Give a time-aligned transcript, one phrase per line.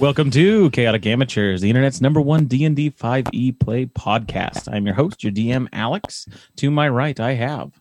[0.00, 4.66] Welcome to Chaotic Amateurs, the internet's number one D&D 5e play podcast.
[4.72, 6.26] I'm your host, your DM, Alex.
[6.56, 7.78] To my right, I have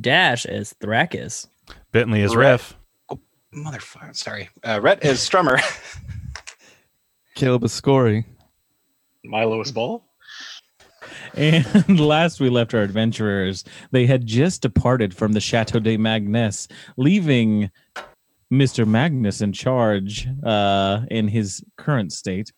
[0.00, 1.48] Dash as Thrakis.
[1.90, 2.50] Bentley is Right.
[2.50, 2.76] ref.
[3.52, 4.14] Motherfucker.
[4.14, 4.48] Sorry.
[4.62, 5.60] Uh, Rhett is Strummer.
[7.34, 8.24] Caleb Ascori.
[9.24, 10.04] My lowest ball.
[11.34, 16.68] And last we left our adventurers, they had just departed from the Chateau de Magnus,
[16.96, 17.70] leaving
[18.52, 18.86] Mr.
[18.86, 22.52] Magnus in charge uh, in his current state,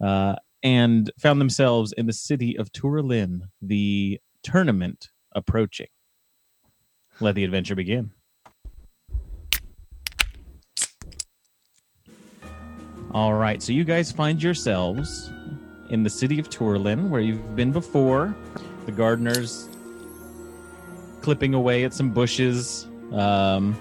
[0.00, 5.88] uh, and found themselves in the city of Tourlin, the tournament approaching.
[7.20, 8.10] Let the adventure begin.
[13.12, 15.30] All right, so you guys find yourselves
[15.90, 18.34] in the city of Tourlin, where you've been before.
[18.86, 19.68] The gardeners
[21.20, 22.88] clipping away at some bushes.
[23.12, 23.76] Um,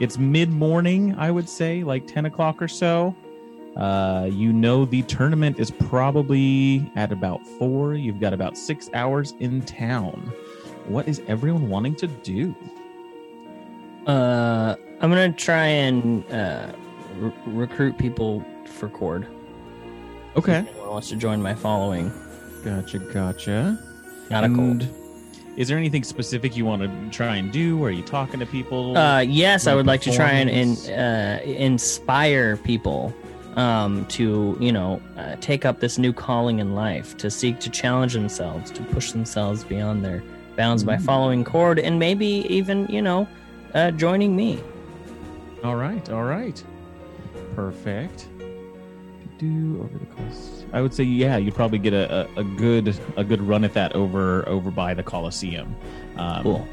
[0.00, 3.14] it's mid morning, I would say, like 10 o'clock or so.
[3.76, 7.94] Uh, you know the tournament is probably at about four.
[7.94, 10.32] You've got about six hours in town.
[10.86, 12.54] What is everyone wanting to do?
[14.06, 16.72] Uh, I'm gonna try and uh,
[17.18, 19.26] re- recruit people for Cord.
[20.36, 20.58] Okay.
[20.68, 22.10] Anyone wants to join my following.
[22.64, 23.78] Gotcha, gotcha.
[24.30, 25.05] Not a And cold.
[25.56, 27.82] Is there anything specific you want to try and do?
[27.82, 28.96] Are you talking to people?
[28.96, 33.14] Uh, yes, I would like to try and, and uh, inspire people
[33.56, 37.70] um, to, you know, uh, take up this new calling in life, to seek to
[37.70, 40.22] challenge themselves, to push themselves beyond their
[40.56, 41.02] bounds by Mm.
[41.02, 43.26] following Cord, and maybe even, you know,
[43.74, 44.60] uh, joining me.
[45.64, 46.62] All right, all right.
[47.54, 48.28] Perfect.
[49.38, 50.55] Do over the course.
[50.72, 53.74] I would say, yeah, you'd probably get a, a, a good a good run at
[53.74, 55.74] that over over by the Coliseum.
[56.16, 56.68] Um, Cool.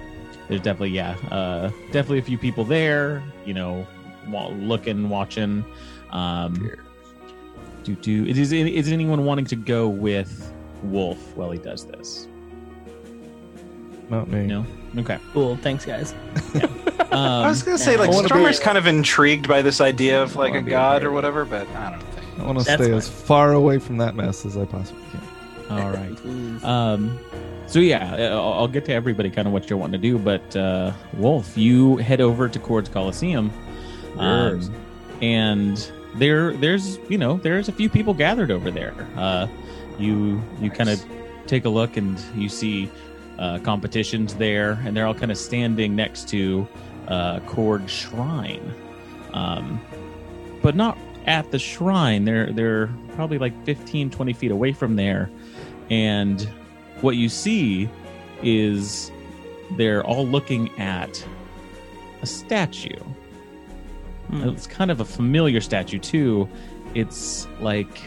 [0.49, 3.23] There's definitely yeah, uh, definitely a few people there.
[3.45, 3.87] You know,
[4.27, 5.63] looking, watching.
[6.11, 6.71] Um,
[7.83, 10.53] do do is is anyone wanting to go with
[10.83, 12.27] Wolf while he does this?
[14.09, 14.45] Not me.
[14.45, 14.65] No.
[14.97, 15.17] Okay.
[15.33, 15.55] Cool.
[15.57, 16.13] Thanks, guys.
[16.53, 16.61] Um,
[17.11, 20.35] I was going to say, like, I Strummer's kind of intrigued by this idea of,
[20.35, 22.12] like, a god a or whatever, but I don't think.
[22.37, 22.97] I want to That's stay fine.
[22.97, 25.21] as far away from that mess as I possibly can.
[25.71, 26.17] all right.
[26.63, 27.19] Um,
[27.67, 30.17] so yeah, uh, I'll, I'll get to everybody kind of what you're wanting to do,
[30.17, 33.51] but uh, Wolf, you head over to Cords Coliseum,
[34.17, 34.73] um,
[35.21, 38.93] and there, there's you know, there's a few people gathered over there.
[39.15, 39.47] Uh,
[39.97, 41.03] you you kind of
[41.47, 42.89] take a look and you see
[43.39, 46.67] uh, competitions there, and they're all kind of standing next to
[47.07, 48.73] uh, Cord Shrine,
[49.33, 49.81] um,
[50.61, 52.25] but not at the shrine.
[52.25, 55.29] They're they're probably like 15, 20 feet away from there
[55.89, 56.49] and
[57.01, 57.89] what you see
[58.41, 59.11] is
[59.71, 61.25] they're all looking at
[62.21, 62.99] a statue.
[64.29, 64.49] Hmm.
[64.49, 66.47] It's kind of a familiar statue too.
[66.95, 68.01] It's like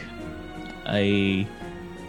[0.88, 1.46] a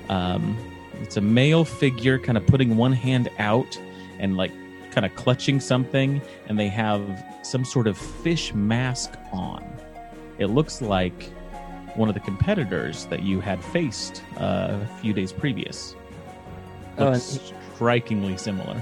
[0.10, 0.58] um,
[1.02, 3.80] it's a male figure kind of putting one hand out
[4.20, 4.52] and like
[4.92, 9.64] kind of clutching something and they have some sort of fish mask on.
[10.40, 11.32] It looks like
[11.96, 15.96] one of the competitors that you had faced uh, a few days previous.
[17.00, 17.40] Oh, Looks
[17.76, 18.82] strikingly similar.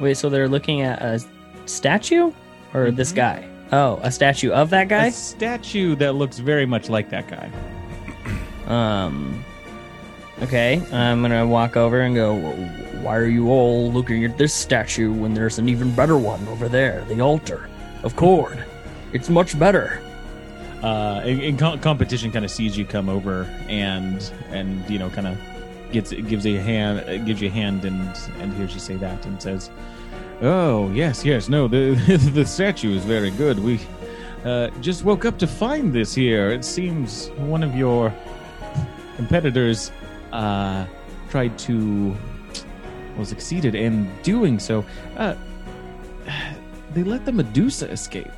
[0.00, 1.22] Wait, so they're looking at a
[1.66, 2.32] statue
[2.74, 3.16] or this Mhm.
[3.16, 3.44] guy?
[3.72, 5.06] Oh, a statue of that guy?
[5.06, 7.50] A statue that looks very much like that guy.
[8.70, 9.44] Um.
[10.42, 12.34] Okay, I'm gonna walk over and go.
[13.00, 16.68] Why are you all looking at this statue when there's an even better one over
[16.68, 17.68] there, the altar
[18.02, 18.58] of Cord?
[19.12, 20.00] It's much better.
[20.86, 25.10] Uh, and, and co- competition kind of sees you come over and and you know
[25.10, 25.36] kind of
[25.90, 29.26] gets gives you a hand gives you a hand and and hears you say that
[29.26, 29.68] and says,
[30.42, 31.96] "Oh yes, yes, no, the
[32.34, 33.58] the statue is very good.
[33.58, 33.80] We
[34.44, 36.52] uh, just woke up to find this here.
[36.52, 38.14] It seems one of your
[39.16, 39.90] competitors
[40.32, 40.86] uh,
[41.30, 42.16] tried to
[43.16, 44.84] well succeeded in doing so.
[45.16, 45.34] Uh,
[46.94, 48.30] they let the Medusa escape."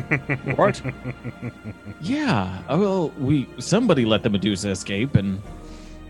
[0.56, 0.80] What?
[2.00, 2.62] Yeah.
[2.68, 5.40] uh, Well, we somebody let the Medusa escape, and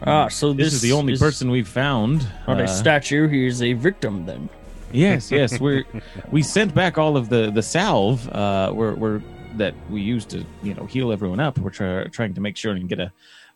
[0.07, 2.27] ah, so this, this, is the only person we've found.
[2.47, 3.29] Not Uh, a statue.
[3.29, 4.49] He is a victim then.
[4.93, 5.61] Yes, yes.
[5.65, 5.85] We're
[6.31, 8.29] we sent back all of the the salve.
[8.29, 9.23] Uh, we're we're
[9.57, 11.59] that we used to you know heal everyone up.
[11.59, 13.13] We're try, trying to make sure and get a,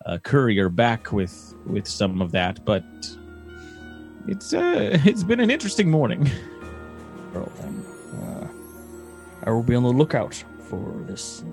[0.06, 2.84] a courier back with with some of that, but
[4.26, 6.30] it's uh it's been an interesting morning.
[7.34, 7.50] Well,
[9.44, 10.34] I will be on the lookout
[10.68, 11.44] for this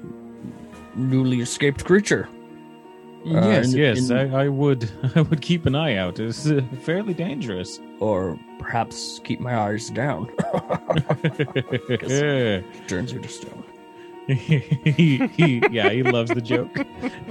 [0.95, 2.27] newly escaped creature.
[3.23, 4.09] yes, in- yes.
[4.09, 6.19] in- I, I would I would keep an eye out.
[6.19, 7.79] It's uh, fairly dangerous.
[7.99, 10.27] Or perhaps keep my eyes down.
[12.87, 13.63] Turns you to stone.
[14.27, 16.75] he, he, yeah, he loves the joke.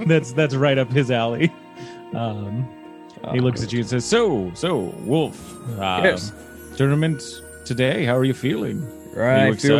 [0.07, 1.51] That's that's right up his alley.
[2.13, 2.67] Um,
[3.33, 6.31] he looks at you and says, "So, so, Wolf, um, Yes.
[6.77, 7.21] tournament
[7.65, 8.05] today.
[8.05, 8.81] How are you feeling?
[9.13, 9.77] Right, are you feel-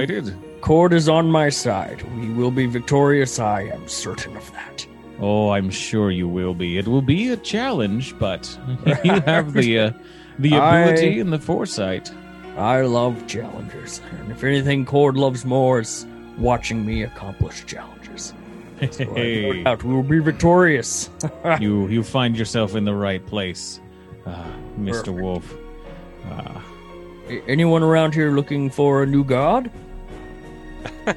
[0.65, 2.01] Cord is on my side.
[2.17, 3.37] We will be victorious.
[3.37, 4.87] I am certain of that.
[5.19, 6.79] Oh, I'm sure you will be.
[6.79, 8.49] It will be a challenge, but
[9.03, 9.91] you have the uh,
[10.39, 12.11] the ability I- and the foresight.
[12.57, 16.07] I love challenges, and if anything, Cord loves more is
[16.39, 18.33] watching me accomplish challenges.
[18.79, 21.11] So I have no Hey, we will be victorious.
[21.59, 23.79] you you find yourself in the right place,
[24.25, 24.43] uh,
[24.77, 25.21] Mister Perfect.
[25.23, 25.53] Wolf.
[26.31, 26.59] Uh,
[27.47, 29.69] Anyone around here looking for a new god?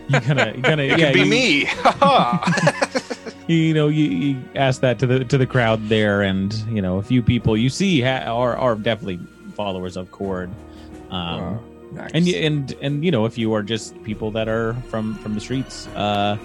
[0.09, 1.67] You kind of, you kind of, It yeah, could be you, me.
[3.49, 6.99] You know you, you ask that to the to the crowd there and you know
[6.99, 9.19] a few people you see ha- are are definitely
[9.55, 10.51] followers of cord
[11.11, 11.59] um Uh,
[11.95, 12.11] nice.
[12.13, 15.33] and y- and and you know if you are just people that are from from
[15.35, 16.37] the streets uh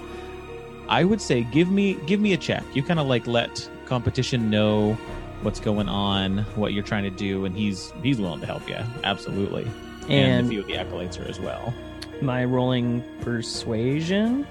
[0.88, 2.64] i would say give me give me a check.
[2.72, 4.94] You kind of like let competition know
[5.42, 8.78] what's going on what you're trying to do and he's he's willing to help you
[9.04, 9.64] absolutely.
[10.08, 11.74] And, and a few of the acolytes are as well
[12.22, 14.46] my rolling persuasion.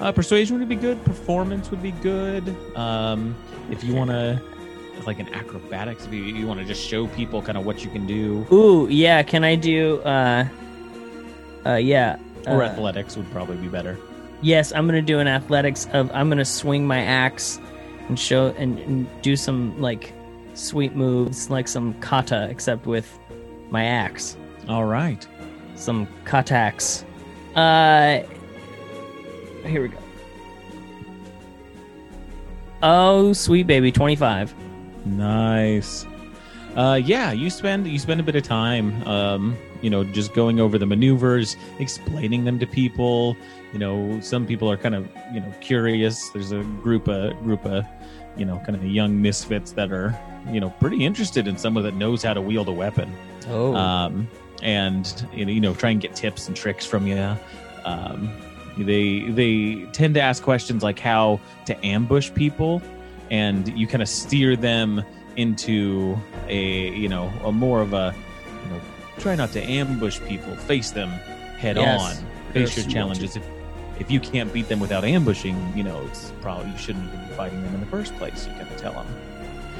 [0.00, 1.02] Uh, persuasion would be good.
[1.04, 2.54] Performance would be good.
[2.76, 3.34] Um,
[3.70, 4.40] if you want to,
[5.06, 7.90] like an acrobatics, if you, you want to just show people kind of what you
[7.90, 9.22] can do, Ooh, yeah.
[9.22, 10.00] Can I do?
[10.02, 10.44] uh
[11.66, 12.16] Uh, yeah.
[12.46, 13.96] or uh, athletics would probably be better.
[14.40, 16.10] Yes, I'm gonna do an athletics of.
[16.14, 17.58] I'm gonna swing my axe
[18.08, 20.12] and show and, and do some like
[20.54, 23.18] sweet moves, like some kata, except with
[23.70, 24.36] my axe.
[24.68, 25.26] All right.
[25.74, 27.04] Some katax.
[27.54, 28.22] Uh,
[29.64, 29.98] here we go.
[32.82, 34.54] Oh, sweet baby, twenty-five.
[35.04, 36.06] Nice.
[36.76, 40.60] Uh, yeah, you spend you spend a bit of time, um, you know, just going
[40.60, 43.36] over the maneuvers, explaining them to people.
[43.72, 46.28] You know, some people are kind of you know curious.
[46.30, 47.84] There's a group a group of
[48.36, 50.16] you know kind of young misfits that are
[50.52, 53.12] you know pretty interested in someone that knows how to wield a weapon.
[53.48, 54.28] Oh, um,
[54.62, 57.36] and you know, try and get tips and tricks from you.
[57.84, 58.30] Um,
[58.76, 62.82] they they tend to ask questions like how to ambush people,
[63.30, 65.02] and you kind of steer them
[65.36, 66.16] into
[66.48, 68.14] a you know a more of a
[68.64, 68.80] you know
[69.18, 71.08] try not to ambush people, face them
[71.58, 72.18] head Yes.
[72.20, 73.36] on, face your challenges.
[73.36, 73.44] If
[73.98, 77.34] if you can't beat them without ambushing, you know it's probably you shouldn't even be
[77.34, 78.46] fighting them in the first place.
[78.46, 79.06] You gotta tell them.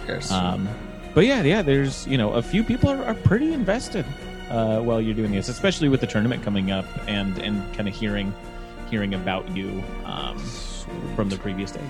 [0.09, 0.33] yes.
[0.33, 0.69] Um,
[1.15, 4.05] but yeah, yeah, there's you know a few people are, are pretty invested
[4.51, 7.95] uh, while you're doing this, especially with the tournament coming up and and kind of
[7.95, 8.33] hearing
[8.91, 10.39] hearing about you um,
[11.15, 11.83] from the previous days.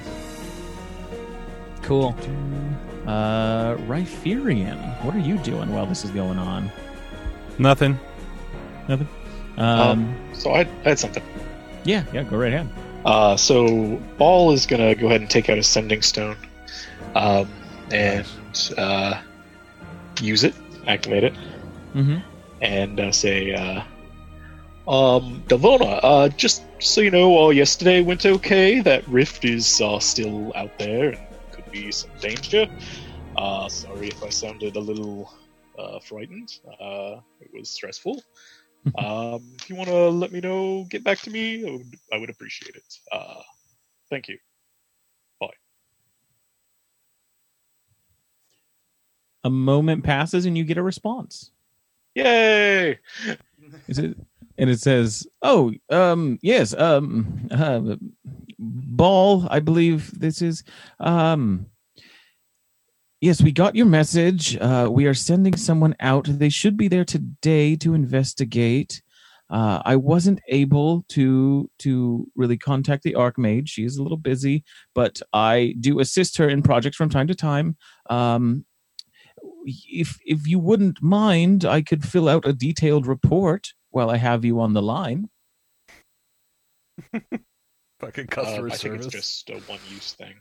[1.83, 2.15] cool.
[3.07, 6.71] Uh, Rhypherian, what are you doing while this is going on?
[7.59, 7.99] Nothing.
[8.89, 9.09] Nothing.
[9.57, 11.23] Um, So I, I had something.
[11.85, 12.69] yeah, yeah, go right ahead.
[13.05, 16.37] Uh, so Ball is gonna go ahead and take out a sending stone,
[17.15, 17.49] um,
[17.91, 18.27] and
[18.77, 19.21] uh,
[20.21, 20.55] use it,
[20.87, 21.35] activate it,
[21.95, 22.19] Mm-hmm.
[22.61, 23.83] And uh, say, uh,
[24.89, 28.81] um, Davona, uh, just so you know, uh, yesterday went okay.
[28.81, 31.19] That rift is uh, still out there and
[31.53, 32.67] could be some danger.
[33.37, 35.31] Uh, sorry if I sounded a little
[35.79, 36.49] uh, frightened.
[36.81, 38.23] Uh, it was stressful.
[38.99, 41.69] um, if you want to let me know, get back to me.
[41.69, 42.99] I would, I would appreciate it.
[43.13, 43.43] Uh,
[44.09, 44.39] thank you.
[45.39, 45.51] Bye.
[49.45, 51.51] A moment passes and you get a response.
[52.19, 52.99] Yay!
[53.87, 54.19] Is it?
[54.59, 57.95] And it says, "Oh, um, yes, um, uh,
[58.59, 59.47] ball.
[59.51, 60.65] I believe this is,
[60.99, 61.67] um,
[63.21, 64.57] yes, we got your message.
[64.57, 66.27] Uh, we are sending someone out.
[66.29, 69.01] They should be there today to investigate.
[69.49, 73.69] Uh, I wasn't able to to really contact the Archmage.
[73.69, 77.35] She is a little busy, but I do assist her in projects from time to
[77.35, 77.77] time.
[78.11, 78.65] Um,
[79.89, 84.45] if if you wouldn't mind, I could fill out a detailed report while I have
[84.45, 85.29] you on the line.
[88.01, 90.35] Fucking Uh, customer I think it's just a one-use thing.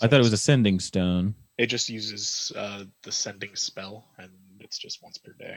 [0.00, 1.34] I thought it was a sending stone.
[1.56, 5.56] It just uses uh, the sending spell, and it's just once per day.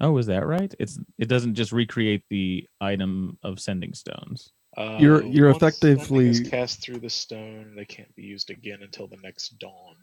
[0.00, 0.74] Oh, is that right?
[0.80, 4.52] It's it doesn't just recreate the item of sending stones.
[4.76, 7.74] Uh, You're- you're once effectively- is cast through the stone.
[7.76, 9.96] They can't be used again until the next dawn.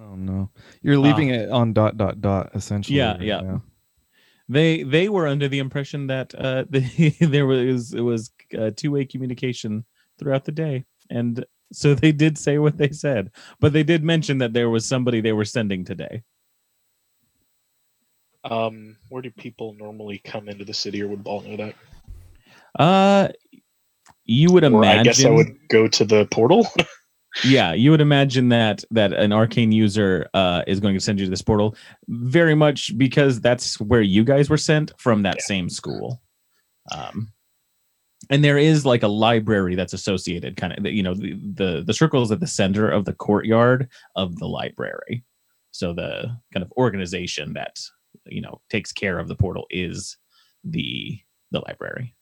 [0.00, 0.50] Oh no,
[0.80, 2.98] you're leaving it on dot dot dot essentially.
[2.98, 3.40] Yeah, right yeah.
[3.40, 3.62] now.
[4.48, 8.92] They they were under the impression that uh, the, there was it was uh, two
[8.92, 9.84] way communication
[10.18, 14.38] throughout the day, and so they did say what they said, but they did mention
[14.38, 16.22] that there was somebody they were sending today.
[18.44, 21.74] Um, where do people normally come into the city, or would Ball know that?
[22.78, 23.28] Uh,
[24.24, 25.00] you would Or imagine.
[25.00, 26.66] I guess I would go to the portal.
[27.44, 31.26] yeah you would imagine that that an arcane user uh is going to send you
[31.26, 31.74] to this portal
[32.08, 35.44] very much because that's where you guys were sent from that Yeah.
[35.44, 36.20] same school
[36.92, 37.32] um
[38.30, 41.94] and there is like a library that's associated kind of you know the, the the
[41.94, 45.24] circle is at the center of the courtyard of the library
[45.70, 47.78] so the kind of organization that
[48.26, 50.16] you know takes care of the portal is
[50.64, 51.18] the
[51.52, 52.14] the library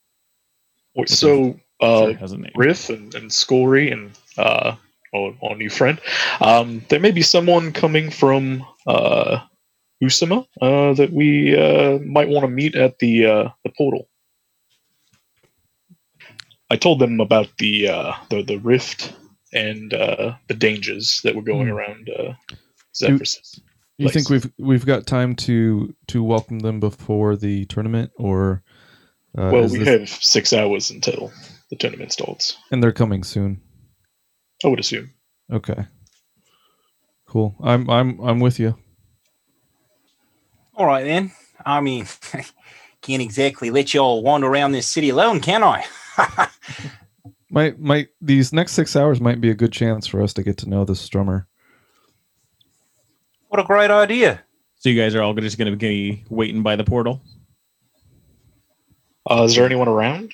[1.07, 2.53] so, uh, Sorry, has a name.
[2.55, 4.77] Riff and, and Scory and uh,
[5.43, 6.01] our, new friend.
[6.41, 9.41] Um, there may be someone coming from uh,
[10.03, 14.09] Usama uh, that we uh, might want to meet at the uh, the portal.
[16.71, 19.13] I told them about the uh, the the rift
[19.53, 21.73] and uh, the dangers that were going Hmm.
[21.75, 22.33] around uh,
[22.95, 23.61] Zephyrus.
[23.99, 28.63] You think we've we've got time to to welcome them before the tournament, or
[29.39, 31.33] uh, well, we this- have six hours until
[31.71, 32.57] the tournament starts.
[32.71, 33.61] and they're coming soon.
[34.65, 35.13] I would assume.
[35.53, 35.87] Okay,
[37.27, 37.55] cool.
[37.63, 38.77] I'm I'm I'm with you.
[40.75, 41.33] All right then.
[41.65, 42.07] I mean,
[43.03, 45.85] can't exactly let you all wander around this city alone, can I?
[47.51, 50.57] Might might these next six hours might be a good chance for us to get
[50.59, 51.47] to know this drummer.
[53.49, 54.43] what a great idea.
[54.75, 57.23] so you guys are all just going to be waiting by the portal
[59.31, 60.33] Uh, is there anyone around?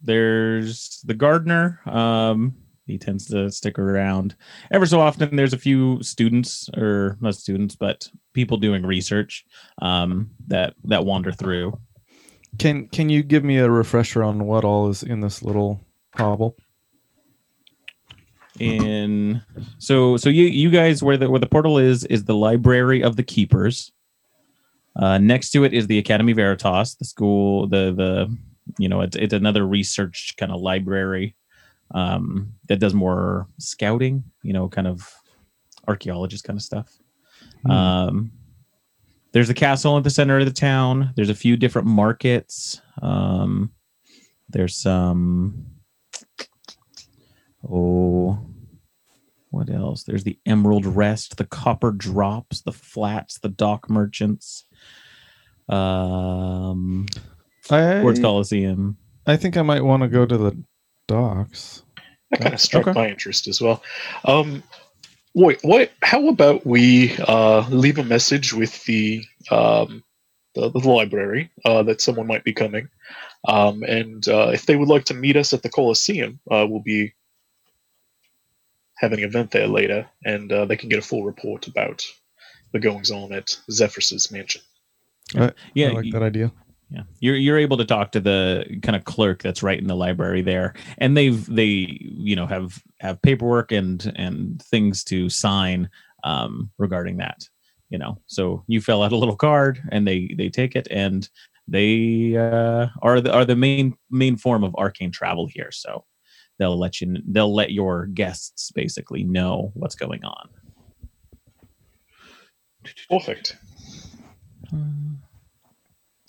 [0.00, 2.54] there's the gardener um
[2.86, 4.34] he tends to stick around.
[4.70, 9.44] Ever so often there's a few students or not students but people doing research
[9.80, 11.78] um that that wander through.
[12.58, 15.84] Can can you give me a refresher on what all is in this little
[16.14, 16.56] hovel?
[18.60, 19.42] in
[19.78, 23.16] so so you you guys where the where the portal is is the library of
[23.16, 23.92] the keepers.
[24.94, 28.36] Uh next to it is the academy veritas the school the the
[28.78, 31.34] you know it's, it's another research kind of library
[31.92, 35.12] um that does more scouting you know kind of
[35.88, 36.98] archaeologist kind of stuff
[37.64, 37.70] Hmm.
[37.70, 38.32] um
[39.32, 43.72] there's a castle at the center of the town there's a few different markets um
[44.48, 45.66] there's some
[47.68, 48.38] Oh,
[49.50, 50.02] what else?
[50.02, 54.64] There's the Emerald Rest, the Copper Drops, the Flats, the Dock Merchants,
[55.68, 57.06] um,
[57.70, 58.96] I Sports Coliseum.
[59.26, 60.64] I think I might want to go to the
[61.08, 61.82] docks.
[62.30, 62.98] That kind of struck Okay.
[62.98, 63.82] my interest as well.
[64.24, 64.62] Um,
[65.34, 65.92] wait, what?
[66.02, 70.02] How about we uh, leave a message with the um,
[70.54, 72.88] the, the library uh, that someone might be coming,
[73.48, 76.82] um, and uh, if they would like to meet us at the Coliseum, uh, we'll
[76.82, 77.12] be
[78.98, 82.02] having an event there later, and uh, they can get a full report about
[82.72, 84.62] the goings on at Zephyrus's mansion.
[85.74, 86.52] Yeah, I like y- that idea.
[86.92, 87.02] Yeah.
[87.20, 90.42] You're you're able to talk to the kind of clerk that's right in the library
[90.42, 95.88] there, and they've they you know have have paperwork and and things to sign
[96.22, 97.48] um, regarding that.
[97.88, 101.28] You know, so you fill out a little card, and they they take it, and
[101.66, 105.70] they uh, are the are the main main form of arcane travel here.
[105.70, 106.04] So
[106.58, 110.48] they'll let you they'll let your guests basically know what's going on.
[113.08, 113.56] Perfect.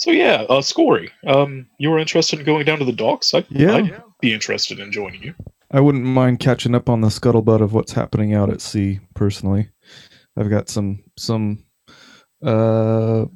[0.03, 3.33] So yeah, uh, Scory, um, you were interested in going down to the docks?
[3.33, 3.75] I'd, Yeah.
[3.75, 5.33] I'd be interested in joining you.
[5.71, 8.99] I wouldn't mind catching up on the scuttlebutt of what's happening out at sea.
[9.15, 9.69] Personally,
[10.35, 11.63] I've got some some
[12.45, 13.27] uh,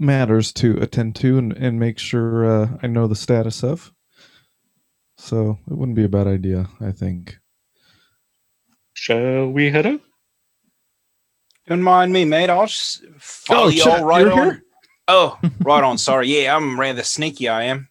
[0.00, 3.92] matters to attend to and, and make sure uh, I know the status of.
[5.16, 6.68] So it wouldn't be a bad idea.
[6.80, 7.38] I think.
[8.94, 10.00] Shall we head out?
[11.68, 12.50] Don't mind me, mate.
[12.50, 14.38] I'll just follow Oh, you Chet, all right you're on.
[14.44, 14.63] here?
[15.08, 15.98] Oh, right on.
[15.98, 16.28] Sorry.
[16.28, 17.48] Yeah, I'm rather sneaky.
[17.48, 17.88] I am.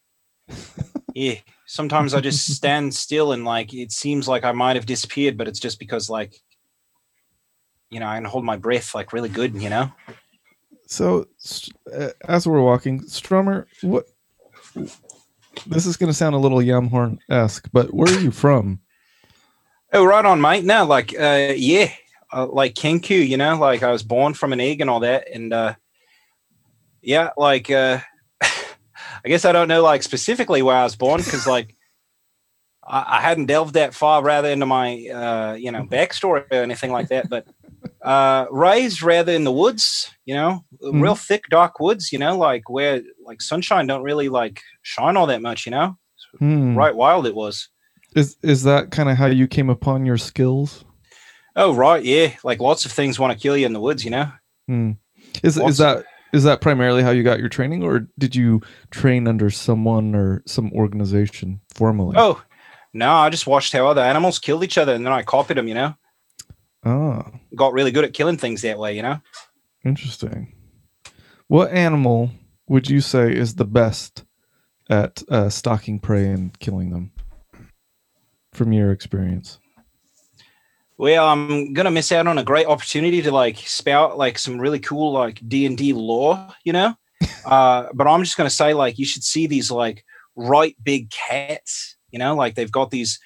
[1.14, 1.36] Yeah.
[1.66, 5.48] Sometimes I just stand still and like it seems like I might have disappeared, but
[5.48, 6.36] it's just because like
[7.90, 9.62] you know I can hold my breath like really good.
[9.62, 9.92] You know.
[10.88, 11.28] So
[11.96, 14.06] uh, as we're walking, Strummer, what?
[15.68, 18.80] This is going to sound a little Yamhorn esque, but where are you from?
[19.92, 20.66] Oh, right on, mate.
[20.66, 21.92] No, like uh, yeah,
[22.32, 23.28] uh, like Kenku.
[23.28, 25.76] You know, like I was born from an egg and all that, and uh,
[27.04, 28.00] yeah, like uh,
[28.42, 31.76] I guess I don't know like specifically where I was born because like
[32.86, 36.92] I, I hadn't delved that far rather into my uh, you know backstory or anything
[36.92, 37.46] like that, but
[38.02, 42.70] uh, raised rather in the woods, you know, real thick dark woods, you know, like
[42.70, 45.98] where like sunshine don't really like shine all that much, you know.
[46.40, 46.76] Hmm.
[46.76, 47.70] Right, wild it was.
[48.16, 50.86] Is is that kind of how you came upon your skills?
[51.56, 52.34] Oh right, yeah.
[52.44, 54.32] Like lots of things want to kill you in the woods, you know.
[54.68, 54.92] Hmm.
[55.44, 58.62] Is Lots is that is that primarily how you got your training, or did you
[58.92, 62.16] train under someone or some organization formally?
[62.18, 62.42] Oh
[62.94, 65.68] no, I just watched how other animals killed each other, and then I copied them.
[65.68, 65.96] You know,
[66.86, 67.24] Oh.
[67.56, 68.96] got really good at killing things that way.
[68.96, 69.20] You know.
[69.86, 70.54] interesting.
[71.48, 72.32] What animal
[72.68, 74.24] would you say is the best
[74.90, 77.12] at uh, stalking prey and killing them?
[78.54, 79.60] From your experience,
[80.98, 84.80] Well, I'm gonna miss out on a great opportunity to like spout like some really
[84.80, 86.96] cool like D and D lore, you know.
[87.46, 91.98] uh, but I'm just gonna say like you should see these like right big cats,
[92.12, 93.20] you know, like they've got these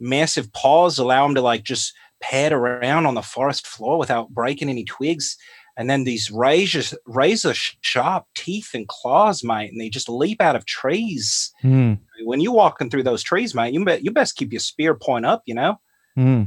[0.00, 4.68] massive paws, allow them to like just pad around on the forest floor without breaking
[4.68, 5.36] any twigs.
[5.76, 10.54] And then these razor razor sharp teeth and claws, mate, and they just leap out
[10.54, 11.52] of trees.
[11.62, 11.94] hmm.
[12.24, 15.26] When you're walking through those trees, mate, you bet you best keep your spear point
[15.26, 15.80] up, you know.
[16.14, 16.44] Hmm.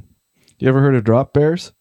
[0.59, 1.71] You ever heard of drop bears?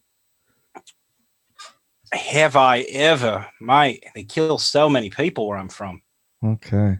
[2.13, 4.05] Have I ever, mate?
[4.15, 6.03] They kill so many people where I'm from.
[6.45, 6.99] Okay.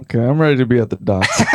[0.00, 1.42] Okay, I'm ready to be at the docks.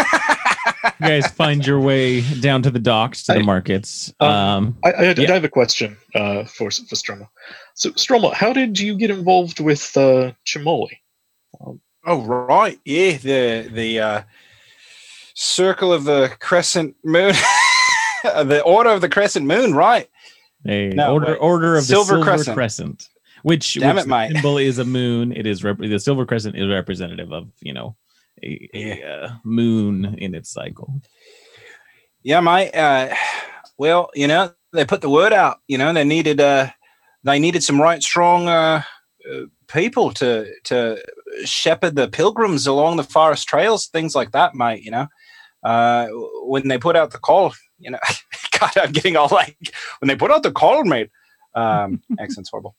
[1.00, 4.14] You guys find your way down to the docks to the I- markets.
[4.20, 5.32] Um, Um, I, I, Yeah.
[5.32, 7.28] I have a question uh, for for Stroma.
[7.74, 10.98] So Stroma, how did you get involved with uh, Chimoli?
[12.06, 14.22] Oh right, yeah, the the uh,
[15.36, 17.34] circle of the crescent moon,
[18.44, 20.10] the order of the crescent moon, right?
[20.68, 21.38] a No, order wait.
[21.38, 22.56] order of Silver the silver crescent.
[22.56, 23.10] crescent,
[23.44, 25.32] which, Damn which it, the symbol is a moon.
[25.36, 27.96] It is rep- the silver crescent is representative of you know
[28.44, 31.02] a, a uh, moon in its cycle.
[32.24, 32.74] Yeah, mate.
[32.74, 33.14] Uh,
[33.78, 35.60] well, you know, they put the word out.
[35.68, 36.70] You know, they needed uh,
[37.24, 38.84] they needed some right strong uh,
[39.30, 41.04] uh, people to to
[41.44, 44.84] shepherd the pilgrims along the forest trails, things like that, mate.
[44.84, 45.08] You know,
[45.64, 46.08] uh,
[46.46, 48.00] when they put out the call, you know,
[48.60, 49.58] God, I'm getting all like
[50.00, 51.10] when they put out the call, mate.
[51.56, 52.76] Um, accent's horrible.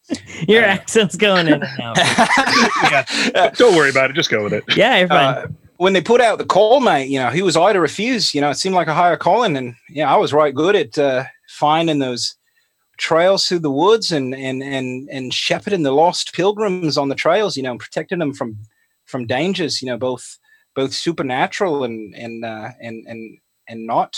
[0.47, 1.97] Your Uh, accent's going in and out.
[1.97, 3.49] yeah.
[3.55, 4.15] Don't worry about it.
[4.15, 4.63] Just go with it.
[4.75, 5.35] Yeah, you're fine.
[5.35, 8.33] Uh, when they put out the call, mate, you know, he was I to refuse.
[8.33, 10.97] You know, it seemed like a higher calling, and yeah, I was right good at
[10.97, 12.35] uh, finding those
[12.97, 17.57] trails through the woods and and and and shepherding the lost pilgrims on the trails.
[17.57, 18.57] You know, and protecting them from
[19.05, 19.81] from dangers.
[19.81, 20.37] You know, both
[20.75, 23.37] both supernatural and and uh, and and
[23.67, 24.17] and not.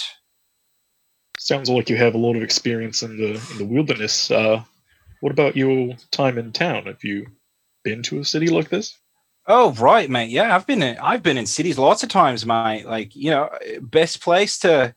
[1.48, 4.30] Sounds like you have a lot of experience in the in the wilderness.
[4.30, 4.62] Uh,
[5.22, 6.88] what about your time in town?
[6.88, 7.26] Have you
[7.86, 8.98] been to a city like this?
[9.48, 10.30] Oh right, mate.
[10.30, 12.86] Yeah, I've been in, I've been in cities lots of times, mate.
[12.86, 14.94] Like you know, best place to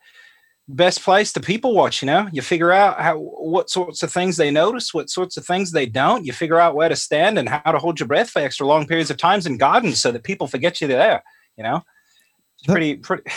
[0.67, 2.03] best place to people watch.
[2.03, 5.47] You know, you figure out how what sorts of things they notice, what sorts of
[5.47, 6.27] things they don't.
[6.27, 8.89] You figure out where to stand and how to hold your breath for extra long
[8.89, 11.23] periods of times in gardens so that people forget you're there.
[11.57, 11.85] You know,
[12.67, 13.25] That- pretty pretty.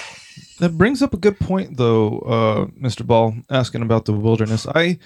[0.60, 3.06] That brings up a good point, though, uh, Mr.
[3.06, 4.68] Ball, asking about the wilderness.
[4.68, 5.00] I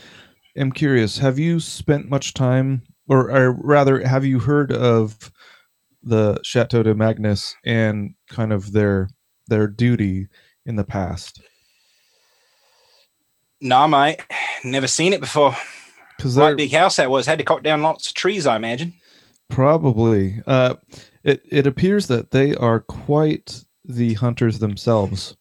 [0.57, 1.17] am curious.
[1.19, 5.31] Have you spent much time, or, or rather, have you heard of
[6.03, 9.09] the Chateau de Magnus and kind of their
[9.47, 10.27] their duty
[10.65, 11.41] in the past?
[13.61, 14.21] Nah, mate,
[14.63, 15.55] never seen it before.
[16.17, 17.25] Because they're big house that was.
[17.25, 18.93] Had to cut down lots of trees, I imagine.
[19.49, 20.41] probably.
[20.45, 20.75] Uh,
[21.23, 25.37] it it appears that they are quite the hunters themselves,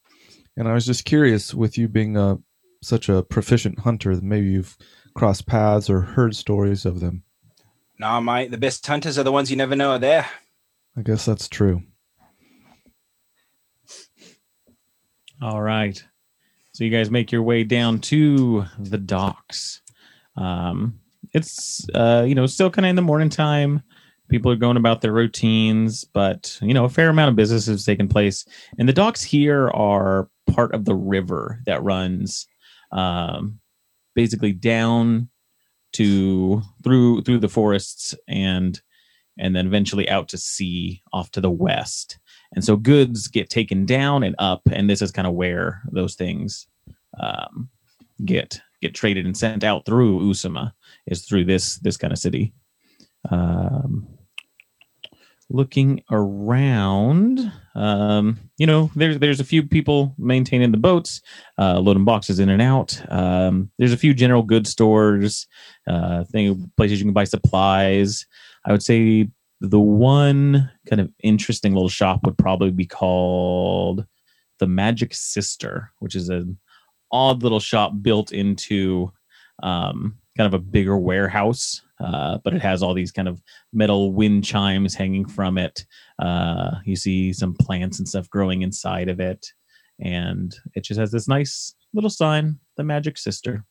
[0.57, 2.39] and I was just curious, with you being a
[2.83, 4.77] such a proficient hunter, maybe you've
[5.15, 7.25] crossed paths or heard stories of them.
[7.99, 10.27] Nah, mate, the best hunters are the ones you never know are there.
[10.97, 11.83] I guess that's true.
[15.43, 16.03] All right.
[16.73, 19.81] So you guys make your way down to the docks.
[20.37, 21.01] Um,
[21.33, 23.83] it's uh, you know still kind of in the morning time.
[24.29, 27.85] People are going about their routines, but you know a fair amount of business has
[27.85, 28.45] taken place.
[28.79, 32.47] And the docks here are part of the river that runs
[32.93, 33.59] um,
[34.15, 35.29] basically down
[35.93, 38.81] to through through the forests and
[39.39, 42.19] and then eventually out to sea off to the west.
[42.53, 46.15] And so goods get taken down and up, and this is kind of where those
[46.15, 46.67] things
[47.21, 47.69] um,
[48.25, 50.73] get get traded and sent out through Usama
[51.07, 52.53] is through this this kind of city.
[53.31, 54.07] Um,
[55.49, 61.21] looking around, um, you know, there's there's a few people maintaining the boats,
[61.59, 63.01] uh, loading boxes in and out.
[63.11, 65.47] Um, there's a few general goods stores,
[65.87, 68.27] uh, thing places you can buy supplies.
[68.65, 69.29] I would say
[69.61, 74.05] the one kind of interesting little shop would probably be called
[74.59, 76.59] the Magic Sister, which is an
[77.13, 79.13] odd little shop built into
[79.63, 84.13] um, kind of a bigger warehouse, uh, but it has all these kind of metal
[84.13, 85.85] wind chimes hanging from it.
[86.19, 89.47] Uh, you see some plants and stuff growing inside of it,
[90.01, 93.65] and it just has this nice little sign, the Magic Sister.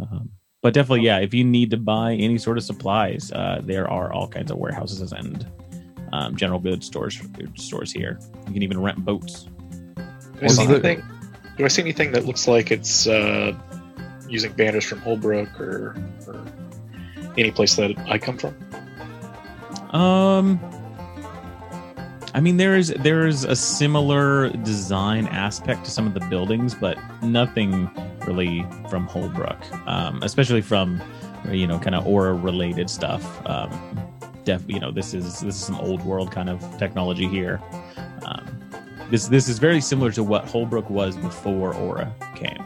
[0.00, 0.30] Um,
[0.62, 4.12] but definitely, yeah, if you need to buy any sort of supplies, uh, there are
[4.12, 5.46] all kinds of warehouses and
[6.12, 7.20] um, general goods stores
[7.54, 8.18] stores here.
[8.46, 9.44] You can even rent boats.
[9.94, 11.02] Do I see anything?
[11.56, 13.56] Do I see anything that looks like it's uh,
[14.28, 16.44] using banners from Holbrook or, or
[17.36, 18.54] any place that I come from?
[19.90, 20.60] Um,
[22.34, 26.74] I mean, there is there is a similar design aspect to some of the buildings,
[26.74, 27.90] but nothing
[28.26, 31.00] really from Holbrook, um, especially from
[31.50, 33.24] you know kind of aura related stuff.
[33.46, 33.70] Um,
[34.44, 37.60] def, you know, this is this is some old world kind of technology here.
[38.24, 38.46] Um,
[39.10, 42.64] this this is very similar to what Holbrook was before aura came.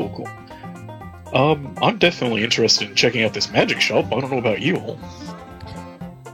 [0.00, 1.34] Cool, cool.
[1.34, 4.06] Um, I'm definitely interested in checking out this magic shop.
[4.06, 4.98] I don't know about you all.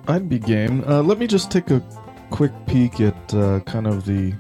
[0.08, 0.84] I'd be game.
[0.86, 1.82] Uh, let me just take a
[2.30, 4.34] quick peek at uh, kind of the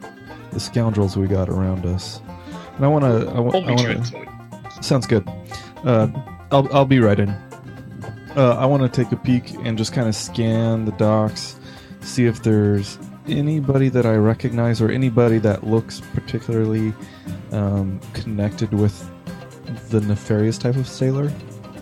[0.52, 2.20] the scoundrels we got around us.
[2.76, 3.30] And I want to.
[3.30, 4.82] I, wa- I'll I meet you want to.
[4.82, 5.28] Sounds good.
[5.84, 6.08] Uh,
[6.52, 7.30] I'll I'll be right in.
[8.36, 11.58] Uh, I want to take a peek and just kind of scan the docks,
[12.00, 16.94] see if there's anybody that I recognize or anybody that looks particularly
[17.50, 19.10] um, connected with
[19.90, 21.32] the nefarious type of sailor.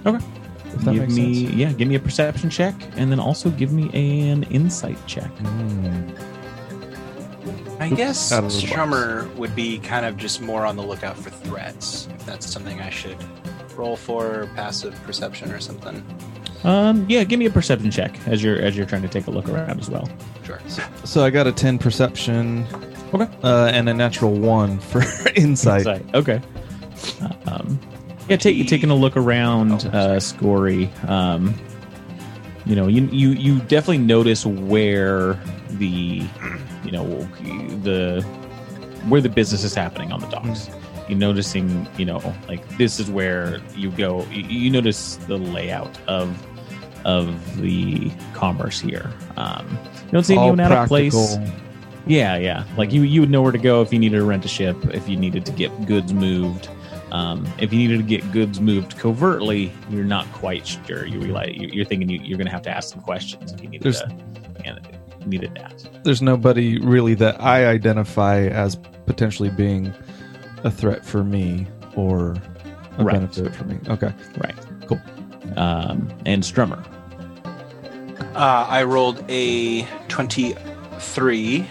[0.07, 0.25] Okay.
[0.67, 1.57] If that give makes me sense.
[1.57, 5.31] yeah, give me a perception check, and then also give me an insight check.
[5.39, 6.11] Hmm.
[7.81, 8.63] I Oops, guess out of box.
[8.63, 12.09] Strummer would be kind of just more on the lookout for threats.
[12.15, 13.17] If that's something I should
[13.77, 16.05] roll for, passive perception or something.
[16.65, 19.31] Um, yeah, give me a perception check as you're as you're trying to take a
[19.31, 20.09] look around as well.
[20.45, 20.61] Sure.
[21.05, 22.65] So I got a 10 perception.
[23.13, 23.29] Okay.
[23.43, 24.99] Uh, and a natural 1 for
[25.37, 25.87] insight.
[25.87, 26.15] Insight.
[26.15, 26.41] Okay.
[27.47, 27.79] Um,
[28.29, 30.91] yeah, take taking a look around, uh, Scory.
[31.09, 31.55] Um,
[32.67, 35.35] you know, you you you definitely notice where
[35.71, 36.23] the
[36.85, 37.07] you know
[37.83, 38.23] the
[39.09, 40.71] where the business is happening on the docks.
[41.09, 44.25] You're noticing, you know, like this is where you go.
[44.31, 46.43] You, you notice the layout of
[47.05, 49.13] of the commerce here.
[49.37, 51.37] Um, you don't see All anyone out of place.
[52.07, 52.65] Yeah, yeah.
[52.77, 54.77] Like you, you would know where to go if you needed to rent a ship,
[54.95, 56.69] if you needed to get goods moved.
[57.15, 61.07] Um, if you needed to get goods moved covertly, you're not quite sure.
[61.07, 63.63] You like you- you're thinking you, you're going to have to ask some questions if
[63.63, 64.17] you needed There's- to,
[64.65, 64.81] and
[65.25, 65.87] needed that.
[66.03, 69.93] There's nobody really that I identify as potentially being
[70.65, 72.35] a threat for me or
[72.99, 73.15] a Right.
[73.15, 73.79] benefit for me.
[73.89, 74.13] Okay.
[74.43, 74.55] Right.
[74.89, 75.01] Cool.
[75.57, 76.85] Um, and Strummer.
[78.35, 81.67] Uh, I rolled a 23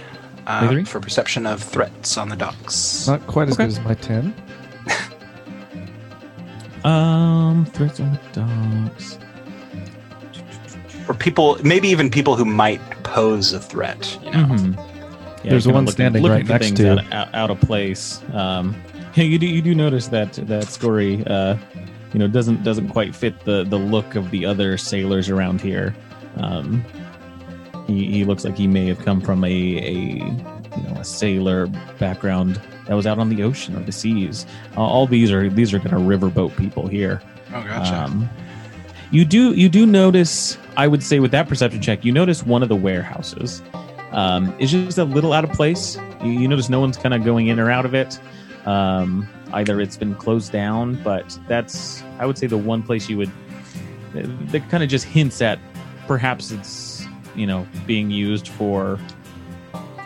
[0.48, 3.08] uh, for perception of threats on the docks.
[3.08, 3.66] Not quite as Okay.
[3.68, 4.34] good as my 10.
[6.84, 9.18] Um, threats on the docks.
[11.08, 14.18] Or people, maybe even people who might pose a threat.
[14.24, 14.76] You know, Mhm.
[15.44, 17.50] Yeah, There's kinda one looking- standing looking right for next things to out, out, out
[17.52, 18.22] of place.
[18.34, 18.76] Um,
[19.16, 21.56] yeah, you do you do notice that that story, uh,
[22.14, 25.94] you know, doesn't doesn't quite fit the the look of the other sailors around here.
[26.38, 26.84] Um,
[27.88, 31.68] he, he looks like he may have come from a a you know a sailor
[32.00, 34.46] background that was out on the ocean or the seas.
[34.76, 37.22] Uh, all these are these are kind of riverboat people here.
[37.54, 37.96] oh gotcha.
[37.96, 38.30] Um,
[39.12, 42.64] you do you do notice, I would say, with that perception check, you notice one
[42.64, 43.62] of the warehouses
[44.12, 45.98] um, is just a little out of place.
[46.24, 48.20] You, you notice no one's kind of going in or out of it.
[48.66, 53.18] Um, either it's been closed down, but that's I would say the one place you
[53.18, 53.32] would
[54.14, 55.60] that kind of just hints at
[56.08, 59.00] perhaps it's you know being used for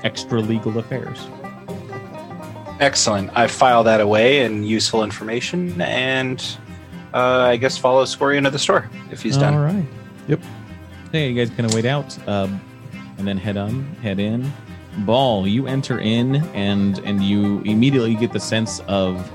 [0.03, 1.27] extra legal affairs.
[2.79, 3.31] Excellent.
[3.35, 6.43] I file that away and useful information, and
[7.13, 9.53] uh, I guess follow Scory into the store if he's All done.
[9.55, 9.85] All right.
[10.27, 10.41] Yep.
[11.11, 12.61] Hey, you guys of wait out, um,
[13.17, 14.51] and then head on, head in.
[14.99, 19.31] Ball, you enter in, and and you immediately get the sense of,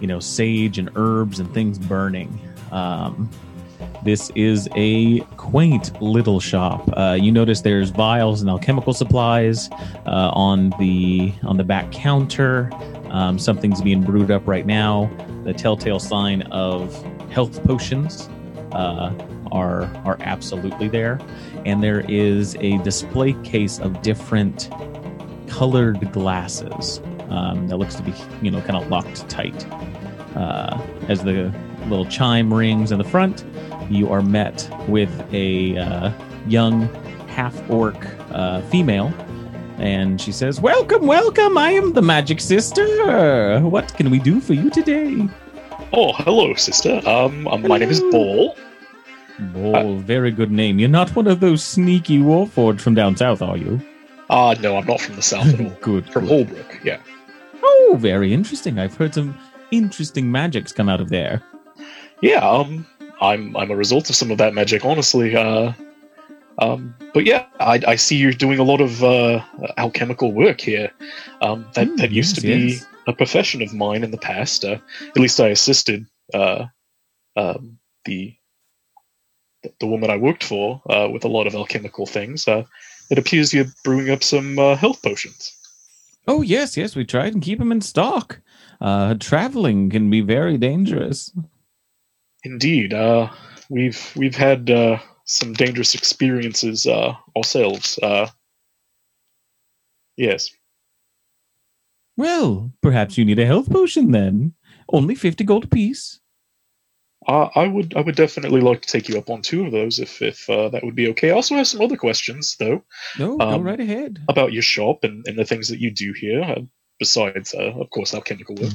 [0.00, 2.40] you know, sage and herbs and things burning.
[2.72, 3.28] Um,
[4.02, 6.88] this is a quaint little shop.
[6.96, 9.70] Uh, you notice there's vials and alchemical supplies
[10.06, 12.70] uh, on the on the back counter.
[13.10, 15.10] Um, something's being brewed up right now.
[15.44, 16.94] The telltale sign of
[17.30, 18.28] health potions
[18.72, 19.12] uh,
[19.52, 21.20] are are absolutely there,
[21.66, 24.70] and there is a display case of different
[25.46, 29.66] colored glasses um, that looks to be you know kind of locked tight.
[30.36, 31.52] Uh, as the
[31.88, 33.44] little chime rings in the front,
[33.90, 36.12] you are met with a uh,
[36.46, 36.82] young
[37.28, 37.96] half orc
[38.32, 39.12] uh, female,
[39.78, 41.58] and she says, "Welcome, welcome!
[41.58, 43.60] I am the Magic Sister.
[43.60, 45.28] What can we do for you today?"
[45.92, 47.00] Oh, hello, sister.
[47.06, 48.56] Um, um my name is Ball.
[49.56, 50.78] Oh, very good name.
[50.78, 53.80] You're not one of those sneaky warforged from down south, are you?
[54.28, 55.70] Ah, no, I'm not from the south at all.
[55.80, 56.08] good.
[56.12, 56.46] From good.
[56.48, 57.00] Holbrook, yeah.
[57.62, 58.78] Oh, very interesting.
[58.78, 59.36] I've heard some
[59.70, 61.42] interesting magics come out of there.
[62.20, 62.86] Yeah, um,
[63.20, 65.36] I'm I'm a result of some of that magic, honestly.
[65.36, 65.72] Uh,
[66.58, 69.42] um, but yeah, I, I see you're doing a lot of uh,
[69.78, 70.90] alchemical work here.
[71.40, 72.86] Um, that Hmm, that used to be yes.
[73.06, 74.64] a profession of mine in the past.
[74.64, 76.66] Uh, at least I assisted uh,
[77.36, 78.34] um, the
[79.78, 82.48] the woman I worked for uh, with a lot of alchemical things.
[82.48, 82.64] Uh,
[83.10, 85.52] it appears you're brewing up some uh, health potions.
[86.28, 86.94] Oh, yes, yes.
[86.94, 88.40] We tried and keep them in stock.
[88.80, 91.32] Uh, traveling can be very dangerous.
[92.44, 93.30] Indeed, uh,
[93.68, 97.98] we've we've had uh, some dangerous experiences uh, ourselves.
[98.02, 98.28] Uh,
[100.16, 100.50] yes.
[102.16, 104.54] Well, perhaps you need a health potion then.
[104.92, 106.20] Only 50 gold apiece.
[107.28, 109.98] Uh, I would I would definitely like to take you up on two of those
[109.98, 111.30] if if uh, that would be okay.
[111.30, 112.82] I also have some other questions though
[113.18, 114.18] No, go Um, right ahead.
[114.28, 116.42] about your shop and, and the things that you do here.
[116.42, 116.62] Uh,
[116.98, 118.72] besides, uh, of course, alchemical work.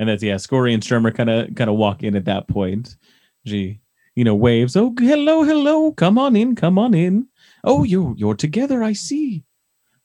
[0.00, 2.96] And that's yeah, Scory and Strummer kind of kind of walk in at that point.
[3.46, 3.80] She,
[4.16, 4.74] you know, waves.
[4.74, 5.92] Oh, hello, hello.
[5.92, 7.28] Come on in, come on in.
[7.64, 8.82] Oh, you're you're together.
[8.82, 9.44] I see.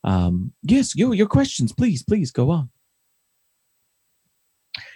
[0.03, 2.69] Um, yes, your your questions, please, please go on.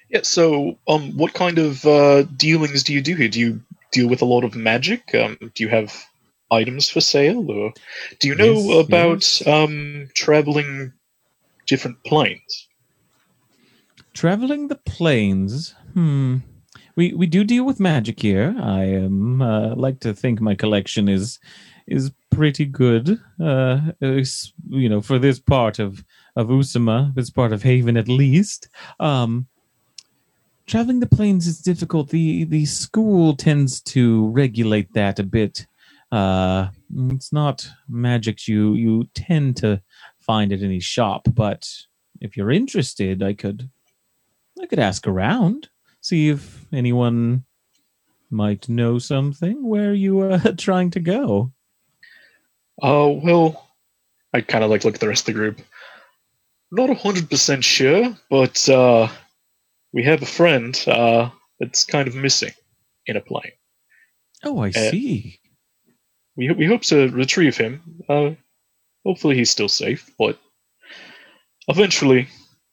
[0.10, 0.22] Yeah.
[0.24, 3.30] So, um, what kind of uh, dealings do you do here?
[3.30, 5.16] Do you deal with a lot of magic?
[5.16, 5.96] Um, do you have
[6.52, 7.74] items for sale, or
[8.20, 9.48] do you know Yes, about yes.
[9.48, 10.94] um traveling
[11.68, 12.69] different planes?
[14.20, 15.76] Traveling the plains.
[15.94, 16.40] Hmm.
[16.98, 18.54] We we do deal with magic here.
[18.60, 21.40] I am uh, like to think my collection is
[21.88, 23.18] is pretty good.
[23.42, 26.04] Uh, you know, for this part of
[26.36, 28.68] of Usama, this part of Haven at least.
[29.00, 29.48] Um,
[30.68, 32.10] traveling the plains is difficult.
[32.10, 35.66] The the school tends to regulate that a bit.
[36.12, 36.68] Uh,
[37.12, 39.82] it's not magic you you tend to
[40.20, 41.70] find at any shop, but
[42.20, 43.70] if you're interested, I could
[44.62, 45.70] I could ask around,
[46.02, 47.46] see if anyone
[48.30, 49.66] might know something.
[49.68, 51.52] Where are you uh, trying to go?
[52.82, 53.68] Oh well,
[54.34, 55.62] I kind of like look at the rest of the group.
[56.72, 59.08] Not hundred percent sure, but uh,
[59.92, 62.54] we have a friend uh, that's kind of missing
[63.08, 63.52] in a plane.
[64.44, 65.40] Oh, I Uh, see.
[66.36, 67.82] We we hope to retrieve him.
[68.08, 68.32] Uh,
[69.06, 70.40] hopefully, he's still safe, but
[71.68, 72.28] eventually,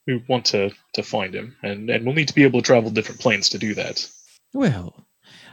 [0.07, 2.91] we want to to find him, and and we'll need to be able to travel
[2.91, 4.09] different planes to do that.
[4.55, 5.07] Well,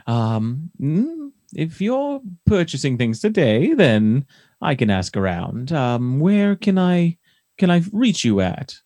[0.06, 4.26] um, mm, if you're purchasing things today, then
[4.62, 5.72] I can ask around.
[5.72, 7.18] Um, where can I
[7.58, 8.76] can I reach you at?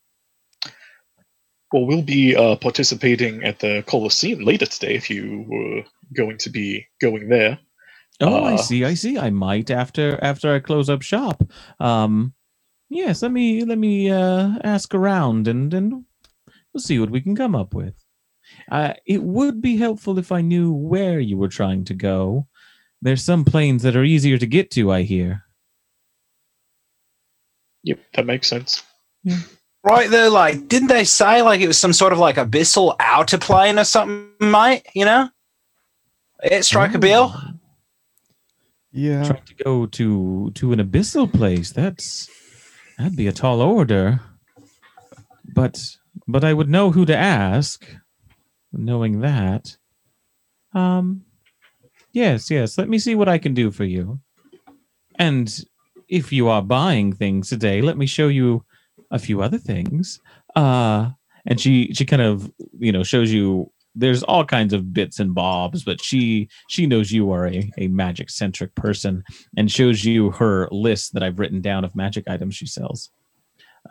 [1.73, 5.83] Well, we'll be uh, participating at the Colosseum later today if you were
[6.17, 7.59] going to be going there.
[8.21, 8.85] Oh, I Uh, see.
[8.85, 9.19] I see.
[9.19, 11.45] I might after after I close up shop.
[11.79, 12.33] Um,
[12.89, 13.23] yes.
[13.23, 16.05] Let me let me uh, ask around and and
[16.73, 17.95] we'll see what we can come up with.
[18.71, 22.47] Uh, it would be helpful if I knew where you were trying to go.
[23.01, 24.91] There's some planes that are easier to get to.
[24.91, 25.45] I hear.
[27.85, 28.83] Yep, that makes sense.
[29.85, 33.39] Right there, like, didn't they say like it was some sort of like abyssal outer
[33.39, 34.83] plane or something, mate?
[34.95, 35.31] You know?
[36.43, 37.33] It strike a bell.
[37.35, 37.51] Oh,
[38.93, 39.25] Yeah.
[39.25, 41.73] Trying to go to to an abyssal place.
[41.73, 42.29] That's
[42.99, 44.21] that'd be a tall order.
[45.55, 45.79] But
[46.27, 47.87] but I would know who to ask.
[48.73, 49.77] Knowing that.
[50.75, 51.25] Um
[52.13, 52.77] yes, yes.
[52.77, 54.21] Let me see what I can do for you.
[55.19, 55.53] And
[56.09, 58.65] if you are buying things today, let me show you
[59.11, 60.21] a few other things.
[60.55, 61.11] Uh
[61.47, 65.35] and she she kind of, you know, shows you there's all kinds of bits and
[65.35, 69.25] bobs, but she she knows you are a, a magic centric person
[69.57, 73.11] and shows you her list that I've written down of magic items she sells.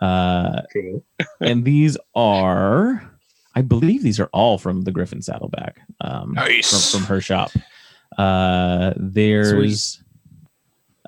[0.00, 1.04] Uh, Cool.
[1.40, 3.10] and these are,
[3.54, 5.78] I believe these are all from the Griffon Saddlebag.
[6.00, 6.92] Um, Nice.
[6.92, 7.50] from, from her shop.
[8.16, 10.02] Uh, there's,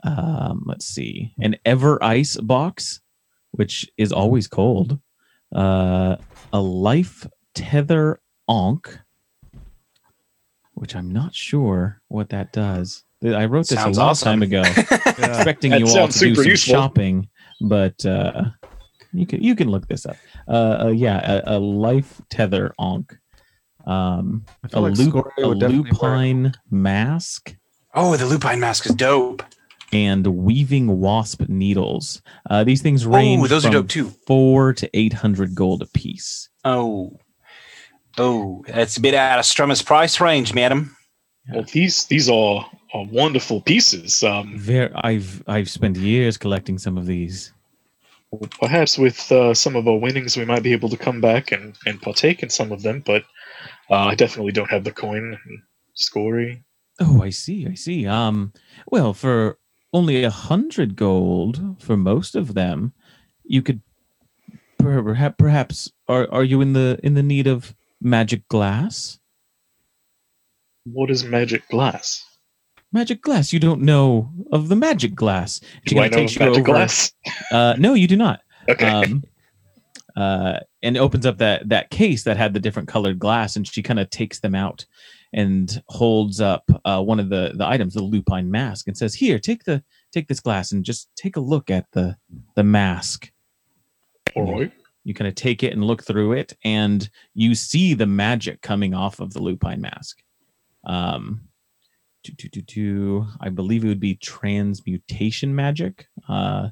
[0.02, 3.00] um, let's see, an Ever Ice box,
[3.52, 4.98] which is always cold.
[5.54, 6.16] Uh,
[6.52, 8.98] a Life Tether Ankh,
[10.74, 13.04] which I'm not sure what that does.
[13.24, 14.26] I wrote this Sounds a long awesome.
[14.26, 16.72] time ago, expecting That you all to do some useful.
[16.74, 17.28] shopping,
[17.60, 18.44] but uh,
[19.12, 20.16] you can you can look this up.
[20.48, 23.14] Uh, uh yeah, a, a Life Tether Ankh.
[23.86, 26.24] Um, I a, feel like lup- a would definitely wear it.
[26.24, 27.54] lupine mask.
[27.94, 29.42] Oh, the lupine mask is dope.
[29.92, 32.22] and weaving wasp needles.
[32.48, 34.10] Uh, these things range Oh, those are from dope too.
[34.26, 36.48] four to eight hundred gold apiece.
[36.64, 37.18] Oh,
[38.20, 40.96] oh, that's a bit out of Strummer's price range, madam.
[41.52, 44.22] Well, these these are, are wonderful pieces.
[44.22, 47.52] Um, Ver I've I've spent years collecting some of these.
[48.60, 51.76] perhaps with uh, some of our winnings, we might be able to come back and,
[51.86, 53.02] and partake in some of them.
[53.04, 53.24] But
[53.90, 55.62] uh, I definitely don't have the coin and
[55.94, 56.62] scory.
[57.00, 57.66] Oh, I see.
[57.66, 58.06] I see.
[58.06, 58.52] Um,
[58.86, 59.58] well, for
[59.92, 62.92] only a hundred gold for most of them,
[63.44, 63.80] you could
[64.78, 69.18] perhaps perhaps are are you in the in the need of magic glass?
[70.84, 72.24] What is magic glass?
[72.92, 73.52] Magic glass.
[73.52, 75.60] You don't know of the magic glass.
[75.86, 77.12] She Do I know takes of you magic over- glass?
[77.52, 78.40] Uh, no, you do not.
[78.68, 78.86] Okay.
[78.86, 79.24] um,
[80.16, 83.82] uh, and opens up that that case that had the different colored glass, and she
[83.82, 84.84] kind of takes them out
[85.32, 89.38] and holds up uh, one of the the items, the lupine mask, and says, "Here,
[89.38, 89.82] take the
[90.12, 92.16] take this glass and just take a look at the
[92.56, 93.30] the mask."
[94.36, 94.72] All right.
[95.10, 98.94] You kind of take it and look through it, and you see the magic coming
[98.94, 100.22] off of the lupine mask.
[100.84, 101.48] Um,
[102.22, 106.06] to, to, to, to, I believe it would be transmutation magic.
[106.28, 106.68] Uh,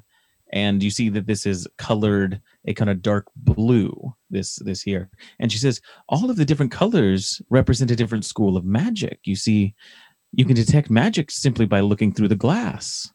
[0.53, 4.13] and you see that this is colored a kind of dark blue.
[4.29, 8.55] This this here, and she says all of the different colors represent a different school
[8.55, 9.19] of magic.
[9.25, 9.75] You see,
[10.31, 13.11] you can detect magic simply by looking through the glass.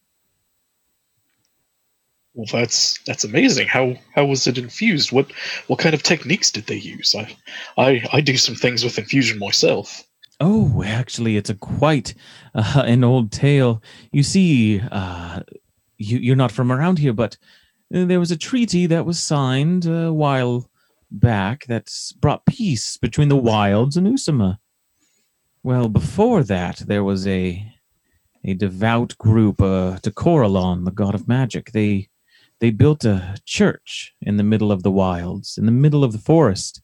[2.34, 3.68] Well, that's that's amazing.
[3.68, 5.12] How how was it infused?
[5.12, 5.30] What
[5.68, 7.14] what kind of techniques did they use?
[7.14, 7.36] I
[7.78, 10.02] I, I do some things with infusion myself.
[10.40, 12.14] Oh, actually, it's a quite
[12.54, 13.82] uh, an old tale.
[14.10, 15.42] You see, uh,
[15.96, 17.36] you, you're not from around here, but
[17.90, 20.68] there was a treaty that was signed a while
[21.12, 21.88] back that
[22.20, 24.58] brought peace between the wilds and Usama.
[25.62, 27.64] Well, before that, there was a
[28.46, 31.70] a devout group uh, to Corellon, the god of magic.
[31.72, 32.08] They
[32.64, 36.18] they built a church in the middle of the wilds, in the middle of the
[36.18, 36.80] forest.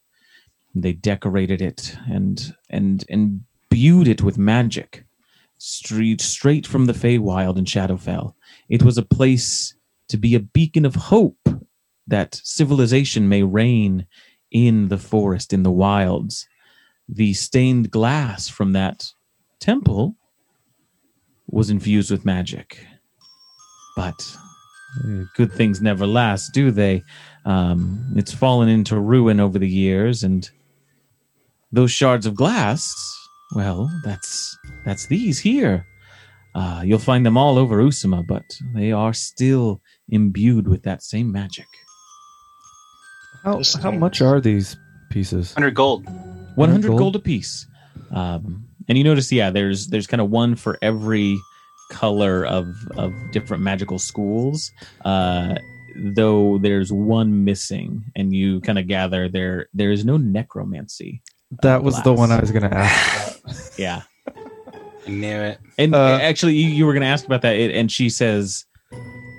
[0.75, 3.41] They decorated it and and and
[3.71, 5.07] imbued it with magic,
[5.57, 8.35] straight straight from the Feywild and Shadowfell.
[8.69, 9.75] It was a place
[10.09, 11.49] to be a beacon of hope
[12.07, 14.07] that civilization may reign
[14.51, 16.47] in the forest, in the wilds.
[17.09, 19.15] The stained glass from that
[19.61, 20.15] temple
[21.47, 22.87] was infused with magic.
[23.97, 24.37] But
[25.37, 27.03] good things never last, do they?
[27.45, 30.49] Um, it's fallen into ruin over the years, and
[31.73, 32.93] those shards of glass,
[33.55, 35.87] well, that's that's these here.
[36.55, 38.43] Uh, you'll find them all over Usama, but
[38.75, 41.67] they are still imbued with that same magic.
[43.45, 44.77] How, how much are these
[45.11, 45.55] pieces?
[45.55, 46.07] 100 gold.
[46.57, 46.99] 100 gold?
[46.99, 47.67] gold piece.
[48.11, 51.39] Um, and you notice, yeah, there's there's kind of one for every
[51.91, 54.73] color of of different magical schools.
[55.05, 55.57] Uh,
[55.97, 61.21] though there's one missing, and you kind of gather there there is no necromancy.
[61.63, 63.41] That was the one I was going to ask.
[63.77, 64.03] Yeah,
[65.07, 65.59] I knew it.
[65.79, 68.65] and Uh, actually, you, you were going to ask about that, it- and she says,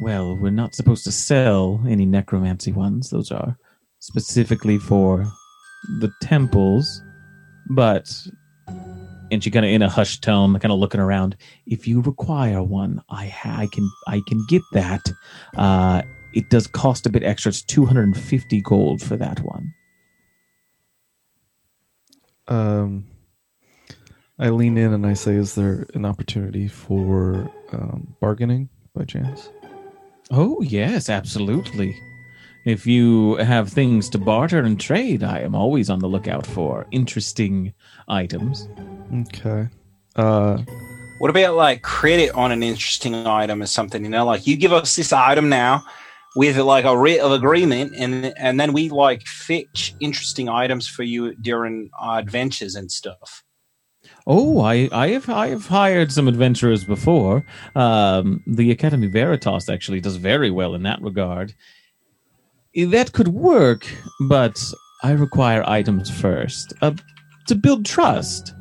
[0.02, 3.10] "Well, we're not supposed to sell any necromancy ones.
[3.12, 3.56] Those are
[4.00, 5.26] specifically for
[6.00, 7.02] the temples,
[7.70, 8.12] but."
[9.32, 11.38] And she kind of in a hushed tone, kind of looking around.
[11.66, 15.10] If you require one, I ha- I can I can get that.
[15.56, 16.02] Uh,
[16.34, 17.50] it does cost a bit extra.
[17.50, 19.74] It's two hundred and fifty gold for that one.
[22.48, 23.06] um,
[24.40, 29.50] I lean in and I say, "Is there an opportunity for um, bargaining by chance?"
[30.32, 31.96] Oh, yes, absolutely.
[32.66, 36.88] If you have things to barter and trade, I am always on the lookout for
[36.92, 37.74] interesting
[38.08, 38.68] items.
[39.14, 39.68] Okay.
[40.16, 40.58] Uh,
[41.20, 44.04] What about like credit on an interesting item or something?
[44.04, 45.84] You know, like you give us this item now
[46.36, 51.04] with like a writ of agreement, and and then we like fetch interesting items for
[51.04, 53.44] you during our adventures and stuff.
[54.26, 57.46] Oh, I, I have I have hired some adventurers before.
[57.76, 61.54] Um, the Academy Veritas actually does very well in that regard.
[62.76, 63.86] That could work,
[64.22, 64.58] but
[65.04, 66.94] I require items first uh,
[67.48, 68.54] to build trust.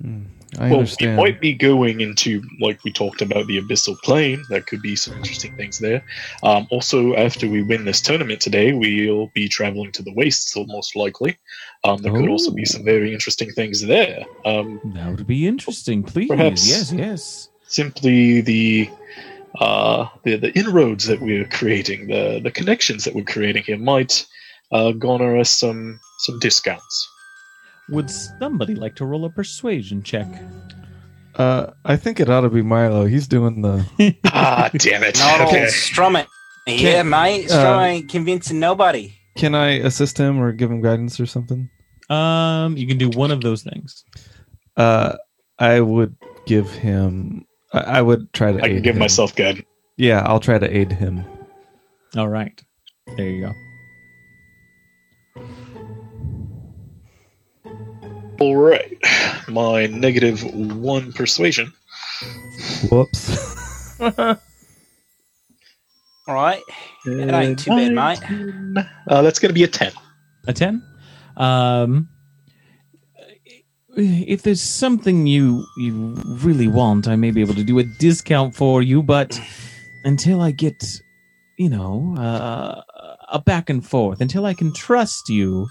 [0.00, 0.22] Hmm,
[0.58, 1.16] I well, understand.
[1.16, 4.42] we might be going into like we talked about the abyssal plane.
[4.50, 6.02] That could be some interesting things there.
[6.42, 10.96] Um, also, after we win this tournament today, we'll be traveling to the wastes, most
[10.96, 11.38] likely.
[11.84, 12.72] Um, there could also be Oh.
[12.72, 14.24] some very interesting things there.
[14.44, 16.28] Um, That would be interesting, please.
[16.28, 17.48] Perhaps- Yes, yes.
[17.68, 18.90] simply the
[19.60, 24.26] uh, the the inroads that we're creating, the the connections that we're creating here might
[24.72, 27.08] uh, garner us some some discounts.
[27.90, 30.28] Would somebody like to roll a persuasion check?
[31.34, 33.06] Uh, I think it ought to be Milo.
[33.06, 33.84] He's doing the.
[34.26, 35.18] ah, damn it.
[35.18, 35.66] Not Okay.
[35.68, 36.26] Strum it.
[36.66, 37.48] Yeah, mate.
[37.48, 39.14] Strum uh, ain't convincing nobody.
[39.36, 41.70] Can I assist him or give him guidance or something?
[42.08, 44.04] Um, you can do one of those things.
[44.76, 45.16] Uh,
[45.58, 46.16] I would
[46.46, 47.46] give him.
[47.72, 48.62] I, I would try to.
[48.62, 49.00] I can give him.
[49.00, 49.66] myself guidance.
[49.96, 51.24] Yeah, I'll try to aid him.
[52.16, 52.60] All right.
[53.16, 53.52] There you go.
[58.40, 58.98] All right.
[59.48, 61.72] My negative one persuasion.
[62.90, 64.00] Whoops.
[64.00, 64.38] All
[66.26, 66.62] right.
[67.04, 68.30] It ain't too bad, mate.
[68.62, 68.86] mate.
[69.06, 69.92] Uh, that's going to be a 10.
[70.48, 70.82] A 10?
[71.36, 72.08] Um,
[73.96, 78.54] if there's something you you really want, I may be able to do a discount
[78.54, 79.38] for you, but
[80.04, 80.82] until I get,
[81.58, 82.80] you know, uh,
[83.32, 85.68] a back and forth, until I can trust you,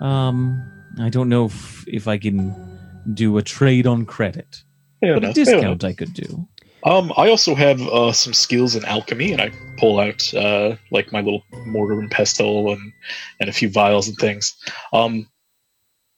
[0.00, 0.62] um,
[0.98, 2.54] I don't know if, if I can
[3.12, 4.62] do a trade on credit.
[5.00, 5.84] But a discount.
[5.84, 6.48] I could do.
[6.84, 11.12] Um, I also have uh, some skills in alchemy, and I pull out uh, like
[11.12, 12.92] my little mortar and pestle and
[13.40, 14.56] and a few vials and things.
[14.92, 15.28] Um,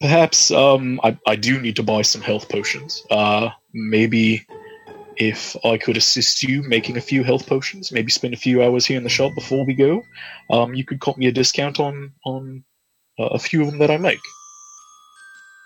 [0.00, 3.02] perhaps um, I I do need to buy some health potions.
[3.10, 4.46] Uh, maybe
[5.16, 8.86] if I could assist you making a few health potions, maybe spend a few hours
[8.86, 10.04] here in the shop before we go.
[10.50, 12.64] Um, you could cut me a discount on on
[13.18, 14.20] uh, a few of them that I make.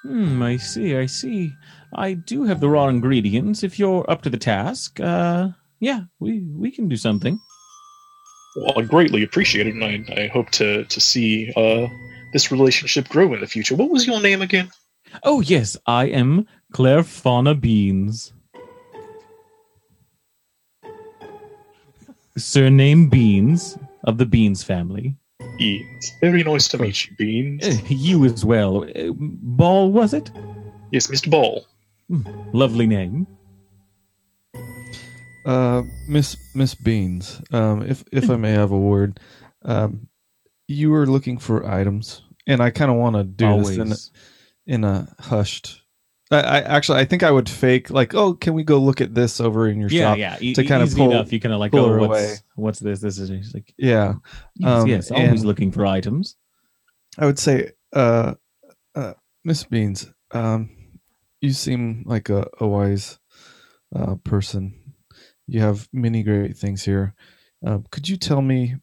[0.03, 1.53] Hmm, I see, I see.
[1.94, 3.62] I do have the raw ingredients.
[3.62, 7.38] If you're up to the task, uh, yeah, we, we can do something.
[8.57, 11.86] Well, I greatly appreciate it, and I, I hope to to see uh,
[12.32, 13.74] this relationship grow in the future.
[13.74, 14.70] What was your name again?
[15.22, 18.32] Oh, yes, I am Claire Fauna Beans.
[22.36, 25.16] Surname Beans of the Beans family.
[25.59, 26.12] Beans.
[26.20, 27.66] Very nice to meet you, Beans.
[27.66, 28.84] Eh, You as well.
[28.94, 30.30] Eh, Ball, was it?
[30.90, 31.30] Yes, Mr.
[31.30, 31.64] Ball.
[32.53, 33.26] Lovely name.
[35.44, 39.18] Uh, Miss Miss Beans, um, if if I may have a word,
[39.64, 40.07] um,
[40.68, 43.76] you were looking for items, and I kind of want to do Always.
[43.76, 44.11] this
[44.66, 45.81] in a, in a hushed.
[46.34, 49.14] I, I actually I think I would fake like, oh, can we go look at
[49.14, 50.18] this over in your yeah, shop?
[50.18, 50.36] yeah.
[50.40, 51.32] E- to kind of pull- enough.
[51.32, 52.34] You kind of like, oh, what's, away.
[52.56, 53.00] what's this?
[53.00, 54.14] This is he's like, Yeah,
[54.56, 56.36] yes, Um, yes, always looking for items.
[57.18, 58.34] I would say, uh,
[58.94, 59.14] uh,
[59.44, 60.70] Miss Beans, um,
[61.40, 63.18] you seem like a, a wise
[63.94, 64.74] uh, person.
[65.46, 67.14] You have many great things here.
[67.66, 68.76] Uh, could you tell me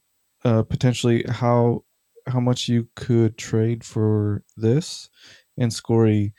[0.46, 1.84] uh, potentially how
[2.28, 5.10] how much you could trade for this?
[5.58, 6.34] And Scory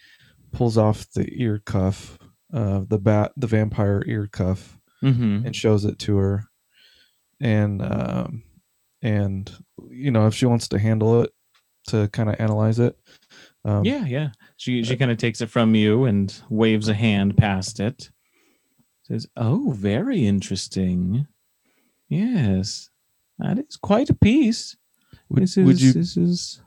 [0.52, 2.18] pulls off the ear cuff,
[2.52, 5.46] uh, the bat, the vampire ear cuff, Mm-hmm.
[5.46, 6.44] and shows it to her.
[7.40, 8.42] And um,
[9.00, 9.50] and
[9.90, 11.30] you know if she wants to handle it
[11.88, 12.98] to kind of analyze it.
[13.64, 14.28] Um, yeah, yeah.
[14.58, 18.10] She she kind of takes it from you and waves a hand past it.
[19.04, 21.26] Says, "Oh, very interesting.
[22.08, 22.90] Yes,
[23.38, 24.76] that is quite a piece.
[25.30, 26.60] Would, this is would you this is.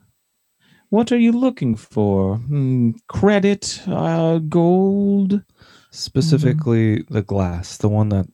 [0.93, 2.37] What are you looking for?
[2.37, 5.41] Hmm, credit, uh, gold.
[5.89, 8.27] specifically the glass, the one that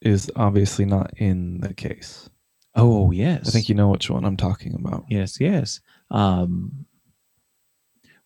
[0.00, 2.28] is obviously not in the case?
[2.74, 3.46] Oh, yes.
[3.46, 5.04] I think you know which one I'm talking about.
[5.08, 5.78] Yes, yes.
[6.10, 6.84] Um.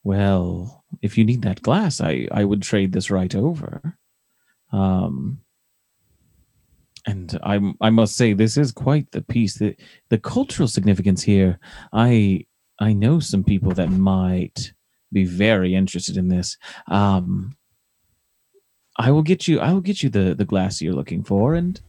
[0.03, 3.99] Well, if you need that glass, I I would trade this right over.
[4.73, 5.41] Um.
[7.05, 9.59] And I I must say this is quite the piece.
[9.59, 9.77] The
[10.09, 11.59] the cultural significance here.
[11.93, 12.47] I
[12.81, 14.73] I know some people that might
[15.13, 16.57] be very interested in this.
[16.89, 17.57] Um.
[18.97, 19.59] I will get you.
[19.59, 21.81] I will get you the the glass you're looking for, and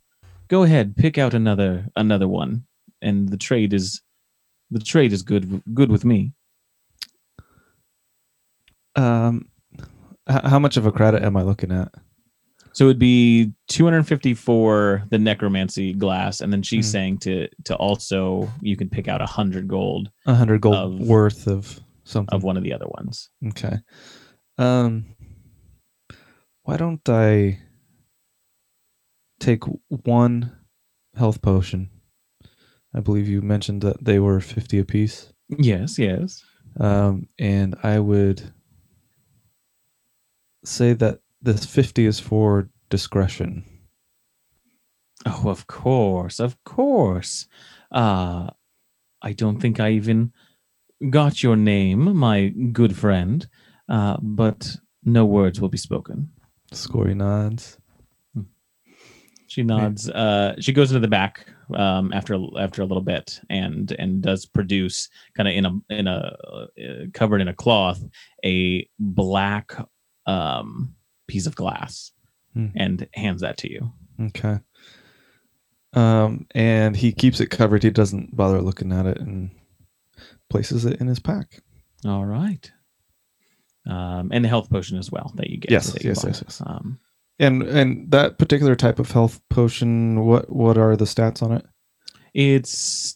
[0.48, 2.66] go ahead, pick out another another one.
[3.00, 4.02] And the trade is
[4.72, 6.34] the trade is good good with me.
[8.96, 9.50] Um,
[10.28, 11.94] h- how much of a credit am I looking at?
[12.76, 16.92] So it'd be 250 for the necromancy glass, and then she's Mhm.
[16.92, 21.08] saying to to also you can pick out a hundred gold A hundred gold Of-
[21.08, 22.36] worth of something.
[22.36, 23.30] of one of the other ones.
[23.48, 23.78] Okay.
[24.58, 25.06] Um,
[26.64, 27.60] why don't I
[29.40, 30.52] take one
[31.16, 31.90] health potion?
[32.94, 35.32] I believe you mentioned that they were fifty apiece.
[35.48, 36.44] Yes, yes.
[36.78, 38.52] Um, and I would
[40.66, 43.64] say that this 50 is for discretion.
[45.26, 47.48] Oh, of course, of course.
[47.92, 48.50] Uh
[49.22, 50.32] I don't think I even
[51.10, 53.48] got your name, my good friend.
[53.88, 56.32] Uh, but no words will be spoken.
[56.72, 57.78] Scory nods.
[59.48, 60.10] She nods.
[60.10, 64.46] Uh, she goes into the back um, after after a little bit and and does
[64.46, 66.66] produce kind of in a in a uh,
[67.14, 68.04] covered in a cloth
[68.44, 69.72] a black
[70.26, 70.95] um,
[71.28, 72.12] piece of glass
[72.54, 72.68] Hmm.
[72.76, 73.92] and hands that to you.
[74.20, 74.60] Okay.
[75.94, 77.84] Um, and he keeps it covered.
[77.84, 79.52] He doesn't bother looking at it and
[80.50, 81.62] places it in his pack.
[82.06, 82.70] All right.
[83.88, 85.72] Um, and the health potion as well that you get.
[85.72, 86.62] Yes, you yes, yes, yes.
[86.66, 87.00] Um,
[87.40, 91.66] And and that particular type of health potion, what what are the stats on it?
[92.34, 93.16] it's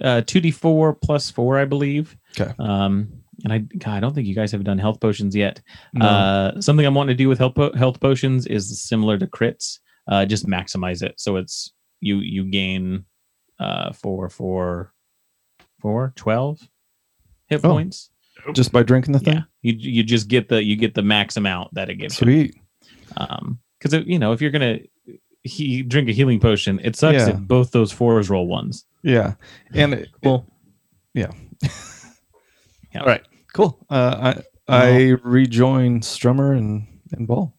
[0.00, 2.16] uh, two d four plus four, I believe.
[2.38, 2.52] Okay.
[2.58, 5.60] Um, and I, God, I don't think you guys have done health potions yet.
[5.94, 6.06] No.
[6.06, 9.78] Uh, something I'm wanting to do with health po- health potions is similar to crits.
[10.08, 13.04] Uh, just maximize it so it's you you gain
[13.60, 14.92] uh four four
[15.80, 16.60] four twelve
[17.48, 17.70] hit Oh.
[17.70, 18.10] points.
[18.54, 19.44] Just by drinking the Yeah, thing.
[19.62, 22.18] you you just get the you get the max amount that it gives.
[22.20, 22.24] you.
[22.24, 22.54] Sweet.
[23.18, 24.78] Um, because you know if you're gonna
[25.42, 27.30] he drink a healing potion, it sucks Yeah.
[27.30, 28.84] if both those fours roll ones.
[29.02, 29.34] Yeah.
[29.74, 30.46] And it, Cool.
[31.14, 31.30] yeah.
[32.92, 33.02] Yeah.
[33.02, 33.22] All right.
[33.52, 33.84] Cool.
[33.90, 34.34] Uh,
[34.68, 37.52] I I rejoin Strummer and and Ball.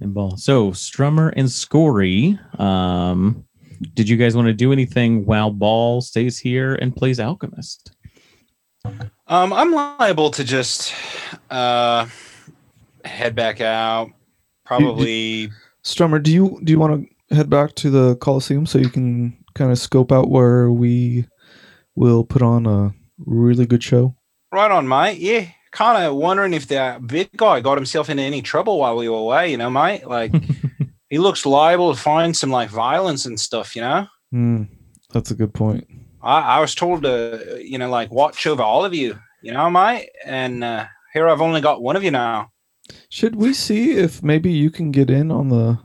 [0.00, 0.36] and ball.
[0.36, 3.44] So Strummer and Scory, um,
[3.94, 7.92] did you guys want to do anything while Ball stays here and plays Alchemist?
[9.28, 10.94] Um, I'm liable to just
[11.50, 12.06] uh,
[13.04, 14.10] head back out.
[14.64, 15.50] Probably.
[15.84, 19.36] Strummer, do you do you want to head back to the Coliseum so you can
[19.54, 21.26] kind of scope out where we
[21.94, 24.15] will put on a really good show?
[24.52, 25.18] Right on, mate.
[25.18, 25.46] Yeah.
[25.72, 29.18] Kind of wondering if that big guy got himself into any trouble while we were
[29.18, 30.06] away, you know, mate.
[30.06, 30.32] Like,
[31.10, 34.06] he looks liable to find some like violence and stuff, you know.
[34.30, 34.62] Hmm,
[35.12, 35.86] that's a good point.
[36.22, 39.68] I, I was told to, you know, like watch over all of you, you know,
[39.70, 40.10] mate.
[40.24, 42.50] And uh, here I've only got one of you now.
[43.08, 45.78] Should we see if maybe you can get in on the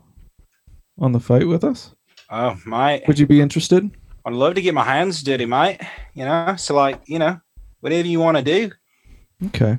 [1.00, 1.94] on the fight with us?
[2.30, 3.04] Oh, mate.
[3.08, 3.90] Would you be interested?
[4.24, 5.82] I'd love to get my hands dirty, mate.
[6.14, 7.40] You know, so like, you know,
[7.82, 8.72] whatever you want to do.
[9.48, 9.78] Okay.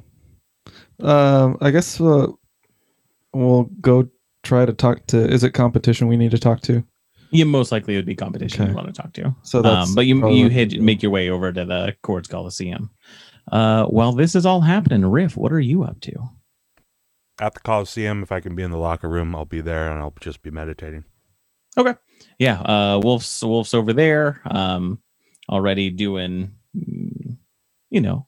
[1.01, 2.29] Um, I guess uh,
[3.33, 4.09] we'll go
[4.43, 5.19] try to talk to.
[5.19, 6.85] Is it competition we need to talk to?
[7.31, 8.71] You most likely it would be competition Okay.
[8.71, 9.35] you want to talk to.
[9.43, 12.29] So that's Um, but you probably you head make your way over to the Chords
[12.29, 12.91] Coliseum.
[13.51, 16.13] Uh, while this is all happening, Riff, what are you up to?
[17.41, 20.01] At the Coliseum, if I can be in the locker room, I'll be there and
[20.01, 21.05] I'll just be meditating.
[21.77, 21.95] Okay.
[22.39, 25.01] Yeah, uh, Wolf's Wolf's over there, um,
[25.49, 26.53] already doing,
[27.93, 28.27] you know,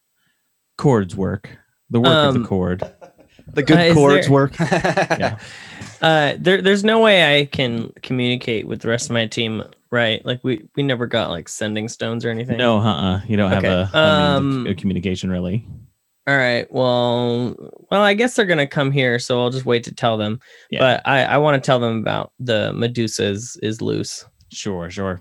[0.78, 1.48] chords work,
[1.90, 2.82] the work of Um, the chord.
[3.54, 4.54] the good Uh, chords there- work.
[4.60, 5.38] Yeah.
[6.02, 10.24] Uh, there, there's no way I can communicate with the rest of my team, right?
[10.26, 12.58] Like we, we never got like sending stones or anything.
[12.58, 13.90] No, uh, uh you don't have Okay.
[13.94, 15.66] a, a Um, of communication really.
[16.26, 16.70] All right.
[16.70, 17.54] Well,
[17.90, 20.40] well, I guess they're gonna come here, so I'll just wait to tell them.
[20.70, 20.80] Yeah.
[20.80, 24.24] But I, I want to tell them about the Medusa's is, is loose.
[24.52, 25.20] Sure, sure.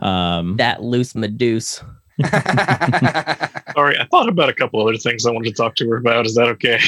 [0.00, 1.84] Um, That loose Medusa.
[3.74, 6.26] Sorry, I thought about a couple other things I wanted to talk to her about.
[6.26, 6.78] Is that okay?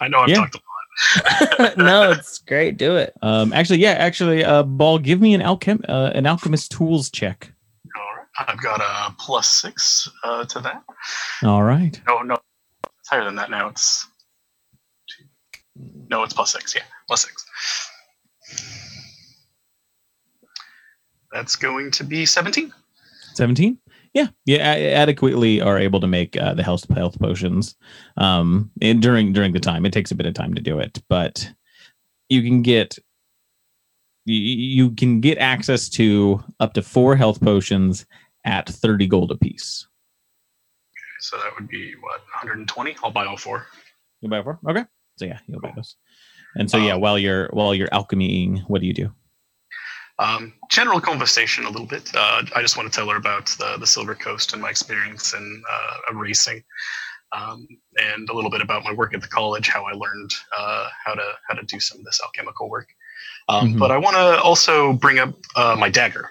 [0.00, 0.36] I know I've Yeah.
[0.36, 1.76] talked a lot.
[1.76, 2.76] no, it's great.
[2.78, 3.12] Do it.
[3.22, 7.52] um, actually, yeah, actually, uh, Ball, give me an alchem, uh, an alchemist tools check.
[7.96, 10.82] All right, I've got a plus six uh, to that.
[11.44, 12.00] All right.
[12.06, 12.38] No, no,
[12.98, 13.68] it's higher than that now.
[13.68, 14.06] It's
[15.08, 15.24] two.
[16.10, 16.74] No, it's plus six.
[16.74, 17.44] Yeah, plus six.
[21.32, 22.72] That's going to be seventeen.
[23.34, 23.76] 17
[24.16, 24.62] yeah yeah
[25.02, 27.76] adequately are able to make uh, the health health potions
[28.16, 29.84] um and during during the time.
[29.84, 31.52] It takes a bit of time to do it but
[32.30, 32.98] you can get
[34.24, 38.06] you, you can get access to up to four health potions
[38.44, 39.86] at 30 gold apiece.
[41.20, 42.96] So that would be what 120.
[43.04, 43.66] I'll buy all four.
[44.22, 44.58] you buy four?
[44.68, 44.84] Okay.
[45.18, 45.94] So yeah you'll buy those.
[46.56, 49.12] And so yeah Um, while you're while you're alchemying what do you do
[50.18, 52.10] Um, general conversation a little bit.
[52.14, 55.34] Uh, I just want to tell her about the, the Silver Coast and my experience
[55.34, 56.62] in uh, racing,
[57.32, 57.66] um,
[57.98, 61.14] and a little bit about my work at the college, how I learned uh, how
[61.14, 62.88] to how to do some of this alchemical work.
[63.48, 63.78] Um, Mhm.
[63.78, 66.30] But I want to also bring up uh, my dagger.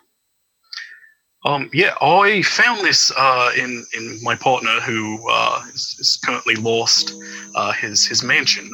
[1.46, 6.56] Um, yeah, I found this uh, in in my partner who uh, is, is currently
[6.56, 7.14] lost
[7.54, 8.72] uh, his his mansion.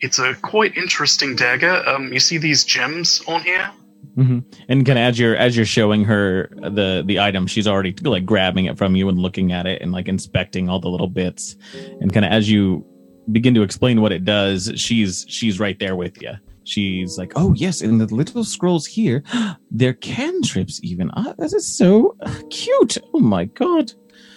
[0.00, 1.82] It's a quite interesting dagger.
[1.88, 3.70] Um, you see these gems on here?
[4.14, 7.94] hmm And kind of as you're as you're showing her the the item, she's already
[8.02, 11.08] like grabbing it from you and looking at it and like inspecting all the little
[11.08, 11.56] bits.
[12.00, 12.84] And kind of as you
[13.32, 16.32] begin to explain what it does, she's she's right there with you.
[16.64, 19.22] She's like, "Oh yes, and the little scrolls here,
[19.70, 21.10] they're cantrips even.
[21.38, 22.16] This is so
[22.50, 22.96] cute.
[23.14, 23.92] Oh my god!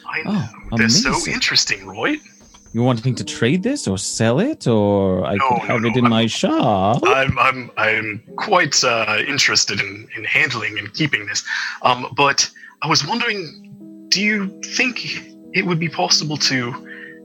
[0.09, 0.45] I know.
[0.71, 1.33] Oh, They're so amazing.
[1.33, 2.19] interesting, right?
[2.77, 5.93] You wanting to trade this or sell it, or I No, could no, have it
[5.93, 7.01] no, in I'm- my shop?
[7.07, 11.43] I'm I'm I'm quite uh, interested in, in handling and keeping this.
[11.81, 12.47] Um, but
[12.83, 15.23] I was wondering, do you think
[15.55, 16.59] it would be possible to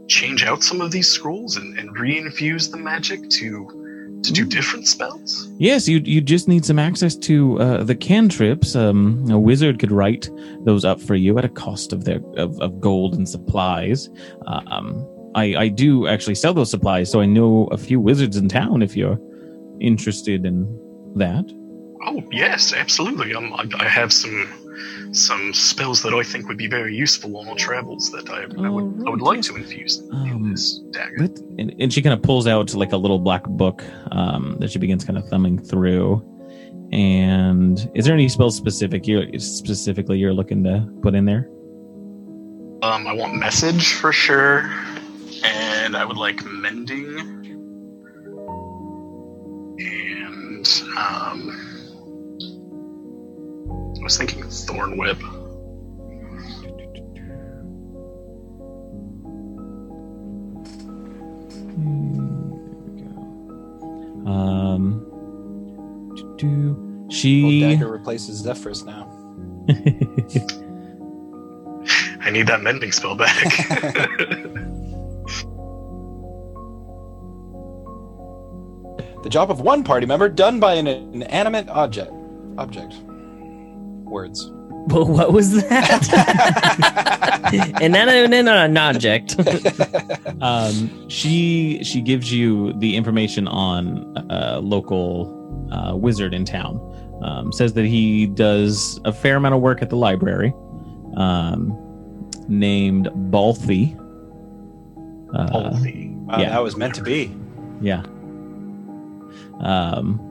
[0.08, 3.78] change out some of these scrolls and, and reinfuse the magic to
[4.24, 5.50] to do different spells?
[5.58, 8.74] Yes, you you just need some access to uh, the cantrips.
[8.74, 10.30] Um, a wizard could write
[10.64, 14.08] those up for you at a cost of their of, of gold and supplies.
[14.46, 18.48] Um, I I do actually sell those supplies, so I know a few wizards in
[18.48, 18.82] town.
[18.82, 19.18] If you're
[19.80, 20.66] interested in
[21.16, 21.44] that,
[22.04, 23.34] Oh yes, absolutely.
[23.34, 24.58] Um, I, I have some
[25.12, 28.68] some spells that I think would be very useful on our travels that I, I
[28.68, 31.28] would I would like to infuse in, in Um, this dagger.
[31.58, 34.78] And, and she kind of pulls out like a little black book um, that she
[34.78, 36.28] begins kind of thumbing through.
[36.92, 41.48] And is there any spells specific you specifically you're looking to put in there?
[42.82, 44.68] Um, I want message for sure,
[45.84, 47.18] and I would like mending,
[49.78, 51.50] and um,
[53.98, 55.18] I was thinking thorn whip.
[64.24, 65.04] Um,
[66.38, 67.60] do Well, she?
[67.60, 69.08] dagger replaces Zephyrus now.
[72.20, 73.36] I need that mending spell back.
[79.22, 82.12] The job of one party member done by an inanimate object.
[82.58, 82.94] Object.
[84.04, 84.50] Words.
[84.88, 86.08] Well, what was that?
[87.80, 89.36] and then and then an object.
[90.40, 96.80] um, she she gives you the information on a local uh, wizard in town.
[97.22, 100.52] Um, says that he does a fair amount of work at the library.
[101.16, 101.78] Um,
[102.48, 103.96] named Balthy.
[105.32, 106.08] Uh, Healthy.
[106.08, 106.50] Wow, Yeah.
[106.50, 107.34] That was meant to be.
[107.80, 108.02] Yeah.
[109.62, 110.28] Um,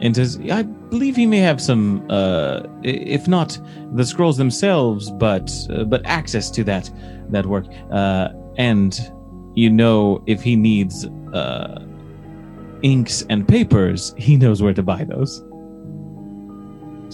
[0.00, 3.58] and says, I believe he may have some, uh, if not
[3.94, 6.90] the scrolls themselves, but uh, but access to that
[7.30, 7.66] that work.
[7.90, 8.98] Uh, and
[9.54, 11.84] you know, if he needs uh,
[12.82, 15.38] inks and papers, he knows where to buy those.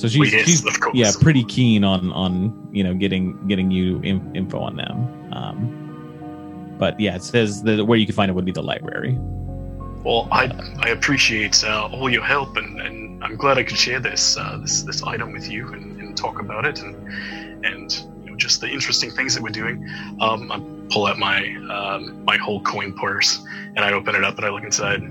[0.01, 4.35] So she's, yes, she's yeah pretty keen on on you know getting getting you in,
[4.35, 5.33] info on them.
[5.33, 9.19] Um, but yeah, it says that where you can find it would be the library.
[10.09, 14.01] Well, I I appreciate uh, all your help, and, and I'm glad I could share
[14.01, 16.97] this uh, this this item with you and, and talk about it, and
[17.63, 17.93] and
[18.25, 19.87] you know, just the interesting things that we're doing.
[20.19, 21.41] Um, I pull out my
[21.71, 23.45] um, my whole coin purse,
[23.77, 25.03] and I open it up, and I look inside.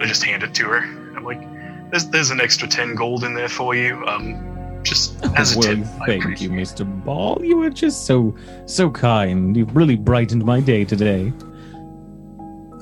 [0.00, 0.78] I just hand it to her.
[1.16, 1.40] I'm like,
[1.92, 4.04] "There's there's an extra ten gold in there for you.
[4.06, 5.86] Um, just as a well, tip.
[6.04, 6.50] Thank you.
[6.50, 6.84] Mr.
[7.04, 7.38] Ball.
[7.44, 9.56] You were just so so kind.
[9.56, 11.32] You've really brightened my day today.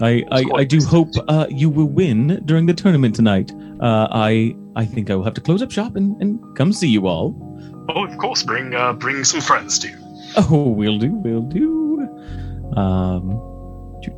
[0.00, 3.52] I I, I do hope uh, you will win during the tournament tonight.
[3.80, 6.88] Uh, I I think I will have to close up shop and, and come see
[6.88, 7.34] you all.
[7.88, 8.42] Oh, of course.
[8.42, 9.94] Bring uh, bring some friends too.
[10.36, 12.08] Oh, we'll do, we'll do.
[12.76, 13.40] Um,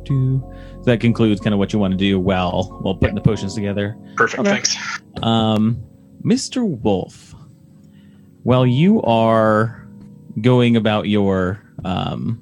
[0.03, 0.53] doo.
[0.85, 3.97] That concludes kind of what you want to do while while putting the potions together.
[4.15, 4.39] Perfect.
[4.39, 4.49] Okay.
[4.49, 4.77] Thanks.
[5.21, 5.83] Um,
[6.23, 6.67] Mr.
[6.67, 7.35] Wolf,
[8.43, 9.87] while you are
[10.41, 12.41] going about your um,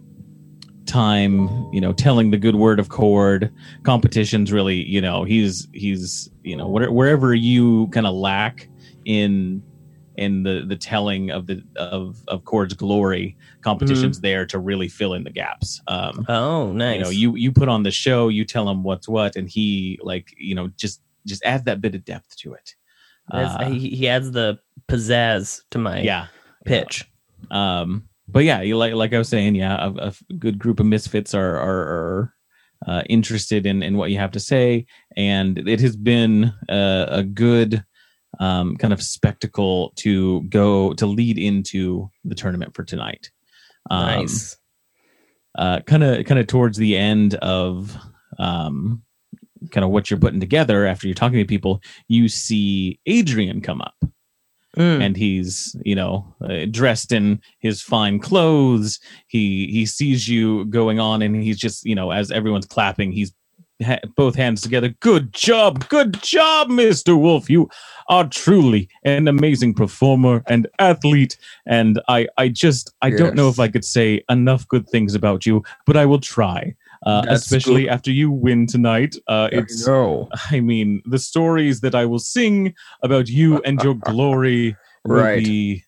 [0.86, 3.52] time, you know, telling the good word of Cord,
[3.84, 8.68] competitions really, you know, he's he's you know where, wherever you kind of lack
[9.06, 9.62] in
[10.18, 15.14] in the the telling of the of of Cord's glory, competitions there to really fill
[15.14, 15.82] in the gaps.
[15.88, 16.96] Um, Oh, nice.
[16.98, 20.00] you know you you put on the show you tell him what's what and he
[20.02, 22.76] like you know just just adds that bit of depth to it
[23.32, 26.28] Uh, he, he adds the pizzazz to my yeah
[26.66, 27.04] pitch.
[27.52, 30.86] um but yeah you like like i was saying yeah a, a good group of
[30.86, 32.36] misfits are are, are
[32.86, 34.86] uh, interested in in what you have to say.
[35.16, 37.84] And it has been a, a good
[38.40, 43.32] um kind of spectacle to go to lead into the tournament for tonight.
[43.90, 44.58] Um, nice.
[45.58, 47.98] kind of kind of towards the end of
[48.40, 49.04] um
[49.72, 53.82] kind of what you're putting together after you're talking to people you see adrian come
[53.82, 53.96] up
[54.76, 55.02] Mm.
[55.02, 59.00] and he's you know uh, dressed in his fine clothes.
[59.28, 63.34] He he sees you going on and he's just you know as everyone's clapping he's
[63.84, 64.90] ha- both hands together.
[65.00, 67.50] Good job good job mr wolf.
[67.50, 67.70] You
[68.10, 71.38] are truly an amazing performer and athlete.
[71.66, 75.46] And i i just i don't know if i could say enough good things about
[75.46, 76.76] you but i will try
[77.06, 77.92] uh, especially good.
[77.92, 80.30] after you win tonight uh, it's no.
[80.52, 82.74] I mean, the stories that I will sing
[83.04, 84.76] about you and your glory
[85.06, 85.44] will Right.
[85.44, 85.84] be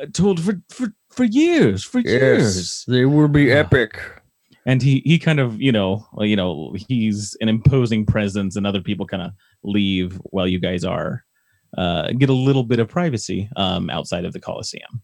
[0.00, 2.84] uh, told for, for, for years, for years.
[2.86, 3.60] they will be Yeah.
[3.60, 4.00] epic.
[4.66, 8.82] And he, he kind of, you know, you know, he's an imposing presence, and other
[8.82, 9.32] people kind of
[9.64, 11.24] leave while you guys are
[11.78, 15.02] uh, get a little bit of privacy um, outside of the Coliseum.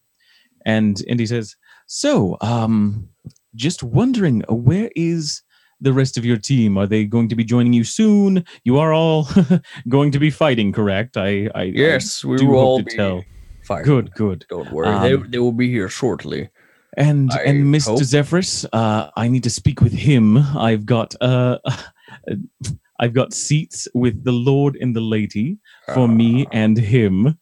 [0.67, 1.57] And and he says,
[1.87, 3.09] "So, um,
[3.57, 5.43] just wondering, uh, where is
[5.81, 6.79] the rest of your team?
[6.79, 8.45] Are they going to be joining you soon?
[8.65, 9.29] You are all
[9.89, 11.17] going to be fighting, correct?
[11.17, 13.25] I, I Yes, I we do will all be tell.
[13.65, 13.83] fine.
[13.83, 14.45] Good, good.
[14.49, 16.51] Don't worry, they, Um, they will be here shortly.
[16.97, 17.89] And I and Mr.
[17.97, 20.39] hope- Zephyrus, uh, I need to speak with him.
[20.39, 21.59] I've got uh,
[22.99, 25.59] I've got seats with the Lord and the Lady
[25.93, 27.37] for me and him.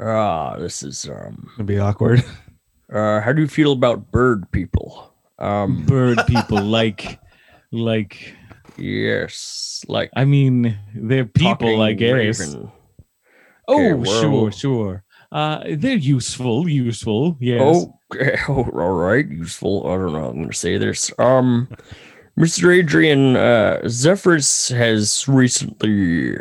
[0.00, 1.50] Ah, this is um.
[1.56, 2.24] It'd be awkward.
[2.90, 5.11] Uh, how do you feel about bird people?
[5.38, 7.18] Um, Bird people like
[7.72, 8.34] like
[8.76, 12.38] yes, like I mean they're people, I guess.
[12.40, 12.70] raven.
[13.68, 15.04] Oh, Okay, sure, sure.
[15.30, 17.36] Uh, they're useful, useful.
[17.40, 17.62] Yes.
[17.64, 19.86] Oh, okay, oh, all right, useful.
[19.86, 20.26] I don't know.
[20.28, 21.10] I'm gonna say this.
[21.18, 21.68] Um,
[22.38, 22.74] Mr.
[22.76, 26.34] Adrian uh, Zephyrus has recently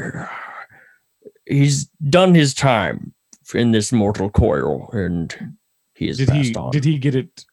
[1.45, 3.13] he's done his time
[3.53, 5.55] in this mortal coil, and
[5.93, 6.71] he has did passed he on.
[6.71, 7.45] did he get it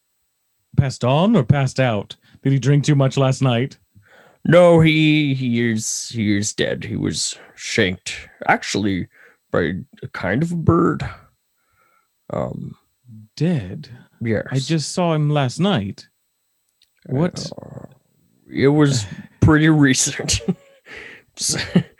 [0.78, 2.16] passed on or passed out?
[2.42, 3.78] Did he drink too much last night?
[4.46, 6.84] No, he he is he is dead.
[6.84, 9.08] He was shanked, actually,
[9.50, 9.72] by
[10.02, 11.08] a kind of a bird.
[12.30, 12.76] Um,
[13.36, 13.88] Dead.
[14.20, 14.46] yes.
[14.50, 16.08] I just saw him last night.
[17.06, 17.50] What?
[17.60, 17.86] Uh,
[18.50, 19.06] it was
[19.40, 20.40] pretty recent.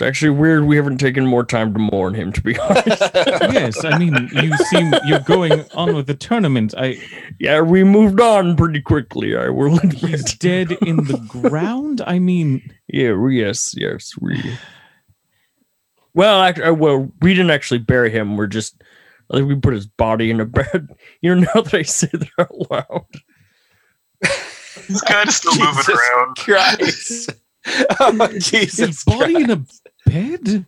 [0.00, 3.00] it's, it's actually weird we haven't taken more time to mourn him, to be honest.
[3.14, 6.74] yes, I mean, you seem you're going on with the tournament.
[6.76, 7.00] I
[7.38, 9.36] yeah, we moved on pretty quickly.
[9.36, 10.36] I will he's admit.
[10.38, 12.00] dead in the ground.
[12.06, 14.40] I mean, Yeah, we- yes, yes, we.
[16.14, 18.36] Well, actually, uh, well, we didn't actually bury him.
[18.36, 18.82] We're just,
[19.30, 20.88] I think we put his body in a bed.
[21.22, 23.06] You know, now that I say that out loud.
[24.88, 26.36] He's kind of still moving around.
[26.36, 27.30] Christ.
[28.00, 29.44] oh, Jesus his body Christ.
[29.44, 29.64] in a
[30.06, 30.66] bed.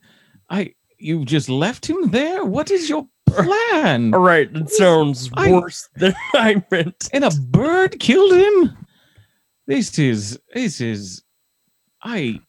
[0.50, 2.44] I you just left him there.
[2.44, 4.14] What is your plan?
[4.14, 7.08] All right, it sounds I- worse than I meant.
[7.12, 8.76] And a bird killed him.
[9.66, 11.22] This is this is.
[12.02, 12.40] I.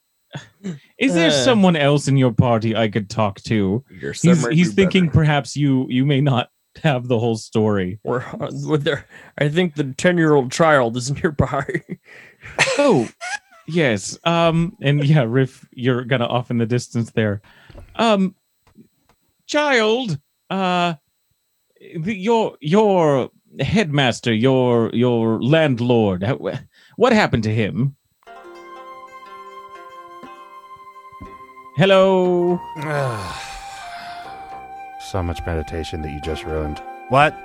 [0.98, 1.44] Is there Uh.
[1.44, 3.84] someone else in your party I could talk to?
[4.00, 5.14] He's he's thinking better.
[5.18, 6.48] perhaps you you may not
[6.82, 8.00] have the whole story.
[8.02, 8.24] Or
[8.66, 9.06] with their,
[9.38, 11.64] I think the ten-year-old child is nearby.
[12.78, 13.08] Oh,
[13.66, 14.18] yes.
[14.24, 17.42] Um, and yeah, Riff, you're gonna off in the distance there.
[17.96, 18.34] Um,
[19.46, 20.18] child,
[20.50, 20.94] uh,
[21.98, 26.22] the, your your headmaster, your your landlord.
[26.96, 27.96] What happened to him?
[31.76, 32.60] Hello.
[35.10, 36.80] so much meditation that you just ruined.
[37.08, 37.36] What?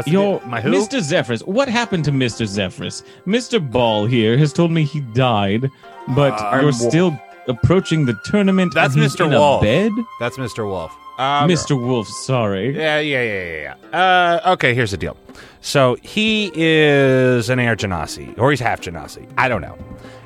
[0.00, 0.70] What's the Your my who?
[0.72, 1.00] Mr.
[1.00, 1.42] Zephyrus.
[1.42, 2.46] What happened to Mr.
[2.46, 3.02] Zephyrus?
[3.26, 3.60] Mr.
[3.60, 5.70] Ball here has told me he died,
[6.08, 8.72] but Uh, you're I'm Wo- still approaching the tournament.
[8.74, 9.26] That's and he's Mr.
[9.26, 9.62] in a Wolf.
[9.62, 9.92] bed.
[10.20, 10.64] That's Mr.
[10.66, 10.92] Wolf.
[11.18, 11.78] Um, Mr.
[11.78, 12.74] Wolf, sorry.
[12.76, 13.98] Yeah, yeah, yeah, yeah, yeah.
[14.44, 15.16] Uh, okay, here's the deal.
[15.60, 19.26] So he is an Air Genasi, or he's half Genasi.
[19.36, 19.76] I don't know.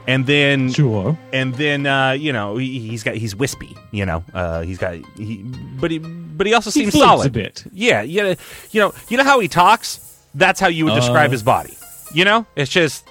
[0.07, 1.17] And then, Sure.
[1.33, 3.75] and then, uh, you know, he, he's got he's wispy.
[3.91, 5.43] You know, uh, he's got he,
[5.81, 7.27] but he, but he also He seems solid.
[7.27, 7.65] a bit.
[7.73, 8.35] Yeah, yeah.
[8.71, 10.01] You know, you know how he talks.
[10.35, 11.75] That's how you would describe Uh, his body.
[12.13, 13.07] You know, it's just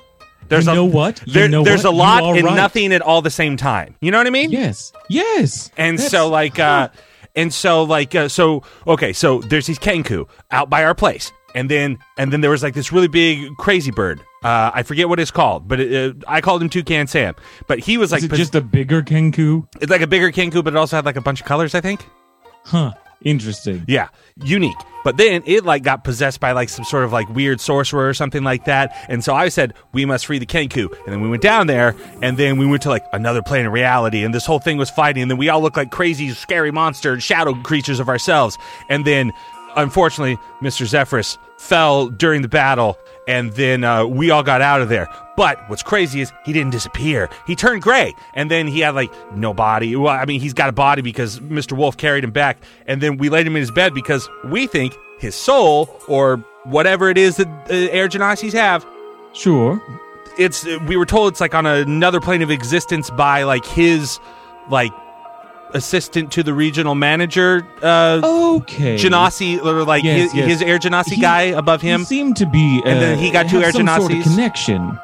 [0.50, 1.22] there's you a know what?
[1.26, 1.94] You there, know there's what?
[1.94, 2.56] a lot and right.
[2.56, 3.96] nothing at all the same time.
[4.02, 4.52] You know what I mean?
[4.52, 4.91] Yes.
[5.10, 5.72] Yes.
[5.78, 6.89] And That's- so like uh
[7.36, 11.32] and so like uh, so okay, so there's these kenku out by our place.
[11.56, 14.20] And then and then there was like this really big crazy bird.
[14.43, 17.36] Uh I forget what it's called, but it, uh, I called him Toucan Sam.
[17.68, 19.68] But he was like Is it pos- just a bigger Kenku?
[19.82, 21.82] it's like a bigger kenku but it also had like a bunch of colors, I
[21.82, 22.06] think.
[22.66, 22.93] Huh.
[23.22, 23.86] Interesting.
[23.88, 24.10] Yeah,
[24.43, 24.76] unique.
[25.06, 28.14] But then it like got possessed by like some sort of like weird sorcerer or
[28.14, 28.93] something like that.
[29.08, 30.91] And so I said, we must free the Kenku.
[31.06, 33.72] And then we went down there and then we went to like another plane of
[33.72, 35.22] reality and this whole thing was fighting.
[35.22, 38.58] And then we all looked like crazy, scary monster shadow creatures of ourselves.
[38.89, 39.32] And then
[39.76, 40.86] unfortunately, Mr.
[40.86, 42.97] Zephyrus fell during the battle
[43.28, 45.07] and then uh, we all got out of there.
[45.36, 47.30] But what's crazy is he didn't disappear.
[47.47, 49.95] He turned gray, and then he had like no body.
[49.95, 51.74] Well, I mean, he's got a body because Mr.
[51.76, 54.95] Wolf carried him back, and then we laid him in his bed because we think
[55.19, 58.86] his soul or whatever it is that uh, Air Genasis have.
[59.34, 59.82] Sure.
[60.38, 64.19] It's we were told it's like on another plane of existence by like his
[64.69, 64.91] like
[65.74, 68.95] assistant to the regional manager, uh, Okay.
[68.97, 70.47] Genasi, or like Yes, his, yes.
[70.47, 72.05] his Air Genasi He- guy above He him.
[72.05, 74.97] seemed to be, uh, And then he got two Air some sort of connection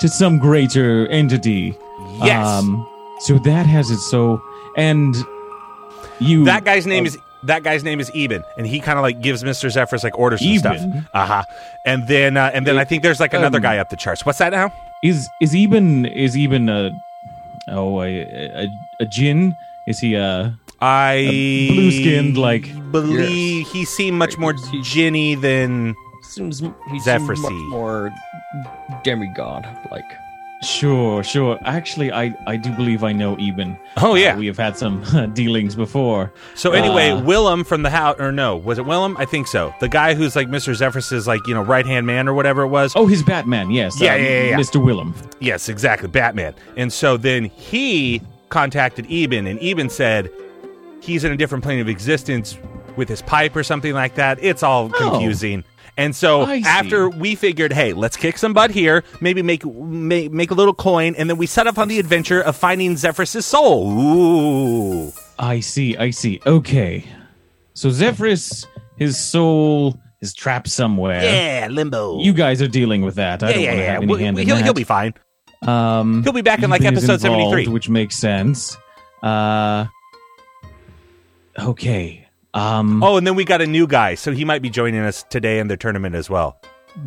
[0.00, 1.76] to some greater entity.
[2.22, 2.46] Yes.
[2.46, 2.86] Um,
[3.20, 3.98] so that has it.
[3.98, 4.40] So,
[4.76, 5.14] and
[6.18, 9.20] you That guy's name is that guy's name is Eben, and he kind of like
[9.20, 10.80] gives Mister Zephyrus like orders and stuff.
[11.14, 11.42] Uh huh.
[11.84, 14.26] And then uh, and then I think there's like another Um, guy up the charts.
[14.26, 14.72] What's that now?
[15.02, 16.90] is is Eben is Eben a
[17.68, 18.08] oh a
[18.64, 18.68] a,
[19.00, 19.56] a jinn?
[19.86, 26.60] Is he a I blue-skinned, like- believe he seemed much more He- ginny than Seems
[26.60, 27.68] he seems Zephyr much Sea.
[27.70, 28.12] more
[29.04, 30.04] demigod like.
[30.62, 31.58] Sure, sure.
[31.64, 33.76] Actually, I I do believe I know Eben.
[33.98, 34.32] Oh yeah.
[34.34, 35.02] Uh, we have had some
[35.34, 36.32] dealings before.
[36.54, 39.16] So anyway, Uh, Willem from the house, or no, was it Willem?
[39.18, 39.74] I think so.
[39.80, 40.74] The guy who's like Mr.
[40.74, 42.94] Zephyrus's like you know right hand man or whatever it was.
[42.96, 43.70] Oh, he's Batman.
[43.70, 44.00] Yes.
[44.00, 44.56] Yeah, um, yeah, yeah, yeah.
[44.58, 44.82] Mr.
[44.82, 45.14] Willem.
[45.40, 46.54] Yes, exactly, Batman.
[46.76, 50.30] And so then he contacted Eben, and Eben said
[51.00, 52.58] he's in a different plane of existence
[52.96, 54.38] with his pipe or something like that.
[54.42, 55.10] It's all oh.
[55.10, 55.64] confusing.
[55.98, 56.60] And so Oh.
[56.66, 60.74] After we figured, hey, let's kick some butt here, maybe make, make make a little
[60.74, 63.90] coin, and then we set off on the adventure of finding Zephyrus's soul.
[63.90, 65.12] Ooh.
[65.38, 65.96] I see.
[65.96, 66.40] I see.
[66.46, 67.04] Okay.
[67.74, 68.66] So Zephyrus,
[68.96, 71.22] his soul is trapped somewhere.
[71.22, 72.20] Yeah, limbo.
[72.20, 73.42] You guys are dealing with that.
[73.42, 73.92] I yeah, don't yeah, want to yeah.
[73.92, 74.64] have any We'll- hand in he'll, that.
[74.64, 75.14] he'll be fine.
[75.62, 77.68] Um, He'll be back in like episode 73.
[77.68, 78.76] which makes sense.
[79.22, 79.86] Uh,
[81.58, 82.28] okay.
[82.54, 85.24] Um, Oh, and then we got a new guy, so he might be joining us
[85.28, 86.58] today in the tournament as well.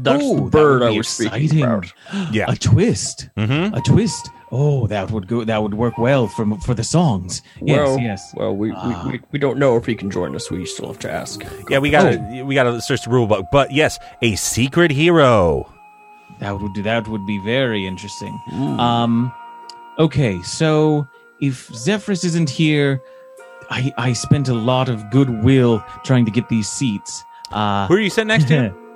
[0.01, 1.63] That's oh, the that bird would I be was speaking exciting.
[1.63, 1.93] about.
[2.33, 2.45] Yeah.
[2.47, 3.29] a twist.
[3.37, 3.73] Mm-hmm.
[3.73, 4.29] A twist.
[4.51, 5.43] Oh, that would go.
[5.43, 7.41] That would work well for for the songs.
[7.61, 8.33] Yes, well, yes.
[8.35, 9.03] Well, we, Ah.
[9.05, 10.49] we, we, we don't know if he can join us.
[10.51, 11.43] We still have to ask.
[11.69, 13.45] Yeah, we gotta we gotta search the rule book.
[13.51, 15.71] But yes, a secret hero.
[16.39, 18.39] That would that would be very interesting.
[18.79, 19.33] Um,
[19.97, 21.07] okay, so
[21.41, 23.01] if Zephyrus isn't here,
[23.69, 27.23] I I spent a lot of goodwill trying to get these seats.
[27.51, 28.73] Uh, Who are you sitting next to?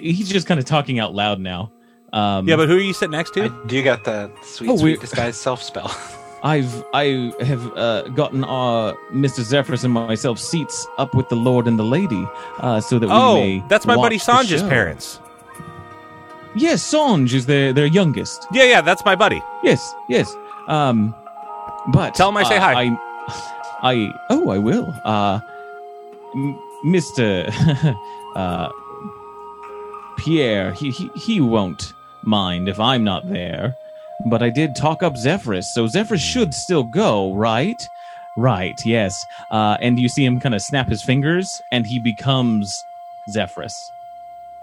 [0.00, 1.72] he's just kind of talking out loud now.
[2.12, 3.66] Um, yeah, but who are you sitting next I to?
[3.66, 5.94] do you got the sweet, Oh, sweet disguise self spell.
[6.42, 9.42] I've I have uh, gotten uh, Mr.
[9.42, 12.26] Zephyrus and myself seats up with the Lord and the Lady,
[12.58, 13.60] uh, so that we may.
[13.60, 15.20] Oh, that's my buddy watch the Sanj's parents.
[16.54, 18.46] Yes, Sanj is their their youngest.
[18.52, 19.42] Yeah, yeah, that's my buddy.
[19.62, 20.34] Yes, yes.
[20.68, 21.14] Um,
[21.88, 22.72] but Tell him I say uh, hi.
[22.82, 22.98] I,
[23.82, 24.94] I oh, I will.
[25.04, 25.40] Uh,
[26.84, 27.50] Mister
[28.36, 28.68] uh,
[30.18, 31.92] Pierre, he, he he won't
[32.22, 33.76] mind if I'm not there.
[34.26, 37.88] But I did talk up Zephyrus, so Zephyrus should still go, right?
[38.36, 38.78] Right.
[38.84, 39.24] Yes.
[39.50, 42.84] Uh, and you see him kind of snap his fingers, and he becomes
[43.30, 43.90] Zephyrus.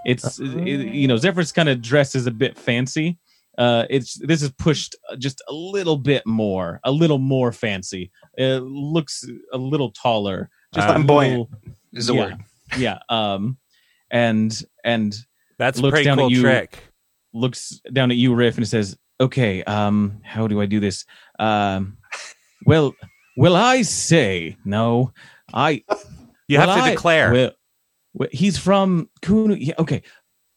[0.06, 3.18] It's it- you know Zephyr's kind of dresses a bit fancy
[3.58, 8.62] uh it's this is pushed just a little bit more a little more fancy it
[8.62, 11.32] looks a little taller just Uh, a Flamboyant.
[11.32, 11.50] little-
[11.94, 12.36] Is the yeah, word.
[12.78, 13.58] yeah um
[14.12, 15.18] and and
[15.58, 16.42] That's a Looks pretty down at you.
[16.42, 16.78] trick.
[17.34, 21.04] looks down at you riff and says okay um how do i do this
[21.40, 21.98] um
[22.68, 22.94] well
[23.38, 25.12] will i say no
[25.54, 25.84] i
[26.48, 27.32] You well, have to I- declare.
[27.34, 27.52] well, well,
[28.32, 29.58] he's from Kunu.
[29.60, 30.02] Yeah, okay.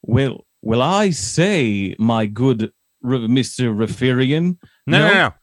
[0.03, 2.73] Well, will I say, my good
[3.05, 3.75] Mr.
[3.75, 4.57] Referian?
[4.87, 5.35] no, no, no, no.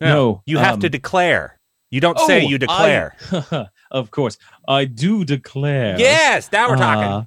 [0.00, 1.58] No, You have to um, declare.
[1.90, 3.16] You don't say Oh, you declare.
[3.32, 4.36] I- of course,
[4.68, 5.98] I do declare.
[5.98, 7.02] yes, now we're talking.
[7.04, 7.24] Uh,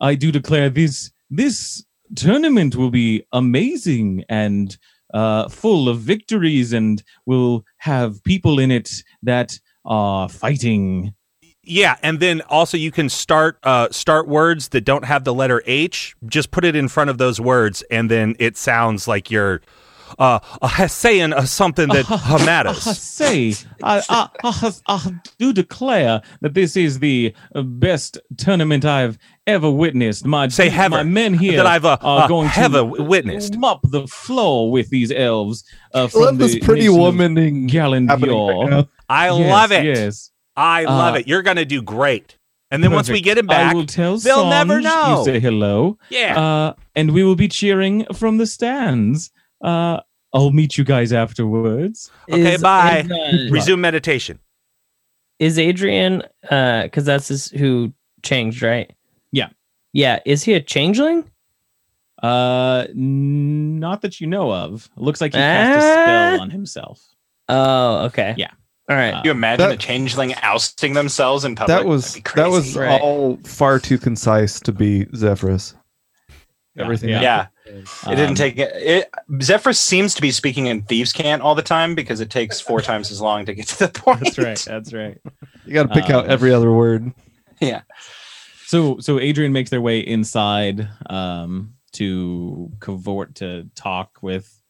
[0.00, 1.84] I do declare this this
[2.14, 4.76] tournament will be amazing and
[5.12, 11.14] uh, full of victories, and will have people in it that are fighting.
[11.68, 15.62] Yeah, and then also you can start uh, start words that don't have the letter
[15.66, 16.14] H.
[16.24, 19.60] Just put it in front of those words, and then it sounds like you're
[20.18, 22.82] uh, uh, saying uh, something that uh, I matters.
[22.82, 29.70] say, I, I, I, I do declare that this is the best tournament I've ever
[29.70, 30.24] witnessed.
[30.24, 33.56] My Say have my men here that I've, uh, are uh, going to witnessed.
[33.56, 35.64] mop the floor with these elves.
[35.92, 37.70] Uh, from Love this pretty nation of womaning
[38.06, 39.84] happening right I Yes, love it.
[39.84, 41.28] Yes, I love Uh, it.
[41.28, 42.38] You're gonna do great.
[42.70, 45.18] And then once we get him I back, will tell they'll never know.
[45.18, 45.98] You say hello.
[46.10, 46.38] yeah.
[46.40, 49.30] Uh, and we will be cheering from the stands.
[49.62, 50.00] Uh,
[50.32, 52.10] I'll meet you guys afterwards.
[52.30, 53.06] Okay, Is- bye.
[53.08, 54.38] Is, uh, Resume meditation.
[55.38, 57.92] is Adrian, uh, because that's his, who
[58.22, 58.90] changed, right?
[59.32, 59.48] Yeah.
[59.92, 60.18] Yeah.
[60.26, 61.30] Is he a changeling?
[62.22, 64.88] Uh, n- not that you know of.
[64.96, 66.02] Looks like he cast a Ah.
[66.04, 67.00] spell on himself.
[67.48, 68.34] Oh, okay.
[68.36, 68.50] Yeah.
[68.88, 69.10] All right.
[69.14, 71.76] Uh, Can you imagine That- a changeling ousting themselves in public?
[71.76, 72.76] That was That'd be that was.
[72.76, 73.00] Right.
[73.00, 75.74] all far too concise to be Zephyrus.
[76.78, 77.08] Everything.
[77.08, 77.20] Yeah.
[77.22, 79.10] Yeah, it didn't Um, take it, it.
[79.42, 82.80] Zephyrus seems to be speaking in thieves' cant all the time because it takes four
[82.82, 84.20] times as long to get to the point.
[84.20, 84.58] That's right.
[84.66, 85.18] That's right.
[85.64, 87.12] You got to pick out Um, every other word.
[87.60, 87.80] Yeah.
[88.66, 94.60] So, so Adrian makes their way inside um, to cavort to talk with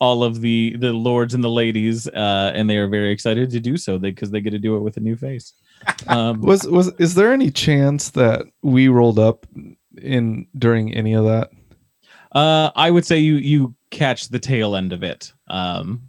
[0.00, 3.60] all of the the lords and the ladies, uh, and they are very excited to
[3.60, 5.54] do so because they get to do it with a new face.
[6.08, 9.46] Um, Was was is there any chance that we rolled up
[10.00, 11.50] in during any of that?
[12.32, 15.32] uh, I would say you you catch the tail end of it.
[15.48, 16.02] Um,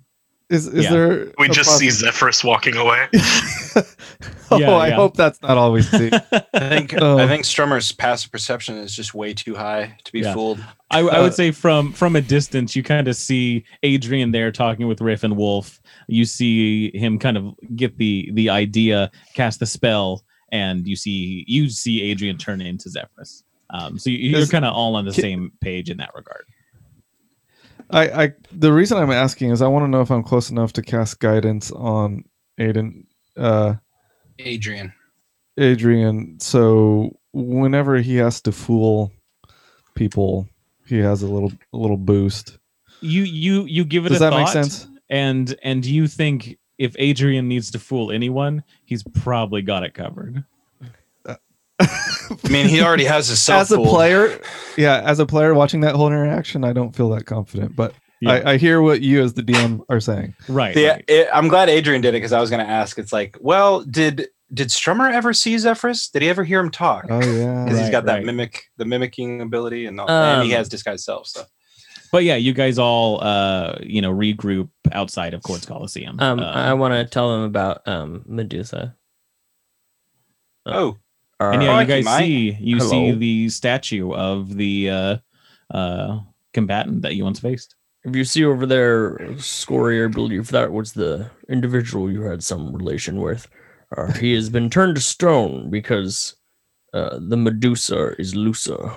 [0.50, 0.91] Is is Yeah.
[0.91, 1.32] there?
[1.38, 3.08] We a just see Zephyrus walking away.
[4.52, 4.95] Oh, Yeah, I yeah.
[4.95, 6.10] hope that's not all we see.
[6.34, 7.20] I think Oh.
[7.20, 10.34] I think Strummer's passive perception is just way too high to be Yeah.
[10.34, 10.60] fooled.
[10.89, 14.52] I, I Uh, would say from from a distance, you kind of see Adrian there
[14.52, 15.80] talking with Riff and Wolf.
[16.08, 21.45] You see him kind of get the the idea, cast the spell, and you see
[21.47, 23.43] you see Adrian turn into Zephyrus.
[23.70, 26.45] Um, so you, you're kind of all on the Ki- same page in that regard.
[27.91, 30.73] I, I the reason I'm asking is I want to know if I'm close enough
[30.73, 32.23] to cast guidance on
[32.59, 33.05] Aiden,
[33.37, 33.75] uh,
[34.37, 34.93] Adrian.
[35.57, 36.39] Adrian.
[36.39, 39.11] So whenever he has to fool
[39.95, 40.47] people,
[40.85, 42.57] he has a little a little boost.
[43.01, 44.87] You you you give it Does a that thought, make sense?
[45.09, 50.43] and and you think if Adrian needs to fool anyone, he's probably got it covered.
[52.45, 54.39] I mean, he already has his self as a player,
[54.77, 57.75] yeah, as a player watching that whole interaction, I don't feel that confident.
[57.75, 58.32] But Yeah.
[58.34, 60.36] I, I hear what you as the DM are saying.
[60.47, 60.75] Right.
[60.75, 61.05] Yeah, right.
[61.07, 62.97] it, I'm glad Adrian did it because I was going to ask.
[62.99, 66.09] It's like, well, did did Strummer ever see Zephyrus?
[66.09, 67.05] Did he ever hear him talk?
[67.09, 68.25] Oh yeah, Because he's got that right.
[68.25, 71.27] mimic, the mimicking ability, and, all, and he Um, has disguised self.
[71.27, 71.43] So
[72.11, 76.19] But yeah, you guys all uh you know regroup outside of Courts Coliseum.
[76.19, 78.95] Um, Uh, I want to tell them about um Medusa.
[80.65, 80.97] oh,
[81.39, 82.17] Our, and yeah, you guys mate.
[82.17, 85.17] see you see the statue of the uh
[85.71, 86.19] uh
[86.53, 87.75] combatant that you once faced.
[88.03, 92.75] if you see over there, Scory, I believe that was the individual you had some
[92.75, 93.47] relation with.
[93.95, 96.35] Uh, he has been turned to stone because
[96.93, 98.91] uh, the Medusa is looser.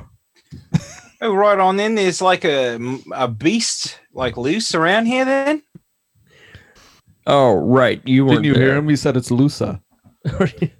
[1.20, 1.76] oh, right on.
[1.76, 2.78] Then there's like a
[3.14, 5.24] a beast like loose around here.
[5.24, 5.62] Then
[7.26, 8.00] Oh, right.
[8.04, 8.88] You weren't didn't you hear him?
[8.88, 9.80] He said it's Lusa.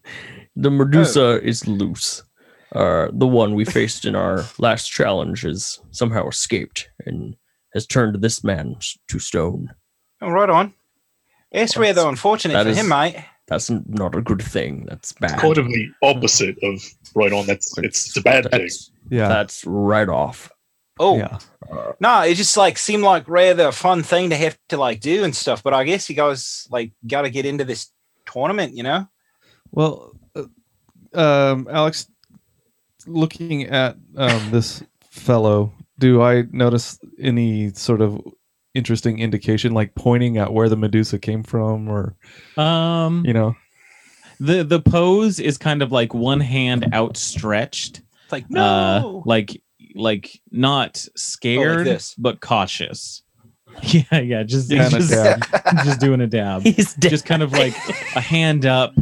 [0.57, 2.23] the Medusa is loose.
[2.75, 7.37] Uh, the one we faced in our last challenge has somehow escaped and
[7.75, 8.77] has turned this man
[9.09, 9.71] to stone.
[10.21, 10.73] oh, right on.
[11.51, 13.17] It's Well, rather unfortunate for is- him, mate.
[13.49, 14.87] That's not a good thing.
[14.89, 15.39] That's bad.
[15.39, 16.81] Kind of the opposite of
[17.15, 17.45] right on.
[17.47, 18.69] That's it's, it's a bad thing.
[19.11, 20.51] Yeah, that's right off.
[20.99, 21.39] Oh, yeah.
[21.71, 25.01] Uh, no, it just like seemed like rather a fun thing to have to like
[25.01, 25.63] do and stuff.
[25.63, 27.91] But I guess you guys like got to get into this
[28.27, 29.09] tournament, you know?
[29.73, 30.13] Well,
[31.15, 32.07] um, Alex,
[33.07, 38.21] looking at um, this fellow, do I notice any sort of
[38.75, 42.17] interesting indication, like pointing at where the Medusa came from, or
[42.57, 43.55] Um you know?
[44.41, 47.99] the the pose is kind of like one hand outstretched.
[48.25, 49.61] It's like Uh no, like
[49.95, 52.15] like not scared this.
[52.17, 53.23] but cautious.
[53.83, 55.11] Yeah, yeah, just Kinda just,
[55.85, 56.61] just doing a dab.
[56.67, 57.11] he's dead.
[57.11, 57.75] just kind of like
[58.15, 58.93] a hand up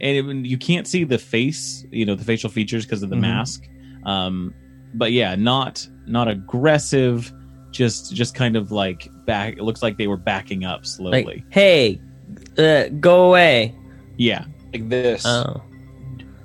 [0.00, 3.16] and it, you can't see the face you know the facial features because of the
[3.16, 3.20] Mhm.
[3.20, 3.68] mask
[4.04, 4.54] um
[4.94, 7.32] but yeah not not aggressive
[7.70, 11.44] just just kind of like back it looks like they were backing up slowly like,
[11.50, 12.00] hey,
[12.58, 13.74] uh, go away.
[14.16, 15.24] yeah like this.
[15.26, 15.62] Oh.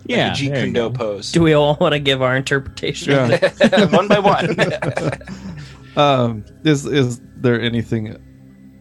[0.06, 1.32] yeah like a Jeet Kune Do pose.
[1.32, 3.14] Do we all want to give our interpretation?
[3.14, 3.86] of Yeah.
[3.96, 4.56] one by one.
[5.98, 8.16] um, is is there anything?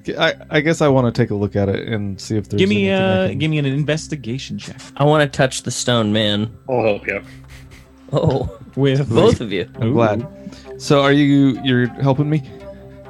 [0.09, 2.59] I I guess I want to take a look at it and see if there's.
[2.59, 5.63] give me anything I uh can- give me an investigation check I want to touch
[5.63, 6.51] the stone man.
[6.69, 7.23] I'll help you.
[8.13, 9.69] Oh, with both of you.
[9.81, 9.93] I'm Ooh.
[9.95, 10.27] glad.
[10.79, 12.43] So are you you're helping me?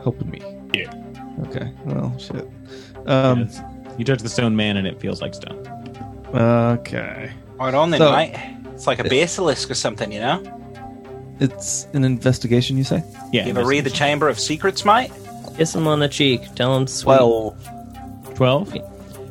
[0.02, 0.40] Helping me.
[0.74, 0.92] Yeah.
[1.48, 1.72] Okay.
[1.84, 2.48] Well, shit.
[3.06, 3.40] Um.
[3.40, 3.60] Yes.
[3.98, 5.58] you touch the stone man and it feels like stone
[6.34, 7.30] Okay.
[7.58, 8.34] right on then, So- mate.
[8.74, 10.42] It's like a basilisk or something, you know?
[11.38, 13.04] It's an investigation, you say?
[13.32, 13.90] yeah You ever read the.
[13.90, 15.10] Chamber of Secrets, mate?
[15.56, 16.54] Kiss him on the cheek.
[16.54, 17.16] Tell him sweet.
[18.34, 18.76] 12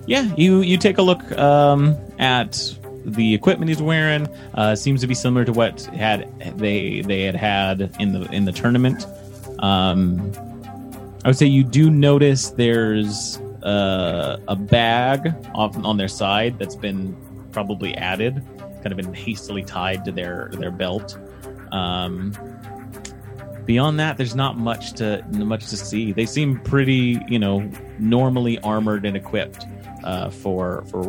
[0.05, 2.73] yeah you you take a look um at
[3.05, 4.27] the equipment he's wearing.
[4.53, 8.45] Uh seems to be similar to what had they they had had in the in
[8.45, 9.05] the tournament.
[9.59, 10.31] Um
[11.25, 16.75] i would say you do notice there's uh a bag off on their side that's
[16.75, 17.15] been
[17.51, 18.41] probably added
[18.81, 21.17] kind of been hastily tied to their their belt.
[21.71, 22.33] Um
[23.65, 28.59] beyond that there's not much to much to see they seem pretty you know normally
[28.59, 29.65] armored and equipped
[30.03, 31.03] uh, for for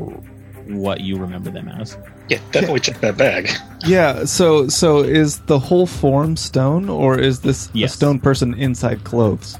[0.68, 1.96] what you remember them as
[2.28, 3.50] Yeah, definitely check that bag.
[3.86, 4.24] Yeah.
[4.24, 7.92] So so is the whole form stone, or is this Yes.
[7.92, 9.58] a stone person inside clothes?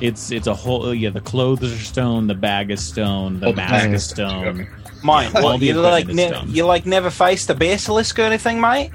[0.00, 3.52] it's it's a whole yeah the clothes are stone the bag is stone the Oh,
[3.54, 4.68] mask bag is is- stone okay.
[5.04, 8.60] Mate, All what, you equipment like ne- you like never faced a basilisk or anything,
[8.60, 8.90] mate?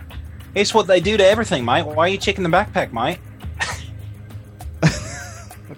[0.56, 1.86] It's what they do to everything, mate.
[1.86, 3.20] Why are you checking the backpack, mate?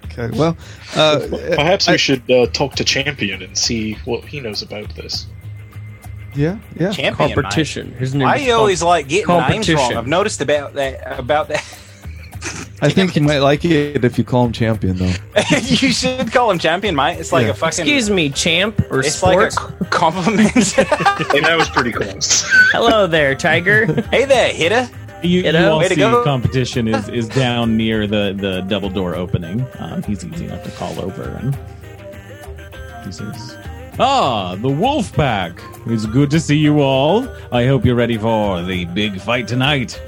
[0.06, 0.30] Okay.
[0.38, 0.56] Well,
[0.96, 1.20] uh,
[1.56, 5.26] Perhaps I- we should uh, talk to Champion and see what he knows about this.
[6.36, 6.92] yeah, yeah.
[6.92, 7.36] Champion, mate.
[7.36, 7.92] competition.
[7.94, 9.48] His name Why is are you always like getting names wrong?
[9.78, 9.98] competition.
[9.98, 11.64] I've noticed about that about that.
[12.82, 15.14] I think he might like it if you call him champion, though.
[15.64, 17.18] you should call him champion, mate.
[17.20, 17.52] It's like Yeah.
[17.52, 17.80] a fucking.
[17.86, 19.56] Excuse me, champ or it's sports?
[19.58, 20.52] like a compliment.
[21.32, 22.44] Hey, that was pretty close.
[22.72, 23.86] Hello there, Tiger.
[24.12, 24.90] hey there, hitter.
[25.24, 26.24] You, You you all Way to see go.
[26.26, 29.66] competition is, is down near the, the double door opening.
[29.80, 31.58] Um, he's easy enough to call over, and
[33.06, 33.58] he says,
[34.00, 35.62] "Ah, the wolf pack.
[35.88, 37.28] It's good to see you all.
[37.54, 40.02] I hope you're ready for the big fight tonight."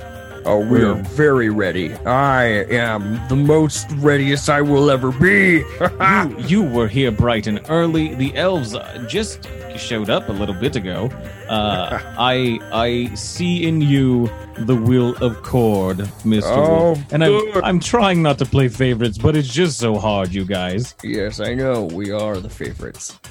[0.48, 1.96] Oh, we are very ready.
[2.06, 5.64] I am the most readiest I will ever be.
[5.82, 8.14] you, you were here bright and early.
[8.14, 11.10] The elves uh, just showed up a little bit ago.
[11.46, 17.64] Uh, I I see in you the will of Cord, Mister Oh, And I'm.
[17.64, 20.96] I'm trying not to play favorites, but it's just so hard, you guys.
[21.04, 21.84] yes, I know.
[21.84, 23.20] We are the favorites.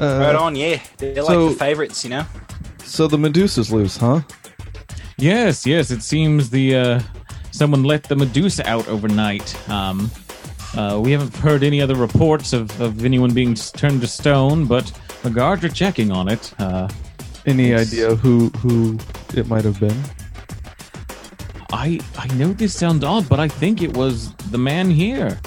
[0.00, 0.80] Uh, Right on, yeah.
[0.96, 2.24] They're so- like the favorites, you know.
[2.82, 4.22] so the Medusa's loose, huh?
[5.20, 5.90] Yes, yes.
[5.90, 7.00] It seems the uh,
[7.50, 9.54] someone let the Medusa out overnight.
[9.68, 10.10] Um,
[10.76, 14.90] uh, we haven't heard any other reports of, of anyone being turned to stone, but
[15.22, 16.52] the guards are checking on it.
[16.58, 16.88] Uh,
[17.46, 17.88] Any Yes.
[17.92, 18.98] idea who who
[19.34, 19.96] it might have been?
[21.72, 25.38] I I know this sounds odd, but I think it was the man here.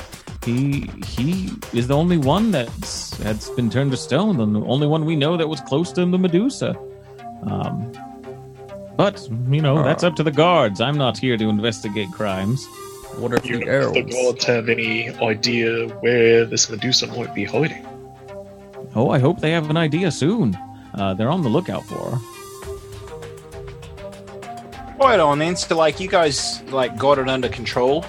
[0.46, 4.88] He he is the only one that's that's been turned to stone, and the only
[4.88, 6.76] one we know that was close to the Medusa.
[7.44, 7.92] Um,
[8.96, 10.82] but you know that's up to the guards.
[10.82, 12.66] I'm not here to investigate crimes.
[13.18, 17.34] What if You the know, if the guards have any idea where this Medusa might
[17.36, 17.86] be hiding?
[18.96, 20.58] Oh, I hope they have an idea soon.
[20.94, 22.18] Uh, they're on the lookout for her.
[25.00, 25.56] Right on then.
[25.56, 28.06] So like you guys like got it under control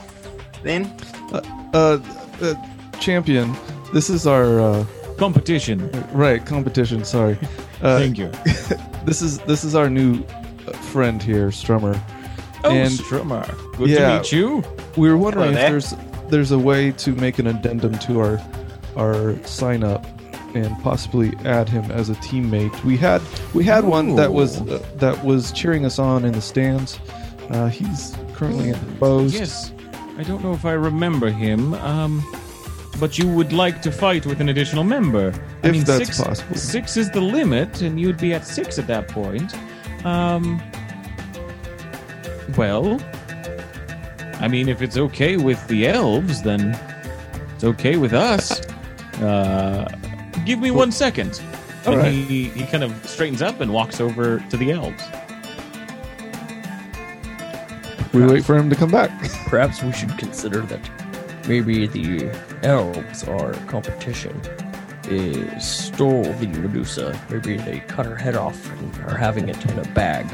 [0.62, 0.94] then?
[1.32, 1.40] Uh,
[1.74, 2.54] uh
[3.00, 3.54] champion.
[3.92, 4.86] This is our uh,
[5.18, 5.90] competition.
[6.12, 7.04] right competition.
[7.04, 7.38] Sorry.
[7.82, 8.28] Uh, Thank you.
[9.04, 11.98] this is this is our new uh, friend here, Strummer.
[12.64, 13.46] Oh, and Strummer.
[13.76, 14.08] Good Yeah.
[14.08, 14.64] to meet you.
[14.96, 15.70] we were wondering if Hello there.
[15.70, 15.94] there's
[16.30, 18.40] there's a way to make an addendum to our
[18.96, 20.06] our sign up
[20.54, 22.82] and possibly add him as a teammate.
[22.84, 23.20] We had
[23.52, 26.98] we had one that was uh, that was cheering us on in the stands.
[27.50, 29.34] Uh, he's currently at exposed.
[29.34, 29.72] Yes.
[30.16, 31.74] I don't know if I remember him.
[31.74, 32.22] Um,
[33.00, 35.34] but you would like to fight with an additional member.
[35.64, 36.54] I If mean, that's six, possible.
[36.56, 39.52] Six is the limit, and you'd be at six at that point.
[40.04, 40.60] Um,
[42.56, 43.00] well,
[44.40, 46.78] I mean, if it's okay with the elves, then
[47.54, 48.60] it's okay with us.
[49.20, 49.88] Uh,
[50.44, 51.40] give me one second.
[51.86, 52.12] All And right.
[52.12, 55.02] he, he kind of straightens up and walks over to the elves.
[58.12, 59.10] We wait for him to come back.
[59.46, 60.80] Perhaps we should consider that
[61.48, 62.30] maybe the
[62.62, 64.40] elves, are competition,
[65.08, 67.18] is stole the Medusa.
[67.30, 70.26] Maybe they cut her head off and are having it in a bag,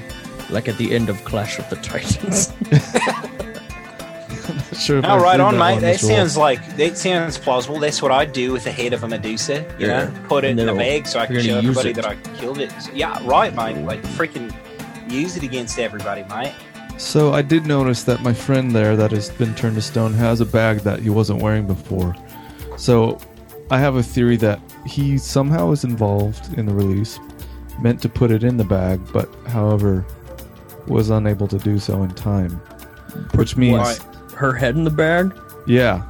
[0.50, 2.52] like at the end of Clash of the Titans.
[4.78, 4.98] sure.
[4.98, 5.74] if Oh, right on, mate.
[5.74, 6.12] on That this roll.
[6.16, 7.78] sounds like that sounds plausible.
[7.78, 9.64] That's what I'd do with the head of a Medusa.
[9.78, 10.04] You Yeah.
[10.04, 11.96] know, put it And in a bag so I can show everybody it.
[11.96, 12.70] that I killed it.
[12.80, 13.76] So, yeah, right, mate.
[13.84, 14.52] Like freaking
[15.10, 16.52] use it against everybody, mate.
[16.98, 20.40] So I did notice that my friend there that has been turned to stone has
[20.40, 22.14] a bag that he wasn't wearing before.
[22.76, 23.18] So
[23.70, 27.18] I have a theory that he somehow was involved in the release,
[27.80, 30.04] meant to put it in the bag, but however
[30.88, 32.52] was unable to do so in time.
[33.34, 34.00] Which means Right.
[34.34, 35.32] her head in the bag?
[35.66, 36.02] yeah.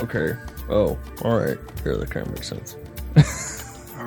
[0.00, 0.34] Okay.
[0.70, 1.58] Oh, alright.
[1.84, 2.76] Yeah, that kind of makes sense.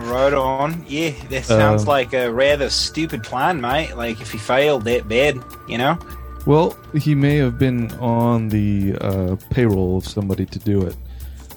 [0.07, 0.83] Right on.
[0.87, 3.95] Yeah, that sounds Um, like a rather stupid plan, mate.
[3.95, 5.37] Like if he failed that bad,
[5.67, 5.97] you know.
[6.45, 10.95] Well, he may have been on the uh, payroll of somebody to do it.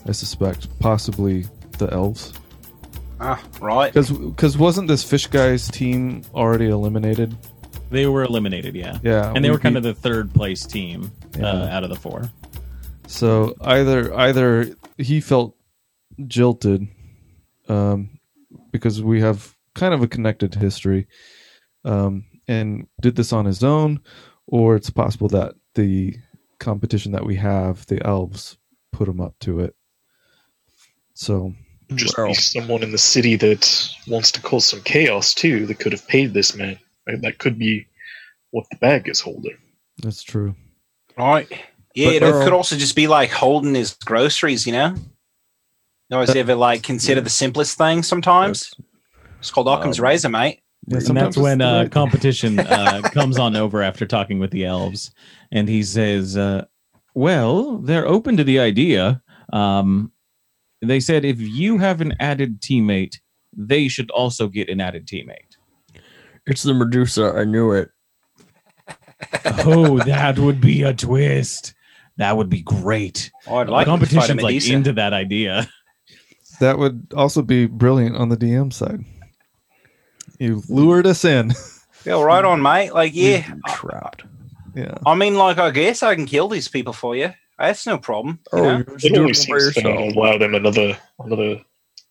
[0.07, 1.47] I suspect, possibly
[1.79, 2.33] the elves.
[3.21, 3.93] Ah, right.
[3.93, 7.37] Because wasn't this fish guy's team already eliminated?
[7.91, 8.99] They were eliminated, yeah.
[9.03, 11.91] Yeah, And they we were kind beat- of the third place team uh, out of
[11.91, 12.31] the four.
[13.07, 15.57] So either either he felt
[16.27, 16.89] jilted,
[17.69, 18.19] um,
[18.73, 21.07] because we have kind of a connected history,
[21.85, 24.01] um, and did this on his own,
[24.47, 26.17] or it's possible that the
[26.59, 28.57] competition that we have, the elves,
[28.93, 29.75] put him up to it.
[31.15, 31.55] So
[31.95, 35.67] Just Well- be someone in the city that wants to cause some chaos too.
[35.67, 36.79] That could have paid this man.
[37.07, 37.21] Right?
[37.21, 37.87] That could be
[38.51, 39.57] what the bag is holding.
[40.03, 40.55] that's true.
[41.17, 41.47] Right.
[41.95, 44.95] Yeah, But it Earl- could also just be like holding his groceries, you know?
[46.11, 48.73] You always ever like consider the simplest thing sometimes?
[49.39, 50.61] It's called Occam's Um, razor, mate.
[50.89, 54.65] Yeah, and that's when uh, right- competition uh, comes on over after talking with the
[54.65, 55.13] elves,
[55.53, 56.65] and he says, uh,
[57.15, 59.23] "Well, they're open to the idea.
[59.53, 60.11] Um,
[60.89, 63.19] they said if you have an added teammate,
[63.57, 65.57] they should also get an added teammate."
[66.47, 67.35] It's the Medusa.
[67.37, 67.91] I knew it.
[69.65, 71.75] oh, that would be a twist.
[72.17, 73.31] That would be great.
[73.47, 75.69] Oh, I'd like to competition's like into that idea.
[76.61, 79.05] That would also be brilliant on the DM side.
[80.39, 81.53] You lured us in.
[82.05, 82.93] Yeah, right on, mate.
[82.93, 83.51] Like, yeah.
[83.69, 84.25] Trapped.
[84.75, 84.95] Yeah.
[85.07, 87.33] I mean, like, I guess I can kill these people for you.
[87.69, 88.41] That's no problem.
[88.53, 88.85] Oh, know?
[89.03, 91.61] It only seems fair to allow them another another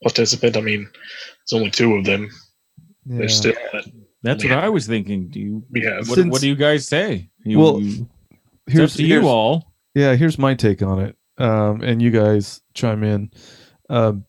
[0.01, 0.57] participant.
[0.57, 0.89] I mean,
[1.43, 2.30] it's only two of them.
[3.05, 3.17] yeah.
[3.19, 3.53] They're still
[4.23, 5.30] That's what I was thinking.
[5.30, 5.63] Do you?
[5.73, 5.97] yeah.
[5.97, 7.30] What, Since- what do you guys say?
[7.43, 8.09] You, Well, you-
[8.67, 9.73] it's Here's up to you all.
[9.93, 11.17] Yeah, here's my take on it.
[11.38, 13.31] Um, and you guys chime in.
[13.89, 14.25] Um,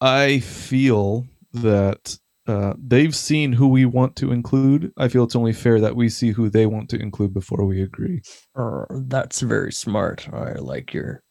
[0.00, 4.92] I feel that uh, they've seen who we want to include.
[4.96, 7.82] I feel it's only fair that we see who they want to include before we
[7.82, 8.22] agree.
[8.56, 10.28] Uh, that's very smart.
[10.32, 11.22] I like your.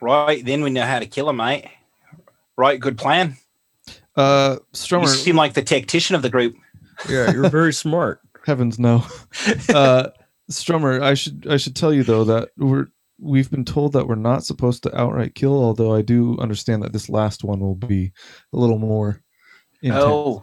[0.00, 1.66] Right, then we know how to kill him, mate.
[2.56, 3.36] Right, good plan.
[4.16, 4.56] Uh,
[4.90, 6.54] You seem like the tactician of the group.
[7.08, 8.20] Yeah, you're very smart.
[8.44, 9.04] heavens no.
[9.72, 10.08] Uh,
[10.50, 12.86] Strummer, I should I should tell you though that we're
[13.20, 15.52] we've been told that we're not supposed to outright kill.
[15.62, 18.12] Although I do understand that this last one will be
[18.52, 19.22] a little more.
[19.82, 20.04] Intense.
[20.04, 20.42] Oh,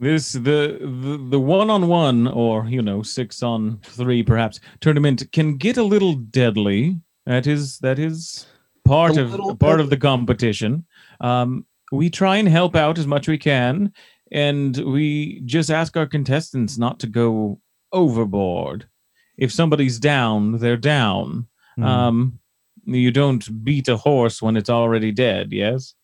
[0.00, 5.30] This the the the one on one or you know six on three perhaps tournament
[5.30, 6.98] can get a little deadly.
[7.26, 8.46] That is that is
[8.86, 10.86] part A of little part of the competition.
[11.20, 13.92] Um, we try and help out as much we can,
[14.32, 17.60] and we just ask our contestants not to go
[17.92, 18.88] overboard.
[19.36, 21.46] If somebody's down, they're down.
[21.76, 21.84] Hmm.
[21.84, 22.38] Um,
[22.86, 25.52] you don't beat a horse when it's already dead.
[25.52, 25.94] Yes.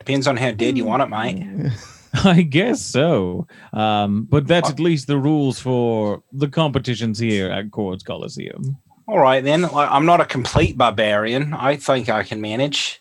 [0.00, 1.72] depends on how dead you want it, mate.
[2.24, 3.46] I guess so.
[3.72, 8.78] Um, but that's at least the rules for the competitions here at Cords Coliseum.
[9.08, 9.64] All right, then.
[9.72, 11.54] I'm not a complete barbarian.
[11.54, 13.00] I think I can manage.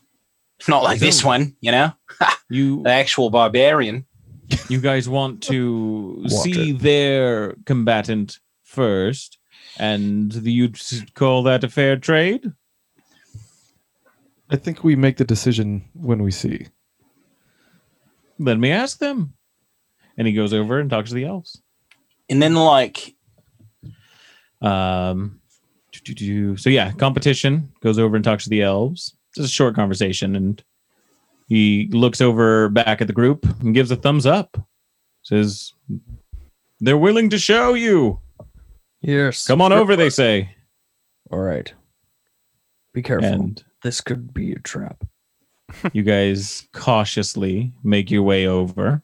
[0.67, 1.91] Not like this one, you know,
[2.49, 4.05] You the actual barbarian.
[4.69, 9.37] you guys want to Want see their combatant first,
[9.77, 10.79] and you'd
[11.13, 12.51] call that a fair trade?
[14.49, 16.67] I think we make the decision when we see.
[18.39, 19.33] Let me ask them.
[20.17, 21.61] And he goes over and talks to the elves.
[22.29, 23.15] And then, like,
[24.61, 25.41] Um,
[25.91, 29.15] so yeah, competition goes over and talks to the elves.
[29.35, 30.63] It's a short conversation, and
[31.47, 34.57] he looks over back at the group and gives a thumbs up.
[35.23, 35.73] Says,
[36.79, 38.19] "They're willing to show you.
[39.01, 39.45] Yes.
[39.47, 40.55] Come on over." They say,
[41.31, 41.73] All right.
[42.93, 43.29] Be careful.
[43.29, 45.03] and this could be a trap.
[45.93, 49.01] You guys cautiously make your way over.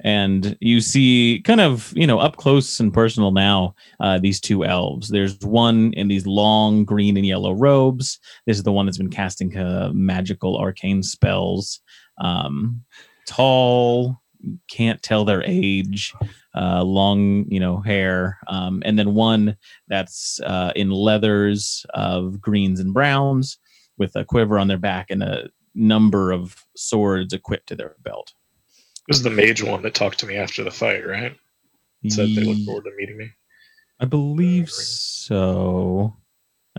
[0.00, 4.64] And you see kind of you know up close and personal now uh, these two
[4.64, 5.08] elves.
[5.08, 8.18] There's one in these long green and yellow robes.
[8.46, 11.80] This is the one that's been casting uh, magical arcane spells.
[12.18, 12.84] Um,
[13.26, 14.20] tall
[14.68, 16.12] can't tell their age
[16.54, 18.38] uh, long you know hair.
[18.48, 19.56] Um, and then one
[19.88, 23.58] that's uh, in leathers of greens and browns
[23.96, 28.32] with a quiver on their back and a number of swords equipped to their belt.
[29.08, 31.36] This is the mage one that talked to me after the fight, right?
[32.08, 33.30] Said they look forward to meeting me.
[33.98, 36.14] I believe so.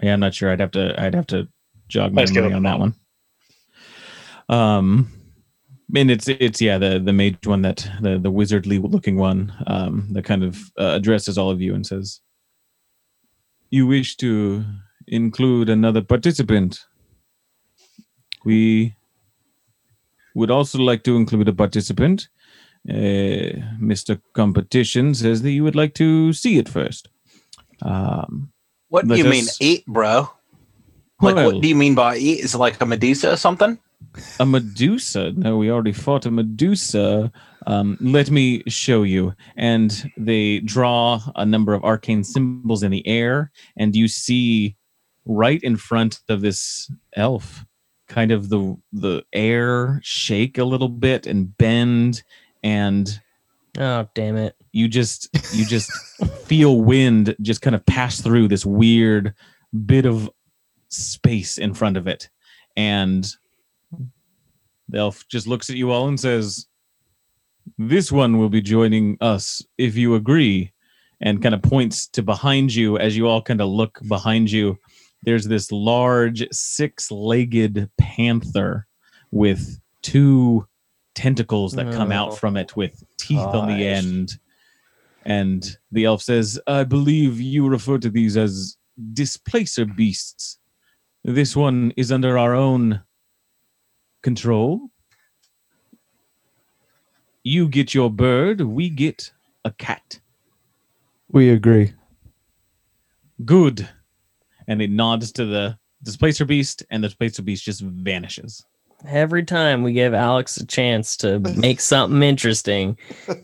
[0.01, 0.51] Yeah, I'm not sure.
[0.51, 0.93] I'd have to.
[1.01, 1.47] I'd have to
[1.87, 2.93] jog my memory on that one.
[4.49, 5.11] Um,
[5.95, 10.07] and it's it's yeah the the mage one that the the wizardly looking one um
[10.11, 12.21] that kind of uh, addresses all of you and says,
[13.69, 14.65] "You wish to
[15.07, 16.85] include another participant.
[18.45, 18.95] We
[20.35, 22.29] would also like to include a participant.
[22.87, 24.21] Uh, Mr.
[24.33, 27.09] Competition says that you would like to see it first.
[27.81, 28.51] Um,
[28.89, 30.29] what do you mean, us- eat, bro?
[31.21, 32.41] Like, well, what do you mean by eat?
[32.41, 33.79] Is it like a Medusa or something?
[34.39, 35.31] a Medusa.
[35.31, 37.31] No, we already fought a Medusa.
[37.67, 39.33] Um, let me show you.
[39.55, 44.75] And they draw a number of arcane symbols in the air, and you see
[45.25, 47.65] right in front of this elf,
[48.07, 52.23] kind of the the air shake a little bit and bend,
[52.63, 53.19] and
[53.77, 54.55] Oh, damn it.
[54.71, 55.91] you just you just
[56.45, 59.33] feel wind just kind of pass through this weird
[59.85, 60.29] bit of
[60.87, 62.29] space in front of it
[62.77, 63.27] and
[64.87, 66.67] the elf just looks at you all and says
[67.77, 70.71] this one will be joining us if you agree
[71.19, 74.77] and kind of points to behind you as you all kind of look behind you
[75.25, 78.87] there's this large six-legged panther
[79.31, 80.67] with two
[81.15, 82.15] tentacles that come Oh.
[82.15, 84.37] out from it with teeth on the end
[85.23, 88.77] and the elf says i believe you refer to these as
[89.13, 90.59] displacer beasts
[91.23, 93.01] this one is under our own
[94.21, 94.89] control
[97.43, 99.31] you get your bird we get
[99.63, 100.19] a cat
[101.31, 101.93] We agree.
[103.43, 103.89] Good.
[104.67, 108.65] And it nods to the displacer beast, and the displacer beast just vanishes.
[109.07, 112.97] Every time we give Alex a chance to make something interesting,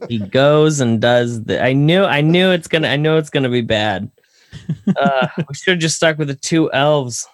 [0.07, 1.61] he goes and does the.
[1.63, 2.87] I knew, I knew it's gonna.
[2.87, 4.09] I know it's gonna be bad.
[4.97, 7.25] Uh, we should have just stuck with the two elves.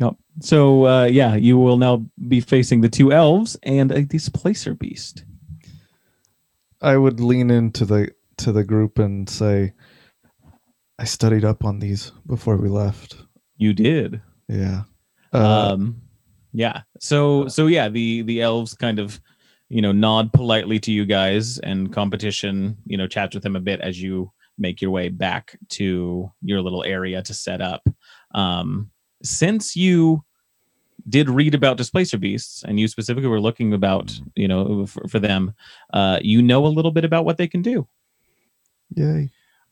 [0.00, 0.14] Yep.
[0.40, 5.24] So uh, yeah, you will now be facing the two elves and a displacer beast.
[6.80, 9.74] I would lean into the to the group and say,
[10.98, 13.16] "I studied up on these before we left."
[13.62, 14.20] You did.
[14.48, 14.82] Yeah.
[15.32, 16.02] Uh, um
[16.52, 19.18] yeah so so yeah the the elves kind of
[19.70, 23.60] you know nod politely to you guys and competition you know chats with them a
[23.60, 27.82] bit as you make your way back to your little area to set up
[28.34, 28.90] um
[29.22, 30.22] since you
[31.08, 35.18] did read about displacer beasts and you specifically were looking about you know for, for
[35.18, 35.54] them
[35.94, 37.88] uh you know a little bit about what they can do
[38.94, 39.30] yay.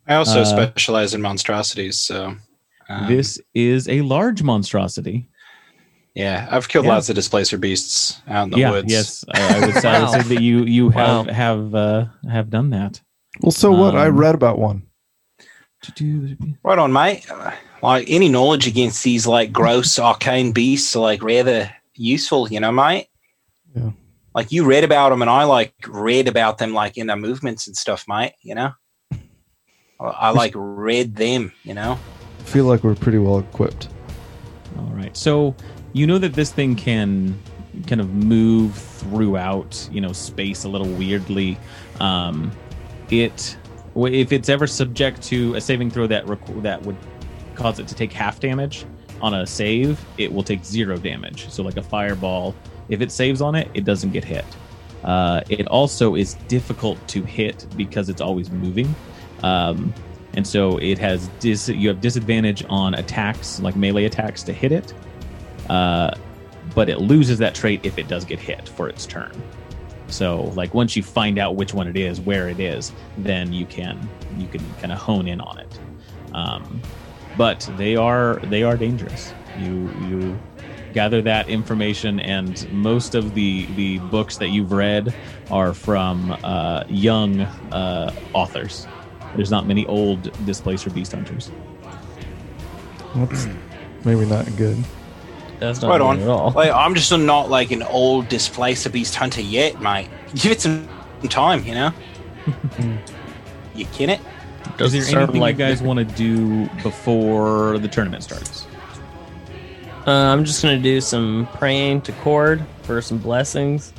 [0.08, 2.36] I also Uh, specialize in monstrosities, so
[2.90, 5.26] um, this is a large monstrosity
[6.14, 6.94] yeah, I've killed Yeah.
[6.94, 8.90] lots of displacer beasts out in the yeah woods.
[8.92, 10.06] yes I, I would say, Wow.
[10.12, 11.32] say that you you have Wow.
[11.32, 13.00] have uh have done that
[13.42, 13.94] Well, so what?
[13.94, 14.82] I Um, read about one.
[16.62, 17.30] Right on, mate.
[17.30, 17.52] Uh,
[17.82, 22.72] Like any knowledge against these like gross arcane beasts are like rather useful, you know,
[22.72, 23.06] mate.
[23.74, 23.92] Yeah.
[24.34, 27.66] Like you read about them, and I like read about them like in their movements
[27.66, 28.34] and stuff, mate.
[28.42, 28.72] You know,
[30.00, 31.52] I, I like read them.
[31.64, 32.19] You know, I
[32.50, 33.88] feel like we're pretty well equipped.
[34.78, 35.16] All right.
[35.16, 35.54] So
[35.92, 37.40] you know that this thing can
[37.86, 41.58] kind of move throughout, you know, space a little weirdly.
[42.00, 42.50] Um,
[43.10, 43.56] it
[43.96, 46.96] if it's ever subject to a saving throw that requ- that would
[47.54, 48.84] cause it to take half damage
[49.20, 51.48] on a save, it will take zero damage.
[51.50, 52.54] So like a fireball,
[52.88, 54.44] if it saves on it, it doesn't get hit.
[55.04, 58.94] Uh, it also is difficult to hit because it's always moving.
[59.42, 59.94] Um,
[60.34, 64.72] and so it has dis- you have disadvantage on attacks like melee attacks to hit
[64.72, 64.94] it
[65.70, 66.10] uh,
[66.74, 69.32] but it loses that trait if it does get hit for its turn.
[70.08, 73.66] So like once you find out which one it is where it is then you
[73.66, 75.80] can you can kind of hone in on it.
[76.32, 76.82] Um,
[77.36, 79.34] but they are they are dangerous.
[79.54, 80.42] You you
[80.92, 85.14] gather that information and most of the the books that you've read
[85.48, 88.88] are from uh, young uh, authors
[89.36, 91.50] there's not many old displacer beast hunters.
[93.14, 93.48] That's
[94.04, 94.82] maybe not good.
[95.58, 96.20] That's not right good on.
[96.20, 96.50] at all.
[96.52, 100.08] Like I'm just not like an old displacer beast hunter yet, mate.
[100.34, 100.88] Give it some
[101.28, 101.92] time, you know.
[103.74, 104.20] you can it?
[104.78, 108.66] Is Doesn't there anything like you guys want to do before the tournament starts?
[110.06, 113.92] Uh, I'm just gonna do some praying to Cord for some blessings.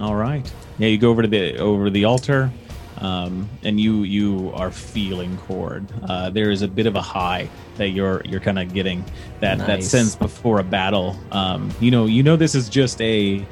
[0.00, 0.50] All right.
[0.78, 2.50] Yeah, you go over to the over the altar,
[2.98, 5.86] um, and you you are feeling cord.
[6.08, 9.04] Uh, there is a bit of a high that you're you're kind of getting
[9.40, 11.18] that that sense before a battle.
[11.32, 13.46] Um, you know you know this is just a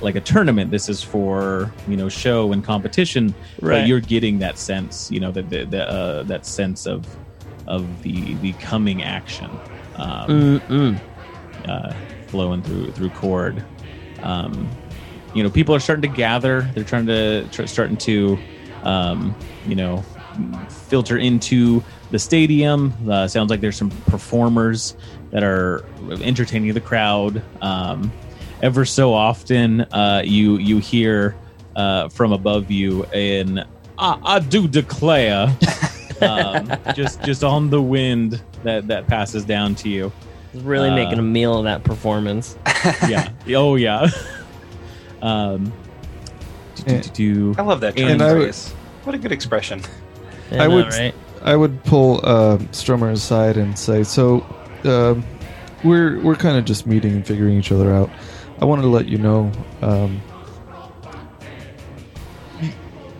[0.00, 0.70] like a tournament.
[0.70, 3.80] This is for you know show and competition, Right.
[3.80, 5.10] but you're getting that sense.
[5.10, 7.06] You know that the, the, uh, that sense of
[7.66, 9.50] of the the coming action.
[9.96, 10.60] Um,
[11.66, 11.92] uh,
[12.26, 13.64] flowing through through Cord.
[14.22, 14.68] Um,
[15.34, 16.62] you know, people are starting to gather.
[16.74, 18.38] They're trying to tr- starting to,
[18.82, 19.34] um,
[19.66, 20.04] you know,
[20.88, 22.92] filter into the stadium.
[23.08, 24.96] Uh, sounds like there's some performers
[25.30, 25.84] that are
[26.22, 27.42] entertaining the crowd.
[27.60, 28.12] Um,
[28.62, 31.34] ever so often, uh, you you hear
[31.76, 33.64] uh, from above you an
[33.98, 35.56] "I, I do declare,"
[36.20, 40.12] um, just just on the wind that that passes down to you
[40.54, 42.56] Really Uh, making a meal of that performance.
[43.08, 43.30] yeah.
[43.48, 44.06] Oh yeah.
[45.22, 45.72] um.
[46.74, 47.10] Do, do, do,
[47.54, 47.54] do.
[47.58, 48.52] I love that And turn I.
[49.04, 49.82] What a good expression.
[50.50, 51.14] Yeah, I know, would- right?
[51.42, 54.46] I would pull uh, Strummer aside and say, "So,
[54.84, 55.24] um,
[55.82, 58.10] we're we're kind of just meeting and figuring each other out.
[58.60, 59.50] I wanted to let you know.
[59.80, 60.22] Um,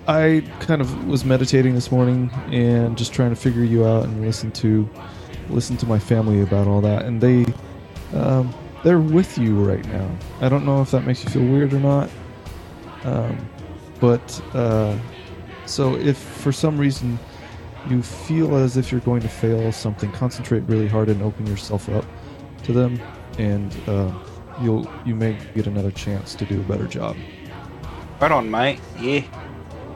[0.06, 4.20] I kind of was meditating this morning and just trying to figure you out and
[4.20, 4.88] listen to
[5.48, 7.46] listen to my family about all that, and they
[8.14, 8.52] um,
[8.84, 10.08] they're with you right now.
[10.40, 12.10] I don't know if that makes you feel weird or not,
[13.04, 13.48] um,
[14.00, 14.96] but uh,
[15.66, 17.18] so if for some reason."
[17.88, 21.88] you feel as if you're going to fail something, concentrate really hard and open yourself
[21.88, 22.04] up
[22.64, 23.00] to them,
[23.38, 24.12] and uh,
[24.60, 27.16] you'll you may get another chance to do a better job.
[28.20, 28.80] Right on, mate.
[29.00, 29.22] Yeah.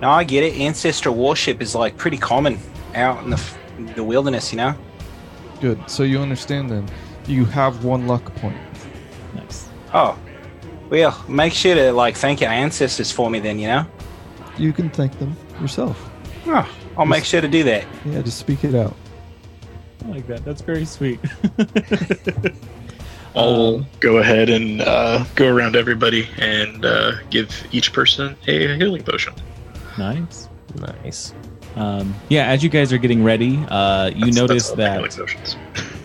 [0.02, 0.60] No, I get it.
[0.60, 2.58] Ancestral worship is like pretty common
[2.94, 3.58] out in the f-
[3.94, 4.74] the wilderness, you know.
[5.60, 5.88] Good.
[5.88, 6.88] So you understand then.
[7.26, 8.56] You have one luck point.
[9.34, 9.68] Nice.
[9.94, 10.18] Oh,
[10.90, 13.58] well, make sure to like thank your ancestors for me, then.
[13.58, 13.86] You know.
[14.58, 16.10] You can thank them yourself.
[16.46, 17.84] Oh, I'll make sure to do that.
[18.06, 18.94] Yeah, just speak it out.
[20.04, 20.44] I like that.
[20.44, 21.18] That's very sweet.
[23.34, 28.76] I'll Um, go ahead and uh, go around everybody and uh, give each person a
[28.76, 29.34] healing potion.
[29.98, 30.48] nice.
[30.76, 31.32] Nice.
[31.74, 34.90] Um, yeah, as you guys are getting ready, uh, you That's- notice that's all the
[34.90, 35.16] healing that.
[35.16, 35.56] potions.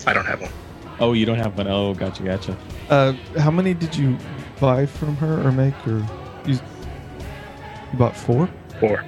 [0.08, 0.52] I don't have one.
[1.00, 1.68] Oh, you don't have one.
[1.68, 2.58] Oh, gotcha, gotcha.
[2.90, 4.18] Uh, how many did you
[4.62, 5.98] buy from her or make, or
[6.46, 8.48] you, you bought four?
[8.80, 9.04] Four.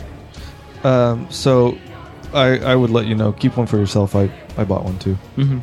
[0.83, 1.77] Um, so
[2.33, 3.31] I I would let you know.
[3.31, 4.15] Keep one for yourself.
[4.15, 5.13] I I bought one too.
[5.35, 5.59] hmm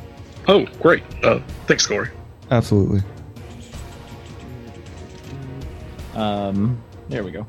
[0.48, 1.02] Oh, great.
[1.22, 2.08] Uh, thanks, Corey.
[2.50, 3.02] Absolutely.
[6.14, 7.46] Um, there we go.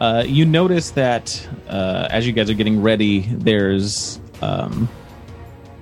[0.00, 4.88] Uh, you notice that uh, as you guys are getting ready, there's um,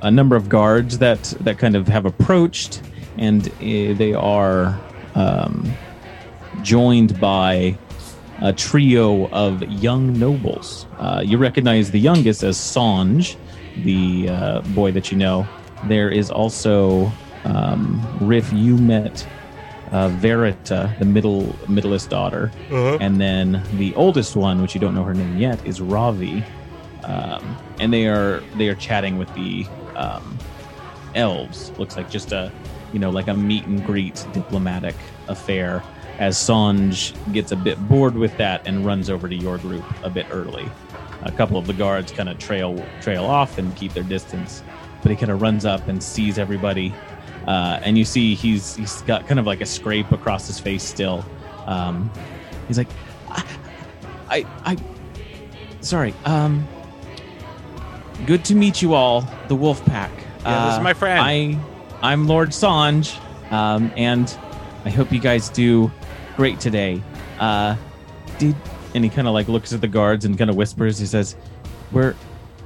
[0.02, 2.82] a number of guards that that kind of have approached,
[3.18, 4.78] and uh, they are
[5.14, 5.72] um,
[6.66, 7.78] joined by
[8.43, 10.86] a trio of young nobles.
[10.98, 13.36] Uh, you recognize the youngest as Sanj,
[13.84, 15.47] the uh, boy that you know.
[15.86, 17.10] There is also
[17.44, 18.52] um, Riff.
[18.52, 19.26] You met
[19.93, 22.51] uh, Verita, the middle middleest daughter,
[23.01, 26.43] and then the oldest one, which you don't know her name yet, is Ravi.
[27.05, 29.64] Um, and they are they are chatting with the
[29.94, 30.36] um,
[31.14, 31.70] elves.
[31.78, 32.51] Looks like just a
[32.93, 34.97] you know like a meet and greet diplomatic
[35.28, 35.82] affair.
[36.18, 40.10] As Sanj gets a bit bored with that and runs over to your group a
[40.10, 40.68] bit early.
[41.22, 44.62] A couple of the guards kind of trail trail off and keep their distance,
[45.02, 46.94] but he kind of runs up and sees everybody
[47.47, 50.82] uh, and you see he's he's got kind of like a scrape across his face
[50.82, 51.24] still.
[51.66, 52.10] Um,
[52.66, 52.88] he's like,
[53.28, 53.44] I,
[54.28, 54.76] I, I,
[55.80, 56.12] sorry.
[56.24, 56.66] Um,
[58.26, 60.10] good to meet you all, the Wolf Pack.
[60.43, 61.20] Yeah, this is my friend.
[61.20, 61.59] I,
[62.02, 63.16] I'm Lord Sanj,
[63.52, 64.36] um, and
[64.84, 65.90] I hope you guys do
[66.36, 67.02] great today.
[67.40, 67.76] Uh,
[68.38, 68.54] did
[68.94, 70.98] and he kind of like looks at the guards and kind of whispers.
[70.98, 71.36] He says,
[71.92, 72.14] "Were,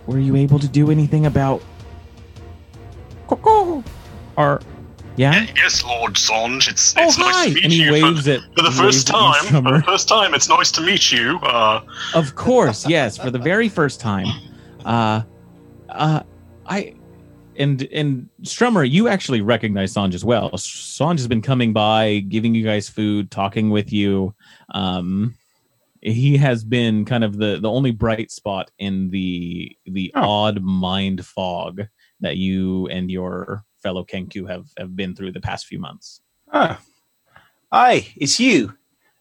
[0.07, 1.63] were you able to do anything about?"
[3.27, 3.83] Coco?
[4.37, 4.61] Or,
[5.17, 5.47] yeah.
[5.57, 6.69] Yes, Lord Sanj.
[6.69, 7.49] It's, Oh it's nice hi!
[7.49, 7.93] to meet And he you.
[7.93, 9.65] waves for, at for the first waves at you, time.
[9.65, 11.39] For the first time, it's nice to meet you.
[11.43, 11.83] Uh,
[12.15, 14.27] Of course, yes, for the very first time.
[14.85, 15.23] Uh,
[15.91, 16.23] uh,
[16.67, 16.95] I
[17.61, 20.51] and and Strummer, you actually recognize Sanj as well.
[20.53, 24.35] Sanj has been coming by, giving you guys food, talking with you.
[24.75, 25.35] Um,
[26.01, 30.23] he has been kind of the the only bright spot in the the Oh.
[30.29, 31.83] odd mind fog
[32.21, 36.21] that you and your fellow Kenku have have been through the past few months.
[36.53, 36.79] Oh.
[37.73, 38.75] Hi, it's you.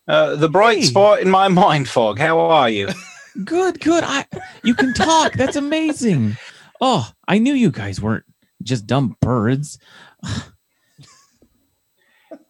[0.08, 0.86] Uh, the bright Hey.
[0.86, 2.18] spot in my mind fog.
[2.18, 2.90] How are you?
[3.46, 4.04] Good, good.
[4.04, 4.26] I
[4.64, 5.34] you can talk.
[5.34, 6.36] That's amazing.
[6.82, 8.24] Oh, I knew you guys weren't
[8.64, 9.78] just dumb birds.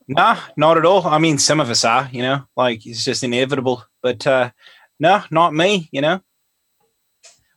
[0.08, 1.06] nah, not at all.
[1.08, 3.84] I mean, some of us are, you know, like it's just inevitable.
[4.02, 4.52] But uh,
[5.00, 6.22] no, not me, you know.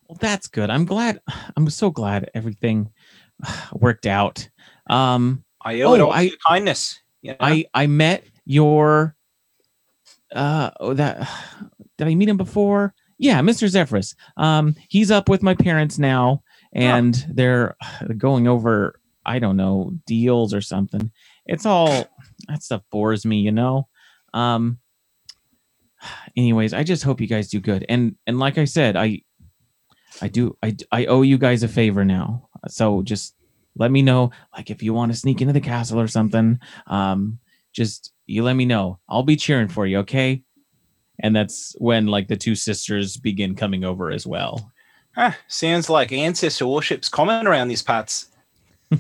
[0.09, 0.70] Well, that's good.
[0.70, 1.20] I'm glad.
[1.57, 2.91] I'm so glad everything
[3.73, 4.49] worked out.
[4.91, 7.01] Um, I owe it Oh, all I- to your kindness.
[7.23, 7.37] You know?
[7.41, 9.15] I I met your
[10.35, 11.29] uh oh that
[11.99, 12.95] did I meet him before?
[13.19, 13.69] Yeah, Mr.
[13.69, 14.16] Zephyrus.
[14.37, 16.41] Um, he's up with my parents now,
[16.73, 17.77] and they're
[18.16, 21.11] going over I don't know deals or something.
[21.47, 22.09] It's all
[22.49, 23.89] that stuff bores me, you know.
[24.35, 24.78] Um.
[26.36, 29.23] Anyways, I just hope you guys do good, and and like I said, I
[30.20, 32.49] I do I I owe you guys a favor now.
[32.69, 33.36] So just
[33.77, 36.59] let me know, like if you want to sneak into the castle or something.
[36.86, 37.39] Um,
[37.73, 38.99] just you let me know.
[39.09, 40.43] I'll be cheering for you, okay?
[41.20, 44.72] And that's when like the two sisters begin coming over as well.
[45.16, 48.28] Ah, sounds like ancestor worship's common around these parts.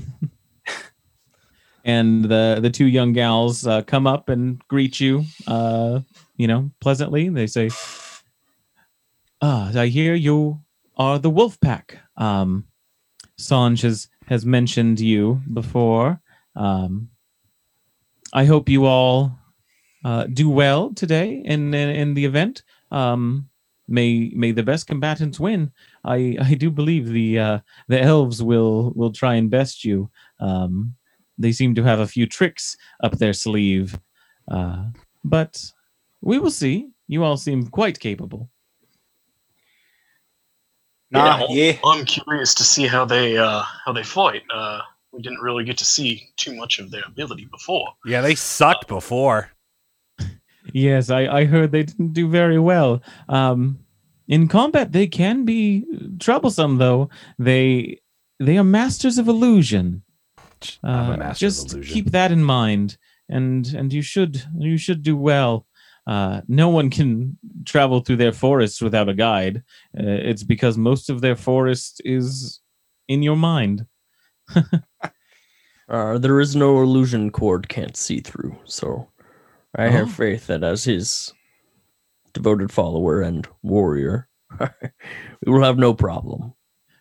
[1.84, 6.00] And the the two young gals uh, come up and greet you, uh,
[6.36, 7.28] you know, pleasantly.
[7.28, 7.70] They say,
[9.40, 10.60] "Ah, I hear you
[10.96, 11.98] are the Wolf Pack.
[12.16, 12.66] Um,
[13.36, 16.20] Sanj has has mentioned you before.
[16.54, 17.10] Um,
[18.32, 19.32] I hope you all
[20.04, 22.62] uh, do well today in in, in the event.
[22.92, 23.48] Um,
[23.88, 25.70] may may the best combatants win.
[26.04, 30.10] I I do believe the uh, the elves will will try and best you.
[30.40, 30.94] Um,
[31.38, 33.98] they seem to have a few tricks up their sleeve,
[34.48, 34.84] uh,
[35.24, 35.62] but
[36.20, 36.88] we will see.
[37.08, 38.48] You all seem quite capable.
[41.10, 41.72] Nah, I'm- yeah.
[41.84, 44.42] I'm curious to see how they uh, how they fight.
[44.52, 44.80] Uh,
[45.12, 47.92] we didn't really get to see too much of their ability before.
[48.06, 49.50] Yeah, they sucked before.
[50.72, 53.02] Yes, I, I heard they didn't do very well.
[53.28, 53.78] Um,
[54.28, 55.84] in combat, they can be
[56.18, 57.10] troublesome, though.
[57.38, 58.00] They
[58.40, 60.02] they are masters of illusion.
[60.82, 61.94] I'm a Uh, master of just illusion.
[61.94, 62.96] keep that in mind,
[63.28, 65.66] and and you should you should do well.
[66.06, 69.58] Uh, no one can travel through their forests without a guide.
[69.96, 72.60] Uh, it's because most of their forest is
[73.08, 73.86] in your mind.
[75.88, 79.08] Uh, there is no illusion cord can't see through, so
[79.76, 79.90] I Oh.
[79.90, 81.32] have faith that as his
[82.34, 84.28] devoted follower and warrior,
[84.60, 86.54] we will have no problem.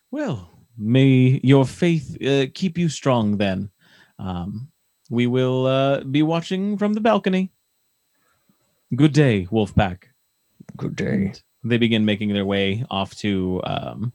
[0.09, 3.69] Well, may your faith uh, keep you strong then.
[4.19, 4.69] Um,
[5.09, 7.51] we will uh, be watching from the balcony.
[8.95, 10.03] Good day, Wolfpack.
[10.77, 11.33] Good day.
[11.63, 14.13] They begin making their way off to um,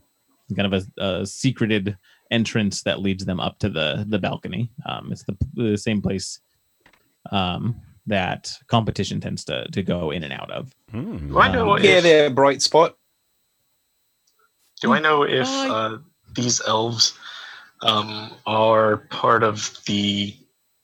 [0.56, 1.96] kind of a, a secreted
[2.30, 4.70] entrance that leads them up to the the balcony.
[4.86, 6.40] Um, it's the, the same place
[7.30, 10.74] um, that competition tends to, to go in and out of.
[10.90, 11.28] Hmm.
[11.28, 12.96] Do I know Um, Yeah, if they're bright spot.
[14.82, 15.98] do I know if Uh, uh,
[16.34, 17.14] these elves
[17.82, 20.34] um, are part of the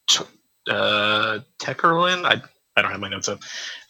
[0.08, 0.24] t-
[0.70, 2.24] uh, Tekerlin?
[2.24, 2.42] I
[2.74, 3.40] I don't have my notes up.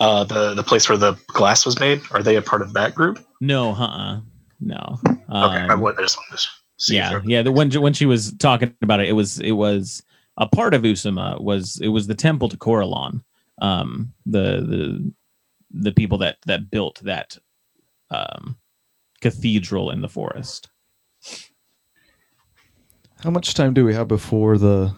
[0.01, 2.01] Uh, the the place where the glass was made.
[2.11, 3.25] Are they a part of that group?
[3.41, 4.21] No, uh-uh.
[4.61, 4.99] No.
[5.09, 6.49] Okay, I, Um, would- I just wanted to
[6.79, 6.97] see.
[6.97, 10.03] yeah they're- yeah the when when she was talking about it it was it was
[10.43, 13.23] a part of usama was it was the temple to Corellon
[13.61, 15.13] um the the
[15.71, 17.39] the people that that built that
[18.11, 18.57] um
[19.21, 20.69] cathedral in the forest
[23.23, 24.93] How much time do we have before the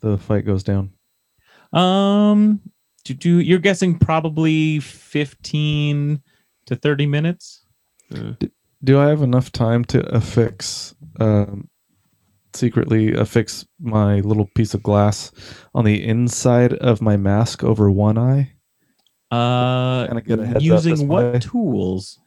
[0.00, 0.92] the fight goes down?
[1.72, 2.60] um
[3.04, 6.22] to do you're guessing probably 15
[6.66, 7.64] to 30 minutes
[8.84, 11.68] Do I have enough time to affix um,
[12.56, 15.30] secretly affix my little piece of glass
[15.74, 18.52] on the inside of my mask over one eye?
[19.30, 21.38] uh Kinda get a heads using this what way.
[21.40, 22.18] tools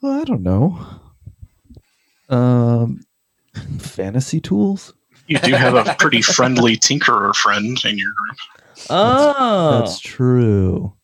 [0.00, 0.78] Well, I don't know.
[2.28, 3.00] Um,
[3.78, 4.94] fantasy tools.
[5.26, 8.36] You do have a pretty friendly tinkerer friend in your group.
[8.90, 10.94] Oh, That's true.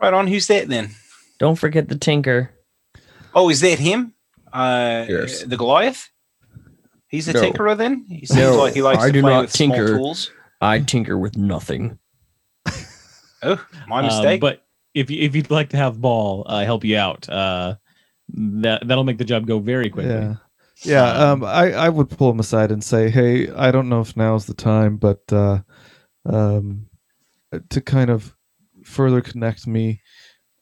[0.00, 0.26] Right on.
[0.26, 0.90] Who's that then?
[1.38, 2.50] don't forget the tinker.
[3.34, 4.14] Oh, is that him?
[4.52, 5.42] Uh, Yes.
[5.42, 6.10] The Goliath?
[7.08, 7.42] He's a No.
[7.42, 8.04] tinkerer then?
[8.08, 9.96] He seems No, like he likes I to do play not with small tinker.
[9.96, 10.30] tools.
[10.60, 11.98] I tinker with nothing.
[13.42, 14.40] Oh, my Um, mistake.
[14.40, 14.64] but
[14.94, 17.76] if you, if you'd like to have Ball uh, help you out, uh,
[18.34, 20.12] that that'll make the job go very quickly.
[20.14, 20.34] Yeah.
[20.84, 24.00] Yeah, Um, um, I, I would pull him aside and say, "Hey, I don't know
[24.00, 25.60] if now's the time, but uh,
[26.26, 26.86] um,
[27.70, 28.34] to kind of
[28.84, 30.02] further connect me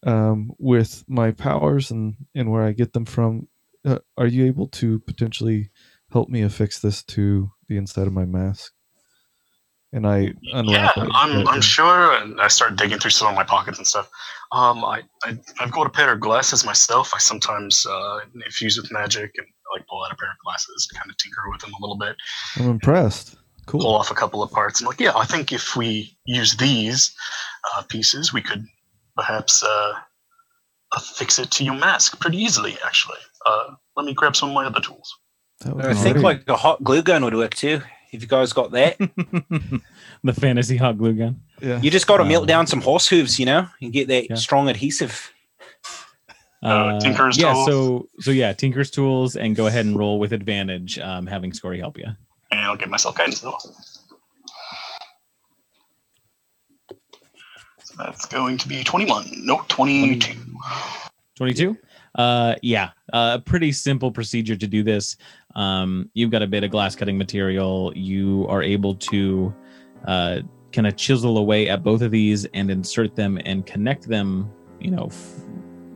[0.06, 3.48] um, with my powers and, and where I get them from,
[3.84, 5.70] uh, are you able to potentially
[6.14, 8.72] help me affix this to the inside of my mask?"
[9.92, 11.10] And I Yeah, it.
[11.14, 12.14] I'm, I'm sure.
[12.16, 14.08] And I start digging through some of my pockets and stuff.
[14.50, 17.12] Um, I, I I've got a pair of glasses myself.
[17.14, 21.10] I sometimes uh, infuse with magic and like pull out a pair of glasses, kind
[21.10, 22.16] of tinker with them a little bit,
[22.56, 23.36] I'm impressed.
[23.66, 23.80] Cool.
[23.80, 24.80] Pull off a couple of parts.
[24.80, 27.14] I'm like, yeah, I think if we use these
[27.72, 28.66] uh, pieces, we could
[29.16, 29.94] perhaps uh,
[30.94, 32.76] affix it to your mask pretty easily.
[32.84, 35.16] Actually, uh, let me grab some of my other tools.
[35.60, 37.80] That would I be think like a hot glue gun would work too.
[38.12, 38.96] If you guys got that,
[40.22, 41.40] the fantasy hot glue gun.
[41.60, 41.80] yeah.
[41.80, 44.28] you just got to Um, melt down some horse hooves, you know, and get that
[44.30, 44.36] Yeah.
[44.36, 45.32] strong adhesive.
[46.62, 47.66] Uh, Tinker's yeah, tools.
[47.66, 51.78] so so yeah, Tinker's tools, and go ahead and roll with advantage, um, having Scory
[51.78, 52.06] help you.
[52.50, 54.00] And I'll give myself guidance as.
[57.82, 59.26] So that's going to be 21.
[59.44, 60.34] No, 22.
[61.36, 61.76] Twenty-two.
[62.14, 65.16] Uh, yeah, a pretty simple procedure to do this.
[65.56, 67.92] Um, you've got a bit of glass cutting material.
[67.94, 69.54] You are able to
[70.06, 70.40] uh,
[70.72, 74.50] kind of chisel away at both of these and insert them and connect them.
[74.80, 75.40] You know, f-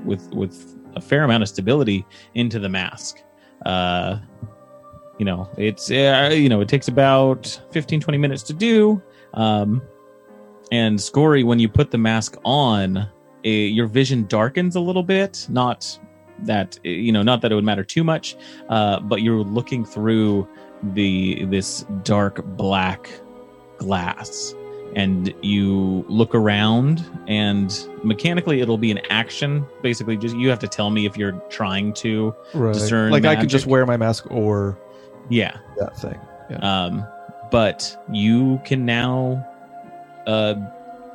[0.05, 3.23] with with a fair amount of stability into the mask.
[3.67, 4.19] Uh,
[5.19, 9.03] you know, it's uh, you know it takes about 15, 20 minutes to do.
[9.35, 9.83] Um,
[10.71, 13.09] and Scory, when you put the mask on,
[13.45, 15.47] eh, your vision darkens a little bit.
[15.49, 15.99] Not
[16.41, 18.37] that you know, not that it would matter too much,
[18.69, 20.47] uh, but you're looking through
[20.83, 23.11] the this dark black
[23.79, 24.55] glass,
[24.95, 29.67] and you look around, and mechanically it'll be an action.
[29.83, 32.35] Basically, just you have to tell me if you're trying to.
[32.55, 32.75] right.
[32.75, 34.79] discern like I could just wear my mask or
[35.29, 36.19] Yeah, that thing.
[36.63, 37.07] um,
[37.51, 39.45] but you can now
[40.27, 40.55] uh,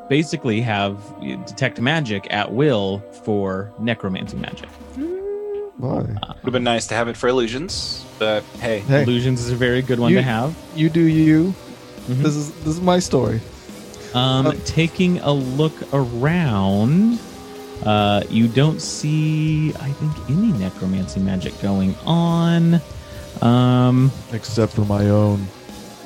[0.10, 0.98] basically have
[1.46, 4.70] detect magic at will for necromancy magic.
[5.78, 5.98] Why?
[6.02, 9.56] Would have been nice to have it for illusions, but hey, Hey, Illusions is a
[9.56, 10.56] very good one You- to have.
[10.76, 11.54] you do you.
[12.08, 12.22] Mhm.
[12.22, 13.42] This is this is my story.
[14.14, 17.18] Um, Um, taking a look around,
[17.84, 22.80] uh, you don't see, I think, any necromancy magic going on,
[23.42, 25.48] um, Except for my own.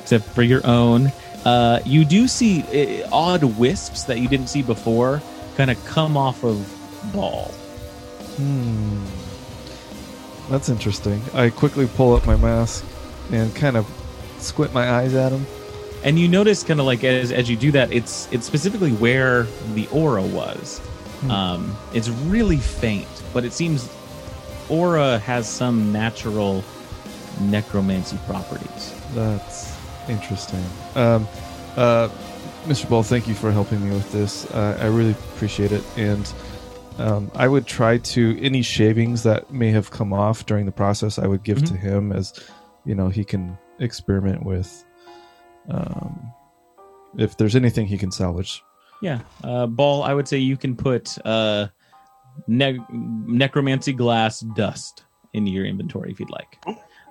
[0.02, 1.12] except for your own.
[1.48, 2.62] Uh, you do see
[3.04, 5.22] uh, odd wisps that you didn't see before,
[5.56, 6.58] kind of come off of
[7.14, 7.46] ball.
[8.36, 9.06] Hmm.
[10.52, 11.22] That's interesting.
[11.34, 12.86] I quickly pull up my mask
[13.32, 13.88] and kind of
[14.40, 15.46] squint my eyes at him.
[16.04, 19.44] and you notice kind of like as as you do that, it's it's specifically where
[19.74, 20.80] the aura was.
[21.22, 21.32] Hmm.
[21.32, 23.90] Um, it's really faint, but it seems
[24.68, 26.62] aura has some natural
[27.40, 28.94] necromancy properties.
[29.14, 29.77] That's
[30.10, 30.64] interesting.
[30.96, 31.28] Um,
[31.76, 32.10] uh,
[32.66, 32.90] Mr.
[32.90, 34.46] Ball, thank you for helping me with this.
[34.52, 35.84] Uh, I really appreciate it.
[35.96, 36.32] And
[36.98, 41.18] um, I would try to any shavings that may have come off during the process.
[41.20, 41.68] I would give Mhm.
[41.68, 42.34] to him as
[42.86, 44.84] you know he can experiment with.
[45.70, 46.32] Um,
[47.18, 48.64] if there's anything he can salvage,
[49.02, 50.04] Yeah, uh, ball.
[50.04, 51.68] I would say you can put uh,
[52.48, 55.04] ne- necromancy glass dust
[55.34, 56.58] into your inventory if you'd like.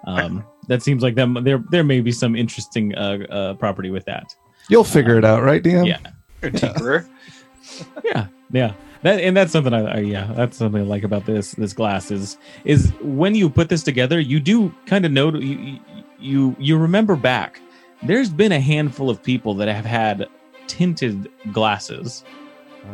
[0.04, 1.34] Um, that seems like them.
[1.42, 4.34] There, there may be some interesting uh, uh, property with that.
[4.68, 5.86] you'll figure it out, right, DM?
[5.86, 5.98] Yeah.
[6.42, 7.08] Or tinkerer.
[8.04, 11.50] yeah yeah that and that's something I, I yeah that's something i like about this
[11.52, 15.80] this glass is is when you put this together you do kind of know you
[16.20, 17.60] you you remember back
[18.04, 20.28] there's been a handful of people that have had
[20.68, 22.22] tinted glasses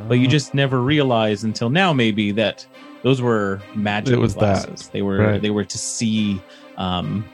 [0.08, 2.66] but you Uh, just never realized until now maybe that
[3.02, 4.40] those were magic It was that.
[4.66, 5.42] glasses they were Right.
[5.42, 6.40] they were to see
[6.76, 7.24] um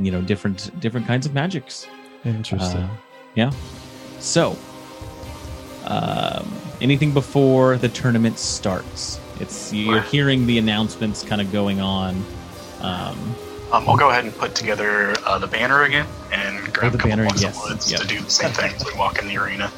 [0.00, 1.86] you know different different kinds of magics
[2.24, 2.80] interesting.
[2.82, 2.96] uh,
[3.34, 3.50] yeah.
[4.20, 4.56] So,
[5.84, 9.20] um, anything before the tournament starts?
[9.40, 12.24] It's you're hearing the announcements kind of going on.
[12.80, 13.34] Um,
[13.72, 17.00] Um, I'll go ahead and put together uh, the banner again and grab the a
[17.00, 18.00] couple banner, blocks yes, of woods yep.
[18.02, 19.72] to do the same thing as we walk in the arena.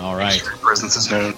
[0.00, 0.32] All right.
[0.32, 1.34] Make sure your presence is known.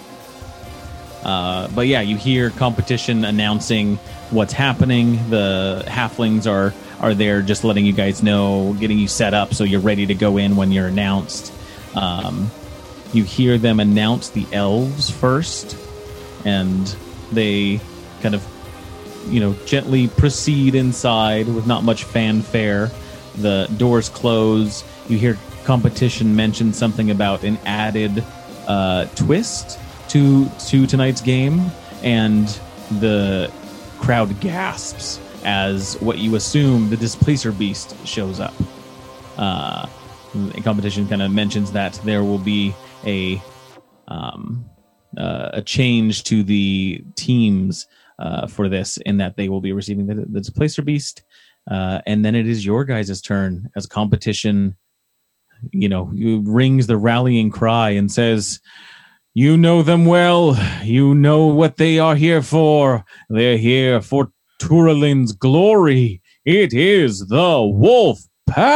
[1.23, 3.97] Uh, but yeah, you hear competition announcing
[4.31, 5.29] what's happening.
[5.29, 9.65] The halflings are are there, just letting you guys know, getting you set up so
[9.65, 11.53] you're ready to go in when you're announced.
[11.95, 12.51] Um,
[13.13, 15.77] you hear them announce the elves first,
[16.45, 16.87] and
[17.33, 17.81] they
[18.21, 18.47] kind of,
[19.29, 22.91] you know, gently proceed inside with not much fanfare.
[23.37, 24.85] The doors close.
[25.09, 28.25] You hear competition mention something about an added
[28.67, 29.79] uh, twist
[30.11, 31.71] to to tonight's game,
[32.03, 32.47] and
[33.01, 33.51] the
[33.99, 38.55] crowd gasps as what you assume the displacer beast shows up.
[39.37, 39.87] Uh,
[40.35, 43.41] the competition kind of mentions that there will be a
[44.09, 44.65] um,
[45.17, 47.87] uh, a change to the teams
[48.19, 51.23] uh, for this, in that they will be receiving the, the displacer beast,
[51.71, 54.77] uh, and then it is your guys' turn as competition.
[55.73, 56.05] You know,
[56.45, 58.61] rings the rallying cry and says,
[59.35, 60.59] you know them well.
[60.83, 63.05] You know what they are here for.
[63.29, 66.21] They're here for Turalin's glory.
[66.45, 68.71] It is the Wolf Pack.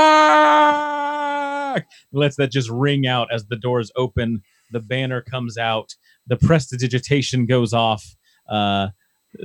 [2.12, 4.42] Lets that just ring out as the doors open.
[4.72, 5.94] The banner comes out.
[6.26, 8.16] The prestidigitation goes off.
[8.48, 8.88] Uh,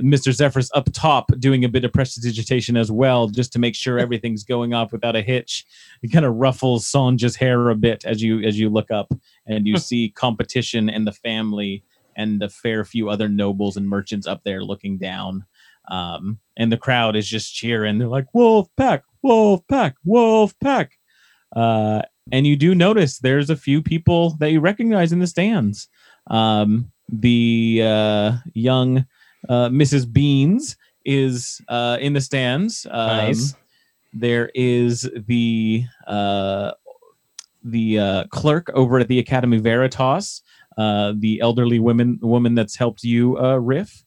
[0.02, 0.32] Mr.
[0.32, 4.44] Zephyr's up top doing a bit of prestidigitation as well, just to make sure everything's
[4.44, 5.66] going off without a hitch.
[6.02, 9.12] It kind of ruffles Sanja's hair a bit as you as you look up
[9.46, 11.84] and you see competition and the family
[12.16, 15.44] and the fair few other nobles and merchants up there looking down.
[15.90, 17.98] Um, and the crowd is just cheering.
[17.98, 20.98] They're like, Wolf Pack, Wolf Pack, Wolf Pack.
[21.54, 22.02] Uh,
[22.32, 25.88] and you do notice there's a few people that you recognize in the stands.
[26.28, 29.04] Um, the uh, young
[29.48, 30.10] uh, Mrs.
[30.10, 32.86] Beans is uh, in the stands.
[32.90, 33.54] Um, Nice.
[34.12, 36.72] There is the uh,
[37.62, 40.42] the uh, clerk over at the Academy Veritas,
[40.76, 44.04] uh, the elderly woman woman that's helped you uh, riff.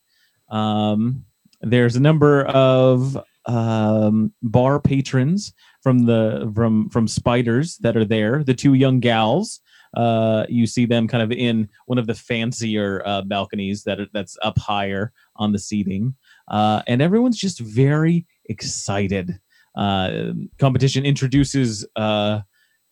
[0.50, 1.24] Um,
[1.64, 8.44] there's a number of um, bar patrons from the from from Spiders that are there.
[8.44, 9.60] The two young gals.
[9.96, 14.08] Uh, you see them kind of in one of the fancier uh, balconies that are,
[14.12, 16.16] that's up higher on the seating,
[16.48, 19.40] uh, and everyone's just very excited.
[19.76, 22.40] Uh, competition introduces uh,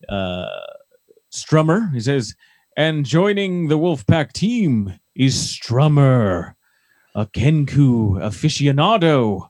[0.10, 0.46] uh,
[1.34, 1.92] Strummer.
[1.94, 2.36] He says,
[2.78, 6.54] and joining the Wolfpack team is Strummer,
[7.16, 9.50] a Kenku aficionado.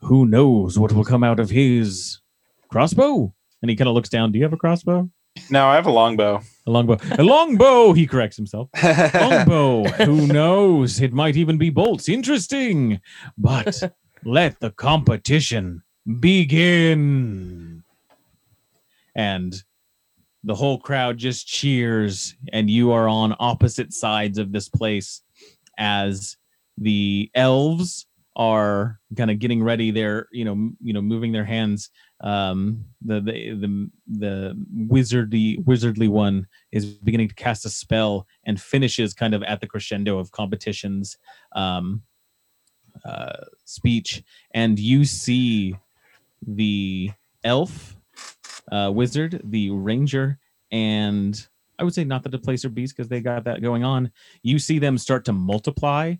[0.00, 2.20] Who knows what will come out of his
[2.68, 3.34] crossbow?
[3.62, 4.30] And he kind of looks down.
[4.30, 5.10] Do you have a crossbow?
[5.50, 6.40] No, I have a longbow.
[6.66, 6.98] A longbow.
[7.18, 8.68] A longbow, he corrects himself.
[9.14, 9.84] Longbow.
[10.04, 11.00] Who knows?
[11.00, 12.08] It might even be bolts.
[12.08, 13.00] Interesting.
[13.36, 13.92] But
[14.24, 15.82] let the competition
[16.20, 17.84] begin.
[19.14, 19.54] And
[20.42, 25.22] the whole crowd just cheers, and you are on opposite sides of this place
[25.78, 26.37] as
[26.80, 28.06] the elves
[28.36, 29.90] are kind of getting ready.
[29.90, 31.90] They're you know you know moving their hands.
[32.20, 38.60] Um, the the the the wizardy wizardly one is beginning to cast a spell and
[38.60, 41.18] finishes kind of at the crescendo of competitions
[41.52, 42.02] um,
[43.04, 44.22] uh, speech,
[44.52, 45.76] and you see
[46.46, 47.10] the
[47.42, 47.96] elf
[48.70, 50.38] uh, wizard, the ranger,
[50.70, 51.48] and
[51.78, 54.10] I would say not the displacer beast because they got that going on.
[54.42, 56.14] You see them start to multiply,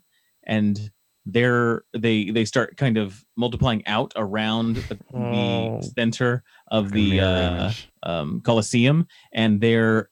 [0.49, 0.91] and
[1.25, 5.79] they're they they start kind of multiplying out around the, Oh.
[5.81, 7.71] the center of the uh,
[8.03, 10.09] um, Colosseum, and they're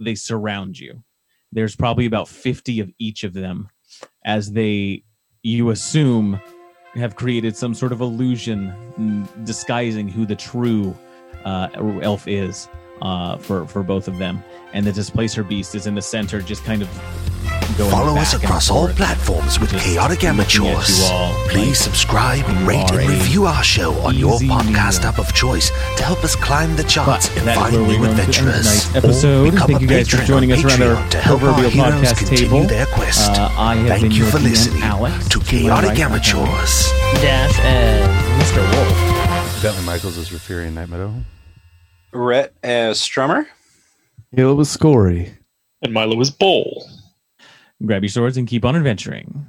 [0.00, 1.04] they surround you.
[1.52, 3.68] There's probably about fifty of each of them,
[4.24, 5.04] as they
[5.42, 6.40] you assume
[6.94, 10.96] have created some sort of illusion disguising who the true
[11.44, 11.68] uh,
[12.02, 12.68] elf is
[13.02, 14.42] uh, for for both of them,
[14.72, 17.51] and the displacer beast is in the center, just kind of.
[17.76, 18.96] Follow us back and across all forth.
[18.96, 20.98] platforms with Just Chaotic Amateurs.
[20.98, 25.08] you all, Please like, subscribe, rate, and review our show on your podcast meal.
[25.08, 27.82] app of choice to help us climb the But charts and that is find where
[27.82, 28.94] we're new going to end adventurers.
[28.96, 29.54] episode.
[29.54, 32.18] Thank you guys for joining us around our Patreon to help our proverbial heroes podcast
[32.18, 32.62] continue table.
[32.64, 33.30] their quest.
[33.32, 35.28] Uh, I have Thank been you for listening Alex.
[35.28, 36.92] to Chaotic right, I have Amateurs.
[37.22, 38.60] Dash and Mr.
[38.74, 39.62] Wolf.
[39.62, 41.14] Bentley Michaels is Rafiri Night Meadow.
[42.12, 43.46] Rhett as Strummer.
[44.36, 45.34] Caleb was Scory.
[45.82, 46.86] And Milo is Bowl.
[47.84, 49.46] Grab your swords and keep on adventuring.